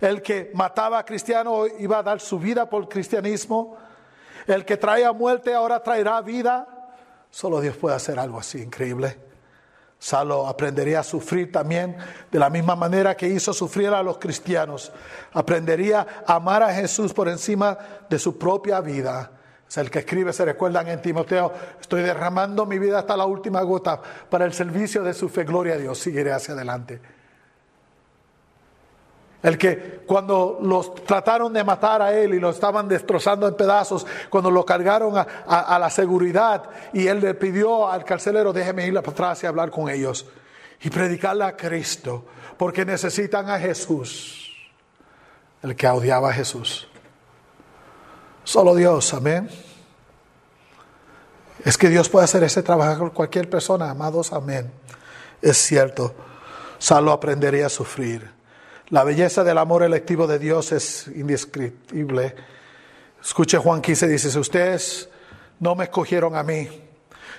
el 0.01 0.21
que 0.21 0.51
mataba 0.53 0.99
a 0.99 1.05
cristianos 1.05 1.69
iba 1.79 1.99
a 1.99 2.03
dar 2.03 2.19
su 2.19 2.39
vida 2.39 2.69
por 2.69 2.83
el 2.83 2.89
cristianismo. 2.89 3.77
El 4.47 4.65
que 4.65 4.77
traía 4.77 5.11
muerte 5.13 5.53
ahora 5.53 5.81
traerá 5.81 6.21
vida. 6.21 6.67
Solo 7.29 7.61
Dios 7.61 7.77
puede 7.77 7.95
hacer 7.95 8.19
algo 8.19 8.39
así 8.39 8.61
increíble. 8.61 9.17
Salo 10.03 10.47
aprendería 10.47 10.99
a 10.99 11.03
sufrir 11.03 11.49
también 11.49 11.95
de 12.29 12.37
la 12.37 12.49
misma 12.49 12.75
manera 12.75 13.15
que 13.15 13.27
hizo 13.27 13.53
sufrir 13.53 13.87
a 13.87 14.03
los 14.03 14.17
cristianos. 14.17 14.91
Aprendería 15.31 16.05
a 16.27 16.35
amar 16.35 16.61
a 16.61 16.73
Jesús 16.73 17.13
por 17.13 17.29
encima 17.29 17.77
de 18.09 18.19
su 18.19 18.37
propia 18.37 18.81
vida. 18.81 19.31
Es 19.65 19.77
el 19.77 19.89
que 19.89 19.99
escribe, 19.99 20.33
se 20.33 20.43
recuerdan 20.43 20.89
en 20.89 21.01
Timoteo, 21.01 21.53
estoy 21.79 22.01
derramando 22.01 22.65
mi 22.65 22.79
vida 22.79 22.99
hasta 22.99 23.15
la 23.15 23.25
última 23.25 23.61
gota 23.61 24.01
para 24.29 24.43
el 24.43 24.53
servicio 24.53 25.03
de 25.03 25.13
su 25.13 25.29
fe. 25.29 25.45
Gloria 25.45 25.75
a 25.75 25.77
Dios, 25.77 25.97
seguiré 25.97 26.33
hacia 26.33 26.53
adelante. 26.53 26.99
El 29.43 29.57
que 29.57 30.01
cuando 30.07 30.57
los 30.61 30.95
trataron 30.95 31.51
de 31.51 31.65
matar 31.65 32.01
a 32.01 32.17
él 32.17 32.33
y 32.33 32.39
lo 32.39 32.49
estaban 32.49 32.87
destrozando 32.87 33.45
en 33.45 33.55
pedazos, 33.55 34.07
cuando 34.29 34.49
lo 34.49 34.65
cargaron 34.65 35.15
a, 35.17 35.77
la 35.77 35.89
seguridad 35.89 36.63
y 36.93 37.07
él 37.07 37.19
le 37.19 37.33
pidió 37.33 37.89
al 37.89 38.05
carcelero, 38.05 38.53
déjeme 38.53 38.87
ir 38.87 38.97
atrás 38.97 39.43
y 39.43 39.45
hablar 39.45 39.69
con 39.69 39.89
ellos 39.89 40.25
y 40.81 40.89
predicarle 40.89 41.43
a 41.43 41.57
Cristo, 41.57 42.25
porque 42.57 42.85
necesitan 42.85 43.49
a 43.49 43.59
Jesús, 43.59 44.49
el 45.61 45.75
que 45.75 45.87
odiaba 45.89 46.29
a 46.29 46.33
Jesús. 46.33 46.87
Solo 48.45 48.75
Dios, 48.75 49.13
amén. 49.13 49.49
Es 51.65 51.77
que 51.77 51.89
Dios 51.89 52.07
puede 52.07 52.25
hacer 52.25 52.43
ese 52.43 52.63
trabajo 52.63 52.99
con 52.99 53.09
cualquier 53.09 53.49
persona, 53.49 53.89
amados, 53.89 54.31
amén. 54.31 54.71
Es 55.41 55.57
cierto, 55.57 56.13
solo 56.77 57.11
aprendería 57.11 57.65
a 57.65 57.69
sufrir. 57.69 58.32
La 58.93 59.03
belleza 59.03 59.43
del 59.43 59.57
amor 59.57 59.81
electivo 59.81 60.27
de 60.27 60.37
Dios 60.37 60.71
es 60.71 61.07
indescriptible. 61.07 62.35
Escuche 63.19 63.57
Juan 63.57 63.81
15, 63.81 64.07
dice, 64.07 64.37
ustedes 64.37 65.09
no 65.59 65.73
me 65.73 65.85
escogieron 65.85 66.35
a 66.35 66.43
mí, 66.43 66.69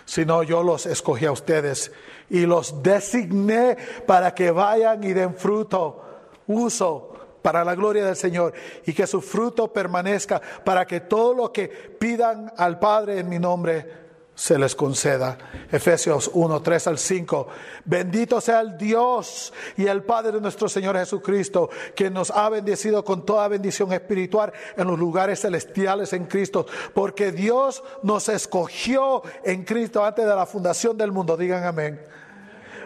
sino 0.05 0.43
yo 0.43 0.65
los 0.65 0.85
escogí 0.85 1.27
a 1.27 1.31
ustedes 1.31 1.93
y 2.29 2.41
los 2.41 2.83
designé 2.83 3.77
para 4.05 4.35
que 4.35 4.51
vayan 4.51 5.05
y 5.05 5.13
den 5.13 5.37
fruto, 5.37 6.03
uso 6.49 7.15
para 7.41 7.65
la 7.65 7.77
gloria 7.77 8.05
del 8.05 8.17
Señor 8.17 8.53
y 8.85 8.93
que 8.93 9.07
su 9.07 9.21
fruto 9.21 9.73
permanezca 9.73 10.43
para 10.65 10.85
que 10.85 11.03
todo 11.03 11.35
lo 11.35 11.53
que 11.53 11.69
pidan 11.69 12.53
al 12.57 12.81
Padre 12.81 13.21
en 13.21 13.29
mi 13.29 13.39
nombre 13.39 14.04
se 14.35 14.59
les 14.59 14.75
conceda. 14.75 15.39
Efesios 15.71 16.31
1, 16.33 16.63
3 16.63 16.87
al 16.89 16.99
5. 16.99 17.49
Bendito 17.85 18.41
sea 18.41 18.61
el 18.61 18.77
Dios 18.77 19.53
y 19.77 19.87
el 19.87 20.03
Padre 20.03 20.33
de 20.33 20.41
nuestro 20.41 20.69
Señor 20.69 20.97
Jesucristo, 20.97 21.71
que 21.95 22.11
nos 22.11 22.31
ha 22.31 22.49
bendecido 22.49 23.05
con 23.05 23.25
toda 23.25 23.49
bendición 23.49 23.93
espiritual 23.93 24.53
en 24.77 24.87
los 24.87 24.99
lugares 24.99 25.41
celestiales 25.41 26.13
en 26.13 26.27
Cristo, 26.27 26.67
porque 26.93 27.33
Dios 27.33 27.83
nos 28.03 28.29
escogió 28.29 29.23
en 29.45 29.65
Cristo 29.65 30.05
antes 30.05 30.27
de 30.27 30.35
la 30.35 30.47
fundación 30.47 30.97
del 30.99 31.13
mundo. 31.13 31.37
Digan 31.37 31.65
amén. 31.65 32.01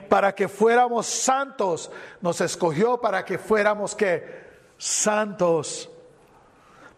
Para 0.09 0.35
que 0.35 0.49
fuéramos 0.49 1.07
santos, 1.07 1.91
nos 2.21 2.41
escogió 2.41 2.99
para 3.01 3.25
que 3.25 3.39
fuéramos 3.39 3.95
que 3.95 4.49
santos 4.79 5.91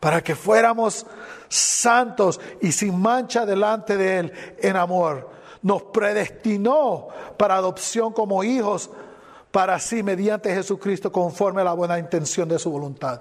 para 0.01 0.25
que 0.25 0.35
fuéramos 0.35 1.07
santos 1.49 2.41
y 2.63 2.73
sin 2.73 2.99
mancha 2.99 3.45
delante 3.45 3.97
de 3.97 4.19
Él 4.19 4.33
en 4.59 4.77
amor. 4.77 5.29
Nos 5.63 5.83
predestinó 5.85 7.09
para 7.37 7.57
adopción 7.57 8.15
como 8.15 8.43
hijos 8.43 8.91
para 9.51 9.79
sí 9.79 10.03
mediante 10.03 10.55
Jesucristo 10.55 11.13
conforme 11.13 11.61
a 11.61 11.65
la 11.65 11.75
buena 11.75 11.99
intención 11.99 12.49
de 12.49 12.59
su 12.59 12.71
voluntad. 12.71 13.21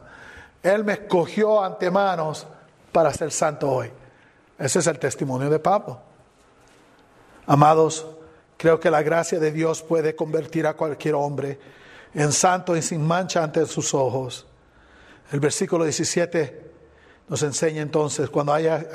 Él 0.64 0.86
me 0.86 0.94
escogió 0.94 1.62
antemanos 1.62 2.48
para 2.92 3.14
ser 3.14 3.32
santo 3.32 3.70
hoy. 3.70 3.92
Ese 4.58 4.80
es 4.80 4.88
el 4.88 5.00
testimonio 5.00 5.50
de 5.50 5.60
Pablo. 5.60 6.00
Amados, 7.46 8.06
creo 8.58 8.80
que 8.80 8.92
la 8.92 9.02
gracia 9.02 9.40
de 9.40 9.52
Dios 9.52 9.82
puede 9.82 10.16
convertir 10.16 10.68
a 10.68 10.76
cualquier 10.76 11.16
hombre 11.16 11.60
en 12.14 12.32
santo 12.32 12.76
y 12.76 12.82
sin 12.82 13.06
mancha 13.06 13.44
ante 13.44 13.66
sus 13.66 13.94
ojos. 13.94 14.46
El 15.32 15.40
versículo 15.40 15.84
17 15.84 16.69
nos 17.30 17.44
enseña 17.44 17.82
entonces, 17.82 18.30
cuando 18.30 18.54
haya, 18.54 18.88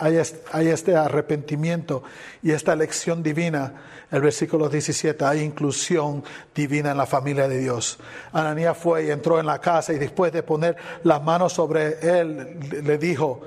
este 0.52 0.96
arrepentimiento 0.96 2.02
y 2.42 2.50
esta 2.50 2.72
elección 2.72 3.22
divina, 3.22 3.72
el 4.10 4.22
versículo 4.22 4.68
17, 4.68 5.24
hay 5.24 5.40
inclusión 5.40 6.24
divina 6.52 6.90
en 6.90 6.96
la 6.96 7.06
familia 7.06 7.46
de 7.46 7.58
Dios. 7.58 7.98
Ananías 8.32 8.76
fue 8.76 9.04
y 9.04 9.10
entró 9.10 9.38
en 9.38 9.46
la 9.46 9.60
casa 9.60 9.92
y 9.92 9.98
después 9.98 10.32
de 10.32 10.42
poner 10.42 10.76
las 11.04 11.22
manos 11.22 11.52
sobre 11.52 11.98
él, 12.00 12.58
le 12.82 12.98
dijo, 12.98 13.40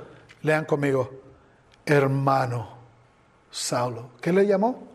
lean 0.44 0.64
conmigo, 0.64 1.12
hermano 1.86 2.70
Saulo. 3.52 4.12
¿Qué 4.22 4.32
le 4.32 4.48
llamó? 4.48 4.88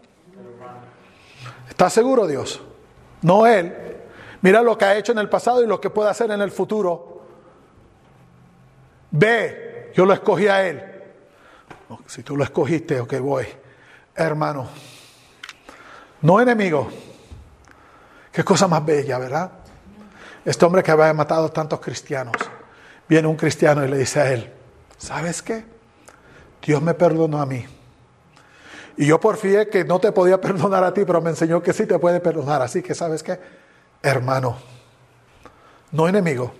¿Está 1.68 1.90
seguro 1.90 2.26
Dios? 2.26 2.62
No 3.22 3.46
él. 3.46 3.74
Mira 4.40 4.62
lo 4.62 4.76
que 4.76 4.84
ha 4.84 4.96
hecho 4.96 5.12
en 5.12 5.18
el 5.18 5.28
pasado 5.28 5.62
y 5.62 5.66
lo 5.66 5.80
que 5.80 5.90
puede 5.90 6.10
hacer 6.10 6.30
en 6.30 6.40
el 6.40 6.50
futuro. 6.50 7.22
Ve, 9.10 9.71
yo 9.94 10.06
lo 10.06 10.12
escogí 10.12 10.48
a 10.48 10.66
él. 10.66 10.82
si 12.06 12.22
tú 12.22 12.36
lo 12.36 12.44
escogiste, 12.44 13.00
ok, 13.00 13.18
voy. 13.20 13.46
Hermano, 14.14 14.68
no 16.22 16.40
enemigo. 16.40 16.88
Qué 18.30 18.44
cosa 18.44 18.66
más 18.66 18.84
bella, 18.84 19.18
¿verdad? 19.18 19.50
Este 20.44 20.64
hombre 20.64 20.82
que 20.82 20.90
había 20.90 21.12
matado 21.12 21.50
tantos 21.50 21.80
cristianos, 21.80 22.34
viene 23.08 23.28
un 23.28 23.36
cristiano 23.36 23.84
y 23.84 23.88
le 23.88 23.98
dice 23.98 24.20
a 24.20 24.32
él, 24.32 24.52
¿sabes 24.96 25.42
qué? 25.42 25.64
Dios 26.62 26.80
me 26.80 26.94
perdonó 26.94 27.40
a 27.40 27.46
mí. 27.46 27.66
Y 28.96 29.06
yo 29.06 29.20
porfié 29.20 29.68
que 29.68 29.84
no 29.84 29.98
te 30.00 30.12
podía 30.12 30.40
perdonar 30.40 30.84
a 30.84 30.94
ti, 30.94 31.04
pero 31.04 31.20
me 31.20 31.30
enseñó 31.30 31.62
que 31.62 31.72
sí 31.72 31.86
te 31.86 31.98
puede 31.98 32.20
perdonar. 32.20 32.62
Así 32.62 32.82
que, 32.82 32.94
¿sabes 32.94 33.22
qué? 33.22 33.38
Hermano, 34.02 34.56
no 35.92 36.08
enemigo, 36.08 36.52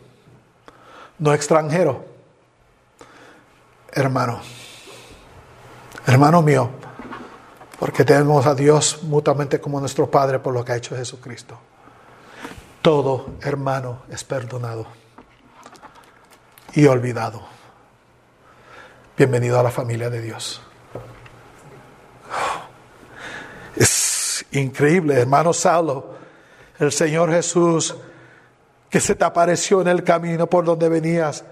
no 1.19 1.33
extranjero, 1.35 2.05
hermano, 3.93 4.41
hermano 6.07 6.43
mío, 6.43 6.71
porque 7.79 8.05
tenemos 8.05 8.47
a 8.47 8.55
Dios 8.55 9.03
mutuamente 9.03 9.61
como 9.61 9.81
nuestro 9.81 10.11
Padre 10.11 10.39
por 10.39 10.55
lo 10.55 10.65
que 10.65 10.73
ha 10.73 10.77
hecho 10.77 10.97
Jesucristo. 10.97 11.59
Todo 12.81 13.35
hermano 13.43 14.03
es 14.09 14.25
perdonado 14.25 14.87
y 16.75 16.87
olvidado. 16.87 17.43
Bienvenido 19.17 19.61
a 19.61 19.63
la 19.63 19.71
familia 19.71 20.09
de 20.11 20.21
Dios. 20.21 20.63
Es 23.77 24.45
increíble, 24.53 25.21
hermano 25.21 25.53
Saulo, 25.53 26.17
el 26.79 26.91
Señor 26.93 27.31
Jesús 27.31 27.95
que 28.89 29.01
se 29.01 29.15
te 29.15 29.25
apareció 29.25 29.81
en 29.81 29.89
el 29.89 30.05
camino 30.05 30.47
por 30.47 30.65
donde 30.65 30.89
venías, 30.89 31.45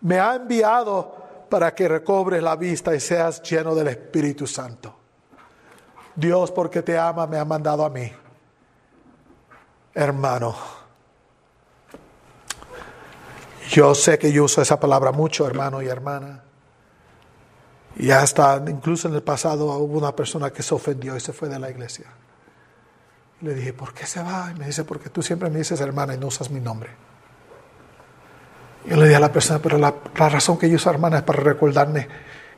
me 0.00 0.18
ha 0.18 0.34
enviado 0.34 1.25
para 1.56 1.74
que 1.74 1.88
recobres 1.88 2.42
la 2.42 2.54
vista 2.54 2.94
y 2.94 3.00
seas 3.00 3.40
lleno 3.40 3.74
del 3.74 3.88
Espíritu 3.88 4.46
Santo. 4.46 4.94
Dios, 6.14 6.52
porque 6.52 6.82
te 6.82 6.98
ama, 6.98 7.26
me 7.26 7.38
ha 7.38 7.46
mandado 7.46 7.82
a 7.82 7.88
mí. 7.88 8.12
Hermano, 9.94 10.54
yo 13.70 13.94
sé 13.94 14.18
que 14.18 14.30
yo 14.30 14.44
uso 14.44 14.60
esa 14.60 14.78
palabra 14.78 15.12
mucho, 15.12 15.46
hermano 15.46 15.80
y 15.80 15.86
hermana. 15.86 16.44
Y 17.96 18.10
hasta, 18.10 18.62
incluso 18.68 19.08
en 19.08 19.14
el 19.14 19.22
pasado, 19.22 19.78
hubo 19.78 19.96
una 19.96 20.14
persona 20.14 20.52
que 20.52 20.62
se 20.62 20.74
ofendió 20.74 21.16
y 21.16 21.20
se 21.20 21.32
fue 21.32 21.48
de 21.48 21.58
la 21.58 21.70
iglesia. 21.70 22.04
Le 23.40 23.54
dije, 23.54 23.72
¿por 23.72 23.94
qué 23.94 24.04
se 24.04 24.22
va? 24.22 24.52
Y 24.54 24.58
me 24.58 24.66
dice, 24.66 24.84
porque 24.84 25.08
tú 25.08 25.22
siempre 25.22 25.48
me 25.48 25.56
dices 25.56 25.80
hermana 25.80 26.12
y 26.12 26.18
no 26.18 26.26
usas 26.26 26.50
mi 26.50 26.60
nombre. 26.60 26.90
Yo 28.86 28.96
le 28.96 29.04
dije 29.04 29.16
a 29.16 29.20
la 29.20 29.32
persona, 29.32 29.58
pero 29.60 29.78
la, 29.78 29.94
razón 30.14 30.58
que 30.58 30.70
yo 30.70 30.76
uso 30.76 30.88
hermana 30.90 31.18
es 31.18 31.22
para 31.24 31.42
recordarme 31.42 32.06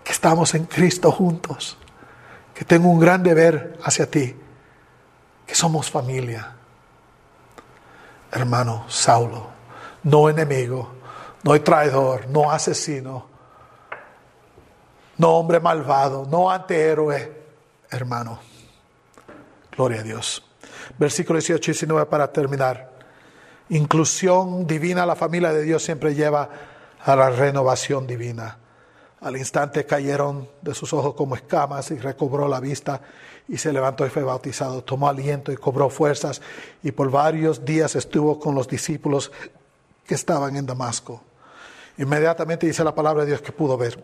que 0.04 0.12
estamos 0.12 0.54
en 0.54 0.66
Cristo 0.66 1.10
juntos, 1.10 1.78
que 2.54 2.66
tengo 2.66 2.88
un 2.88 3.00
gran 3.00 3.22
deber 3.22 3.78
hacia 3.82 4.10
ti, 4.10 4.36
que 5.46 5.54
somos 5.54 5.90
familia. 5.90 6.54
Hermano 8.30 8.84
Saulo, 8.88 9.46
no 10.02 10.28
enemigo, 10.28 10.96
no 11.44 11.58
traidor, 11.62 12.28
no 12.28 12.50
asesino, 12.50 13.26
no 15.16 15.30
hombre 15.30 15.60
malvado, 15.60 16.26
no 16.30 16.50
antihéroe, 16.50 17.42
hermano. 17.90 18.38
Gloria 19.74 20.00
a 20.00 20.02
Dios. 20.02 20.44
Versículo 20.98 21.38
18 21.38 21.70
y 21.70 21.72
19 21.72 22.06
para 22.06 22.30
terminar 22.30 22.97
inclusión 23.70 24.66
divina, 24.66 25.06
la 25.06 25.16
familia 25.16 25.52
de 25.52 25.62
Dios 25.62 25.82
siempre 25.82 26.14
lleva 26.14 26.48
a 27.04 27.16
la 27.16 27.30
renovación 27.30 28.06
divina. 28.06 28.58
Al 29.20 29.36
instante 29.36 29.84
cayeron 29.84 30.48
de 30.62 30.74
sus 30.74 30.92
ojos 30.92 31.14
como 31.14 31.34
escamas 31.34 31.90
y 31.90 31.98
recobró 31.98 32.46
la 32.46 32.60
vista 32.60 33.00
y 33.48 33.56
se 33.56 33.72
levantó 33.72 34.06
y 34.06 34.10
fue 34.10 34.22
bautizado. 34.22 34.84
Tomó 34.84 35.08
aliento 35.08 35.50
y 35.50 35.56
cobró 35.56 35.90
fuerzas 35.90 36.40
y 36.82 36.92
por 36.92 37.10
varios 37.10 37.64
días 37.64 37.96
estuvo 37.96 38.38
con 38.38 38.54
los 38.54 38.68
discípulos 38.68 39.32
que 40.06 40.14
estaban 40.14 40.56
en 40.56 40.66
Damasco. 40.66 41.20
Inmediatamente 41.98 42.66
dice 42.66 42.84
la 42.84 42.94
palabra 42.94 43.22
de 43.24 43.30
Dios 43.30 43.42
que 43.42 43.50
pudo 43.50 43.76
ver. 43.76 43.98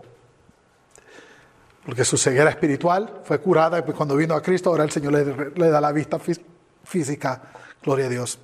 Porque 1.87 2.05
su 2.05 2.17
ceguera 2.17 2.51
espiritual 2.51 3.21
fue 3.25 3.39
curada 3.41 3.79
y 3.79 3.93
cuando 3.93 4.17
vino 4.17 4.35
a 4.35 4.43
Cristo 4.43 4.71
ahora 4.71 4.85
el 4.85 4.91
Señor 4.91 5.13
le 5.13 5.69
da 5.69 5.81
la 5.81 5.93
vista 5.93 6.19
física. 6.83 7.43
Gloria 7.83 8.07
a 8.07 8.09
Dios. 8.09 8.39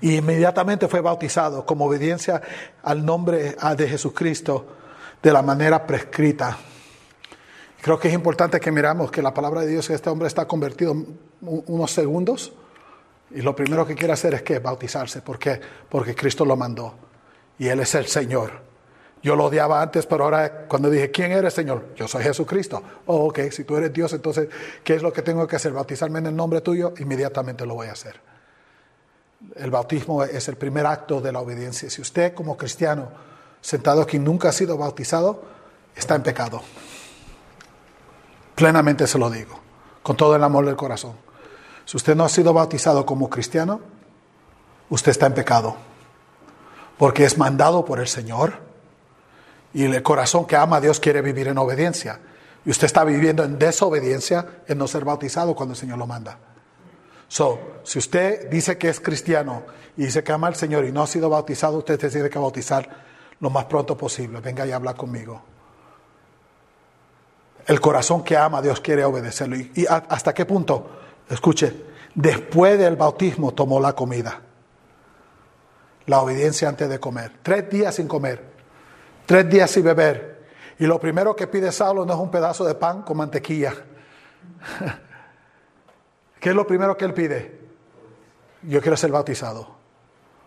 Y 0.00 0.16
inmediatamente 0.16 0.88
fue 0.88 1.00
bautizado 1.00 1.64
como 1.64 1.86
obediencia 1.86 2.42
al 2.82 3.04
nombre 3.04 3.56
de 3.76 3.88
Jesucristo 3.88 4.66
de 5.22 5.32
la 5.32 5.42
manera 5.42 5.86
prescrita. 5.86 6.56
Creo 7.80 7.98
que 7.98 8.08
es 8.08 8.14
importante 8.14 8.58
que 8.58 8.72
miramos 8.72 9.10
que 9.10 9.22
la 9.22 9.32
palabra 9.32 9.60
de 9.60 9.68
Dios, 9.68 9.88
este 9.90 10.10
hombre 10.10 10.28
está 10.28 10.46
convertido 10.46 10.96
unos 11.40 11.90
segundos 11.90 12.52
y 13.30 13.42
lo 13.42 13.54
primero 13.54 13.86
que 13.86 13.94
quiere 13.94 14.12
hacer 14.12 14.34
es 14.34 14.42
que 14.42 14.58
bautizarse. 14.58 15.22
¿Por 15.22 15.38
qué? 15.38 15.60
Porque 15.88 16.14
Cristo 16.14 16.44
lo 16.44 16.56
mandó 16.56 16.94
y 17.58 17.68
Él 17.68 17.80
es 17.80 17.94
el 17.94 18.06
Señor. 18.06 18.66
Yo 19.22 19.34
lo 19.34 19.46
odiaba 19.46 19.82
antes, 19.82 20.06
pero 20.06 20.24
ahora 20.24 20.66
cuando 20.68 20.90
dije, 20.90 21.10
¿quién 21.10 21.32
eres, 21.32 21.54
Señor? 21.54 21.94
Yo 21.96 22.06
soy 22.06 22.22
Jesucristo. 22.22 22.82
Oh, 23.06 23.26
ok, 23.28 23.50
si 23.50 23.64
tú 23.64 23.76
eres 23.76 23.92
Dios, 23.92 24.12
entonces, 24.12 24.48
¿qué 24.84 24.94
es 24.94 25.02
lo 25.02 25.12
que 25.12 25.22
tengo 25.22 25.46
que 25.46 25.56
hacer? 25.56 25.72
Bautizarme 25.72 26.18
en 26.20 26.26
el 26.26 26.36
nombre 26.36 26.60
tuyo, 26.60 26.94
inmediatamente 26.98 27.66
lo 27.66 27.74
voy 27.74 27.88
a 27.88 27.92
hacer. 27.92 28.20
El 29.54 29.70
bautismo 29.70 30.24
es 30.24 30.48
el 30.48 30.56
primer 30.56 30.86
acto 30.86 31.20
de 31.20 31.32
la 31.32 31.40
obediencia. 31.40 31.90
Si 31.90 32.00
usted 32.00 32.34
como 32.34 32.56
cristiano, 32.56 33.08
sentado 33.60 34.02
aquí, 34.02 34.18
nunca 34.18 34.48
ha 34.48 34.52
sido 34.52 34.76
bautizado, 34.76 35.42
está 35.94 36.14
en 36.14 36.22
pecado. 36.22 36.62
Plenamente 38.54 39.06
se 39.06 39.18
lo 39.18 39.28
digo, 39.28 39.60
con 40.02 40.16
todo 40.16 40.34
el 40.36 40.42
amor 40.42 40.64
del 40.64 40.76
corazón. 40.76 41.14
Si 41.84 41.96
usted 41.96 42.16
no 42.16 42.24
ha 42.24 42.28
sido 42.28 42.52
bautizado 42.52 43.04
como 43.04 43.28
cristiano, 43.28 43.80
usted 44.88 45.10
está 45.10 45.26
en 45.26 45.34
pecado. 45.34 45.76
Porque 46.98 47.24
es 47.24 47.36
mandado 47.36 47.84
por 47.84 48.00
el 48.00 48.08
Señor 48.08 48.54
y 49.74 49.84
el 49.84 50.02
corazón 50.02 50.46
que 50.46 50.56
ama 50.56 50.76
a 50.76 50.80
Dios 50.80 50.98
quiere 50.98 51.20
vivir 51.20 51.48
en 51.48 51.58
obediencia. 51.58 52.20
Y 52.64 52.70
usted 52.70 52.86
está 52.86 53.04
viviendo 53.04 53.44
en 53.44 53.58
desobediencia 53.58 54.62
en 54.66 54.78
no 54.78 54.88
ser 54.88 55.04
bautizado 55.04 55.54
cuando 55.54 55.74
el 55.74 55.78
Señor 55.78 55.98
lo 55.98 56.06
manda. 56.06 56.38
So, 57.36 57.80
si 57.82 57.98
usted 57.98 58.48
dice 58.48 58.78
que 58.78 58.88
es 58.88 58.98
cristiano 58.98 59.64
y 59.94 60.06
dice 60.06 60.24
que 60.24 60.32
ama 60.32 60.46
al 60.46 60.54
Señor 60.54 60.86
y 60.86 60.90
no 60.90 61.02
ha 61.02 61.06
sido 61.06 61.28
bautizado, 61.28 61.76
usted 61.76 61.98
tiene 62.10 62.30
que 62.30 62.38
bautizar 62.38 62.88
lo 63.40 63.50
más 63.50 63.66
pronto 63.66 63.94
posible. 63.94 64.40
Venga 64.40 64.64
y 64.64 64.72
habla 64.72 64.94
conmigo. 64.94 65.42
El 67.66 67.78
corazón 67.78 68.24
que 68.24 68.38
ama 68.38 68.62
Dios 68.62 68.80
quiere 68.80 69.04
obedecerlo. 69.04 69.54
¿Y, 69.54 69.84
hasta 69.86 70.32
qué 70.32 70.46
punto? 70.46 70.88
Escuche, 71.28 71.84
después 72.14 72.78
del 72.78 72.96
bautismo 72.96 73.52
tomó 73.52 73.80
la 73.80 73.92
comida. 73.92 74.40
La 76.06 76.22
obediencia 76.22 76.70
antes 76.70 76.88
de 76.88 76.98
comer. 76.98 77.32
Tres 77.42 77.68
días 77.68 77.96
sin 77.96 78.08
comer. 78.08 78.42
Tres 79.26 79.46
días 79.46 79.70
sin 79.70 79.84
beber. 79.84 80.46
Y 80.78 80.86
lo 80.86 80.98
primero 80.98 81.36
que 81.36 81.46
pide 81.46 81.70
Saulo 81.70 82.06
no 82.06 82.14
es 82.14 82.18
un 82.18 82.30
pedazo 82.30 82.64
de 82.64 82.76
pan 82.76 83.02
con 83.02 83.18
mantequilla. 83.18 83.74
¿Qué 86.40 86.50
es 86.50 86.54
lo 86.54 86.66
primero 86.66 86.96
que 86.96 87.04
él 87.04 87.14
pide? 87.14 87.58
Yo 88.62 88.80
quiero 88.80 88.96
ser 88.96 89.10
bautizado. 89.10 89.76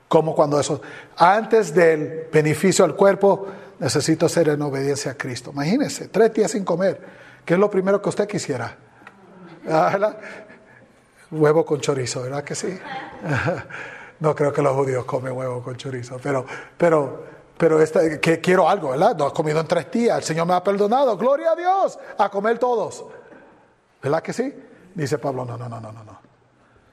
Como 0.07 0.33
cuando 0.33 0.59
eso, 0.59 0.81
antes 1.17 1.73
del 1.73 2.27
beneficio 2.31 2.83
al 2.83 2.95
cuerpo, 2.95 3.47
necesito 3.79 4.27
ser 4.27 4.49
en 4.49 4.61
obediencia 4.61 5.11
a 5.11 5.15
Cristo. 5.15 5.51
Imagínese, 5.53 6.07
tres 6.07 6.33
días 6.33 6.51
sin 6.51 6.65
comer. 6.65 6.99
¿Qué 7.45 7.53
es 7.53 7.59
lo 7.59 7.69
primero 7.69 8.01
que 8.01 8.09
usted 8.09 8.27
quisiera? 8.27 8.75
Ah, 9.69 10.15
huevo 11.31 11.65
con 11.65 11.79
chorizo, 11.79 12.23
¿verdad 12.23 12.43
que 12.43 12.55
sí? 12.55 12.77
No 14.19 14.35
creo 14.35 14.51
que 14.51 14.61
los 14.61 14.75
judíos 14.75 15.05
comen 15.05 15.31
huevo 15.31 15.63
con 15.63 15.77
chorizo, 15.77 16.19
pero, 16.21 16.45
pero, 16.77 17.23
pero 17.57 17.81
este, 17.81 18.19
que 18.19 18.41
quiero 18.41 18.67
algo, 18.67 18.89
¿verdad? 18.89 19.15
No 19.15 19.27
has 19.27 19.31
comido 19.31 19.61
en 19.61 19.65
tres 19.65 19.89
días, 19.89 20.17
el 20.17 20.23
Señor 20.25 20.45
me 20.45 20.55
ha 20.55 20.61
perdonado, 20.61 21.15
gloria 21.15 21.51
a 21.51 21.55
Dios, 21.55 21.97
a 22.17 22.29
comer 22.29 22.59
todos. 22.59 23.05
¿Verdad 24.01 24.21
que 24.21 24.33
sí? 24.33 24.53
Dice 24.99 25.17
Pablo, 25.17 25.45
no, 25.45 25.57
no, 25.57 25.69
no, 25.69 25.79
no, 25.79 25.91
no. 25.91 26.19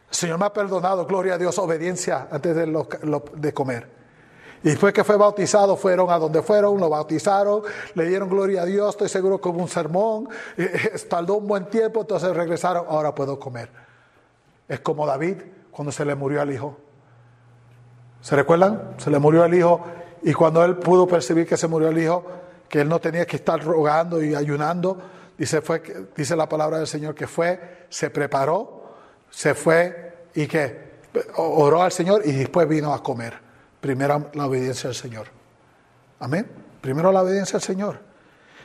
El 0.08 0.14
Señor 0.14 0.38
me 0.38 0.46
ha 0.46 0.52
perdonado, 0.52 1.06
gloria 1.06 1.34
a 1.34 1.38
Dios, 1.38 1.58
obediencia 1.58 2.28
antes 2.30 2.54
de, 2.54 2.86
de 3.34 3.52
comer. 3.52 3.90
Y 4.62 4.70
después 4.70 4.92
que 4.92 5.02
fue 5.02 5.16
bautizado, 5.16 5.76
fueron 5.76 6.10
a 6.10 6.18
donde 6.18 6.40
fueron, 6.40 6.78
lo 6.78 6.88
bautizaron, 6.88 7.62
le 7.94 8.06
dieron 8.06 8.28
gloria 8.28 8.62
a 8.62 8.64
Dios, 8.64 8.90
estoy 8.90 9.08
seguro 9.08 9.40
hubo 9.42 9.60
un 9.60 9.68
sermón, 9.68 10.28
tardó 11.10 11.34
un 11.34 11.48
buen 11.48 11.66
tiempo, 11.66 12.02
entonces 12.02 12.34
regresaron, 12.34 12.84
ahora 12.88 13.12
puedo 13.12 13.40
comer. 13.40 13.70
Es 14.68 14.80
como 14.80 15.04
David 15.04 15.38
cuando 15.72 15.90
se 15.90 16.04
le 16.04 16.14
murió 16.14 16.40
al 16.40 16.52
hijo. 16.52 16.76
¿Se 18.20 18.36
recuerdan? 18.36 18.94
Se 18.98 19.10
le 19.10 19.18
murió 19.18 19.44
el 19.44 19.54
hijo 19.54 19.84
y 20.22 20.32
cuando 20.32 20.64
él 20.64 20.76
pudo 20.76 21.08
percibir 21.08 21.46
que 21.46 21.56
se 21.56 21.66
murió 21.66 21.88
el 21.88 21.98
hijo, 21.98 22.24
que 22.68 22.82
él 22.82 22.88
no 22.88 23.00
tenía 23.00 23.26
que 23.26 23.36
estar 23.36 23.62
rogando 23.62 24.22
y 24.22 24.34
ayunando, 24.34 24.96
Dice, 25.38 25.60
fue, 25.60 25.82
dice 26.16 26.34
la 26.34 26.48
palabra 26.48 26.78
del 26.78 26.86
Señor 26.86 27.14
que 27.14 27.26
fue, 27.26 27.86
se 27.90 28.10
preparó, 28.10 28.94
se 29.30 29.54
fue 29.54 30.28
y 30.34 30.46
que 30.46 30.96
oró 31.36 31.82
al 31.82 31.92
Señor 31.92 32.22
y 32.24 32.32
después 32.32 32.68
vino 32.68 32.92
a 32.92 33.02
comer. 33.02 33.38
Primero 33.80 34.30
la 34.34 34.46
obediencia 34.46 34.88
al 34.88 34.94
Señor. 34.94 35.26
Amén. 36.20 36.46
Primero 36.80 37.12
la 37.12 37.22
obediencia 37.22 37.56
al 37.56 37.62
Señor. 37.62 38.00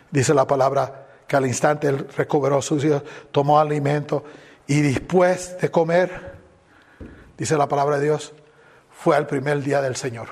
Dice 0.10 0.34
la 0.34 0.48
palabra 0.48 1.08
que 1.28 1.36
al 1.36 1.46
instante 1.46 1.88
él 1.88 2.08
recobró 2.16 2.62
sus 2.62 2.84
hijos, 2.84 3.04
tomó 3.32 3.60
alimento 3.60 4.24
y 4.68 4.82
después 4.82 5.58
de 5.60 5.70
comer, 5.72 6.36
dice 7.38 7.58
la 7.58 7.68
palabra 7.68 7.98
de 7.98 8.06
Dios, 8.06 8.34
fue 8.92 9.16
al 9.16 9.28
primer 9.28 9.62
día 9.62 9.82
del 9.82 9.96
Señor. 9.96 10.28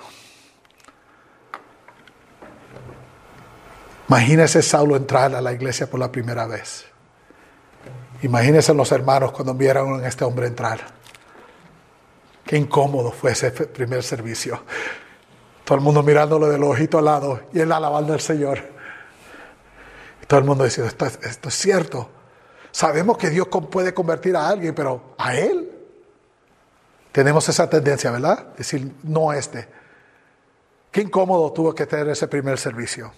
Imagínese 4.09 4.63
Saulo 4.63 4.95
entrar 4.95 5.35
a 5.35 5.41
la 5.41 5.53
iglesia 5.53 5.87
por 5.87 5.99
la 5.99 6.11
primera 6.11 6.47
vez. 6.47 6.85
Imagínense 8.23 8.73
los 8.73 8.91
hermanos 8.91 9.31
cuando 9.31 9.53
vieron 9.53 10.03
a 10.03 10.07
este 10.07 10.25
hombre 10.25 10.47
entrar. 10.47 10.79
Qué 12.43 12.57
incómodo 12.57 13.11
fue 13.11 13.33
ese 13.33 13.51
primer 13.51 14.01
servicio. 14.01 14.63
Todo 15.63 15.77
el 15.77 15.83
mundo 15.83 16.01
mirándolo 16.01 16.49
del 16.49 16.63
ojito 16.63 16.97
al 16.97 17.05
lado 17.05 17.41
y 17.53 17.59
él 17.59 17.71
alabando 17.71 18.13
al 18.13 18.19
Señor. 18.19 18.59
Todo 20.25 20.39
el 20.39 20.45
mundo 20.45 20.63
diciendo, 20.63 20.87
esto, 20.89 21.05
esto 21.05 21.49
es 21.49 21.55
cierto. 21.55 22.09
Sabemos 22.71 23.15
que 23.15 23.29
Dios 23.29 23.47
puede 23.69 23.93
convertir 23.93 24.35
a 24.35 24.47
alguien, 24.47 24.73
pero 24.73 25.13
¿a 25.19 25.35
él? 25.35 25.71
Tenemos 27.11 27.47
esa 27.47 27.69
tendencia, 27.69 28.09
¿verdad? 28.09 28.47
Decir, 28.57 28.91
no 29.03 29.29
a 29.29 29.37
este. 29.37 29.67
Qué 30.91 31.01
incómodo 31.01 31.53
tuvo 31.53 31.75
que 31.75 31.85
tener 31.85 32.09
ese 32.09 32.27
primer 32.27 32.57
servicio. 32.57 33.13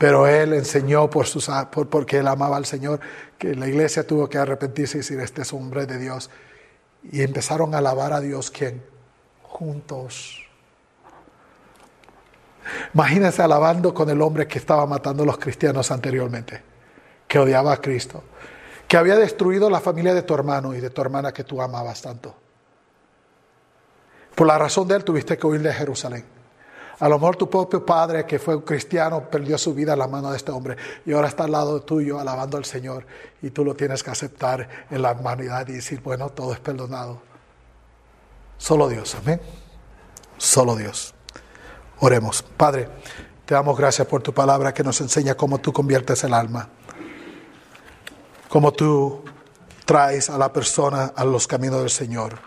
Pero 0.00 0.26
él 0.26 0.54
enseñó 0.54 1.10
por 1.10 1.26
sus, 1.26 1.50
por, 1.70 1.90
porque 1.90 2.20
él 2.20 2.26
amaba 2.26 2.56
al 2.56 2.64
Señor 2.64 3.00
que 3.36 3.54
la 3.54 3.68
iglesia 3.68 4.06
tuvo 4.06 4.30
que 4.30 4.38
arrepentirse 4.38 4.96
y 4.96 5.00
decir, 5.00 5.20
este 5.20 5.42
es 5.42 5.52
hombre 5.52 5.84
de 5.84 5.98
Dios. 5.98 6.30
Y 7.12 7.20
empezaron 7.20 7.74
a 7.74 7.78
alabar 7.78 8.14
a 8.14 8.20
Dios, 8.20 8.50
¿quién? 8.50 8.82
Juntos. 9.42 10.38
Imagínense 12.94 13.42
alabando 13.42 13.92
con 13.92 14.08
el 14.08 14.22
hombre 14.22 14.48
que 14.48 14.58
estaba 14.58 14.86
matando 14.86 15.22
a 15.22 15.26
los 15.26 15.36
cristianos 15.36 15.90
anteriormente, 15.90 16.62
que 17.28 17.38
odiaba 17.38 17.74
a 17.74 17.76
Cristo, 17.76 18.24
que 18.88 18.96
había 18.96 19.16
destruido 19.16 19.68
la 19.68 19.80
familia 19.80 20.14
de 20.14 20.22
tu 20.22 20.32
hermano 20.32 20.74
y 20.74 20.80
de 20.80 20.88
tu 20.88 21.02
hermana 21.02 21.30
que 21.30 21.44
tú 21.44 21.60
amabas 21.60 22.00
tanto. 22.00 22.34
Por 24.34 24.46
la 24.46 24.56
razón 24.56 24.88
de 24.88 24.96
él 24.96 25.04
tuviste 25.04 25.36
que 25.36 25.46
huir 25.46 25.60
de 25.60 25.74
Jerusalén. 25.74 26.39
A 27.00 27.08
lo 27.08 27.18
mejor 27.18 27.36
tu 27.36 27.48
propio 27.48 27.84
padre, 27.84 28.26
que 28.26 28.38
fue 28.38 28.54
un 28.54 28.62
cristiano, 28.62 29.28
perdió 29.30 29.56
su 29.56 29.72
vida 29.72 29.94
en 29.94 29.98
la 29.98 30.06
mano 30.06 30.30
de 30.30 30.36
este 30.36 30.52
hombre 30.52 30.76
y 31.06 31.12
ahora 31.12 31.28
está 31.28 31.44
al 31.44 31.52
lado 31.52 31.80
tuyo 31.80 32.20
alabando 32.20 32.58
al 32.58 32.66
Señor 32.66 33.06
y 33.40 33.50
tú 33.50 33.64
lo 33.64 33.74
tienes 33.74 34.02
que 34.02 34.10
aceptar 34.10 34.68
en 34.90 35.00
la 35.00 35.12
humanidad 35.12 35.66
y 35.68 35.72
decir, 35.72 36.02
bueno, 36.02 36.28
todo 36.28 36.52
es 36.52 36.60
perdonado. 36.60 37.22
Solo 38.58 38.86
Dios, 38.86 39.14
amén. 39.14 39.40
Solo 40.36 40.76
Dios. 40.76 41.14
Oremos. 42.00 42.42
Padre, 42.42 42.88
te 43.46 43.54
damos 43.54 43.78
gracias 43.78 44.06
por 44.06 44.22
tu 44.22 44.34
palabra 44.34 44.74
que 44.74 44.84
nos 44.84 45.00
enseña 45.00 45.34
cómo 45.34 45.58
tú 45.58 45.72
conviertes 45.72 46.22
el 46.24 46.34
alma, 46.34 46.68
cómo 48.50 48.72
tú 48.72 49.24
traes 49.86 50.28
a 50.28 50.36
la 50.36 50.52
persona 50.52 51.14
a 51.16 51.24
los 51.24 51.46
caminos 51.46 51.80
del 51.80 51.90
Señor. 51.90 52.38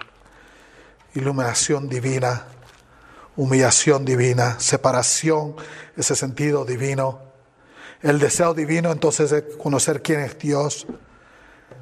Iluminación 1.15 1.89
divina 1.89 2.52
humillación 3.35 4.05
divina, 4.05 4.59
separación, 4.59 5.55
ese 5.97 6.15
sentido 6.15 6.65
divino, 6.65 7.21
el 8.01 8.19
deseo 8.19 8.53
divino 8.53 8.91
entonces 8.91 9.29
de 9.29 9.47
conocer 9.57 10.01
quién 10.01 10.19
es 10.19 10.37
Dios, 10.37 10.87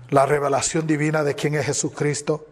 la 0.10 0.26
revelación 0.26 0.88
divina 0.88 1.24
de 1.24 1.36
quién 1.36 1.56
es 1.56 1.66
Jesucristo, 1.66 2.48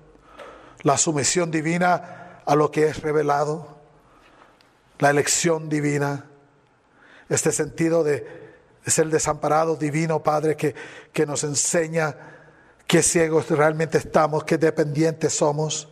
la 0.82 0.98
sumisión 0.98 1.52
divina 1.52 2.42
a 2.46 2.56
lo 2.56 2.72
que 2.72 2.88
es 2.88 3.02
revelado, 3.02 3.78
la 4.98 5.10
elección 5.10 5.70
divina, 5.70 6.26
este 7.30 7.52
sentido 7.52 8.04
de, 8.04 8.40
ser 8.86 9.08
desamparado 9.10 9.76
divino, 9.76 10.24
Padre, 10.24 10.56
que, 10.56 10.74
que 11.14 11.28
nos 11.28 11.44
enseña 11.44 12.16
qué 12.88 13.04
ciegos 13.04 13.48
realmente 13.52 14.00
estamos, 14.00 14.46
qué 14.46 14.58
dependientes 14.58 15.34
somos, 15.34 15.90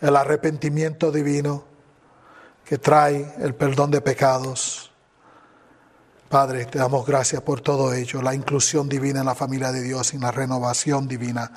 el 0.00 0.16
arrepentimiento 0.16 1.12
divino 1.12 1.71
que 2.72 2.78
trae 2.78 3.34
el 3.40 3.54
perdón 3.54 3.90
de 3.90 4.00
pecados. 4.00 4.90
Padre, 6.30 6.64
te 6.64 6.78
damos 6.78 7.04
gracias 7.04 7.42
por 7.42 7.60
todo 7.60 7.92
ello, 7.92 8.22
la 8.22 8.34
inclusión 8.34 8.88
divina 8.88 9.20
en 9.20 9.26
la 9.26 9.34
familia 9.34 9.70
de 9.72 9.82
Dios 9.82 10.14
y 10.14 10.18
la 10.18 10.30
renovación 10.30 11.06
divina, 11.06 11.52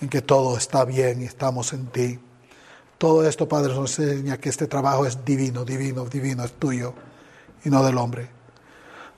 en 0.00 0.08
que 0.08 0.22
todo 0.22 0.56
está 0.56 0.84
bien 0.84 1.22
y 1.22 1.26
estamos 1.26 1.72
en 1.72 1.86
ti. 1.86 2.18
Todo 2.98 3.24
esto, 3.24 3.48
Padre, 3.48 3.72
nos 3.72 4.00
enseña 4.00 4.36
que 4.38 4.48
este 4.48 4.66
trabajo 4.66 5.06
es 5.06 5.24
divino, 5.24 5.64
divino, 5.64 6.06
divino, 6.06 6.42
es 6.42 6.54
tuyo 6.54 6.92
y 7.64 7.70
no 7.70 7.84
del 7.84 7.96
hombre. 7.96 8.28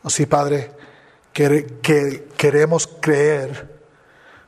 Así, 0.02 0.26
Padre, 0.26 0.72
que, 1.32 1.78
que 1.80 2.28
queremos 2.36 2.86
creer 2.86 3.80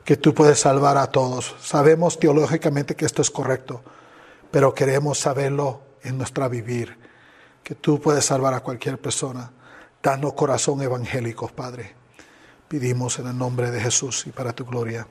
que 0.05 0.19
tú 0.19 0.35
puedes 0.35 0.61
salvar 0.61 0.99
a 0.99 1.07
todos. 1.07 1.57
Sabemos 1.63 2.19
teológicamente 2.19 2.97
que 2.97 3.07
esto 3.07 3.23
es 3.23 3.31
correcto, 3.31 3.81
pero 4.51 4.75
queremos 4.75 5.19
saberlo 5.19 5.89
en 6.03 6.19
nuestra 6.19 6.49
vivir, 6.49 6.97
que 7.63 7.75
tú 7.75 8.01
puedes 8.01 8.25
salvar 8.25 8.55
a 8.55 8.61
cualquier 8.61 8.99
persona. 8.99 9.51
Danos 10.03 10.33
corazón 10.35 10.83
evangélico, 10.83 11.49
Padre. 11.49 11.95
Pedimos 12.69 13.19
en 13.19 13.27
el 13.27 13.37
nombre 13.37 13.71
de 13.71 13.81
Jesús 13.81 14.27
y 14.27 14.31
para 14.31 14.53
tu 14.53 14.65
gloria. 14.65 15.07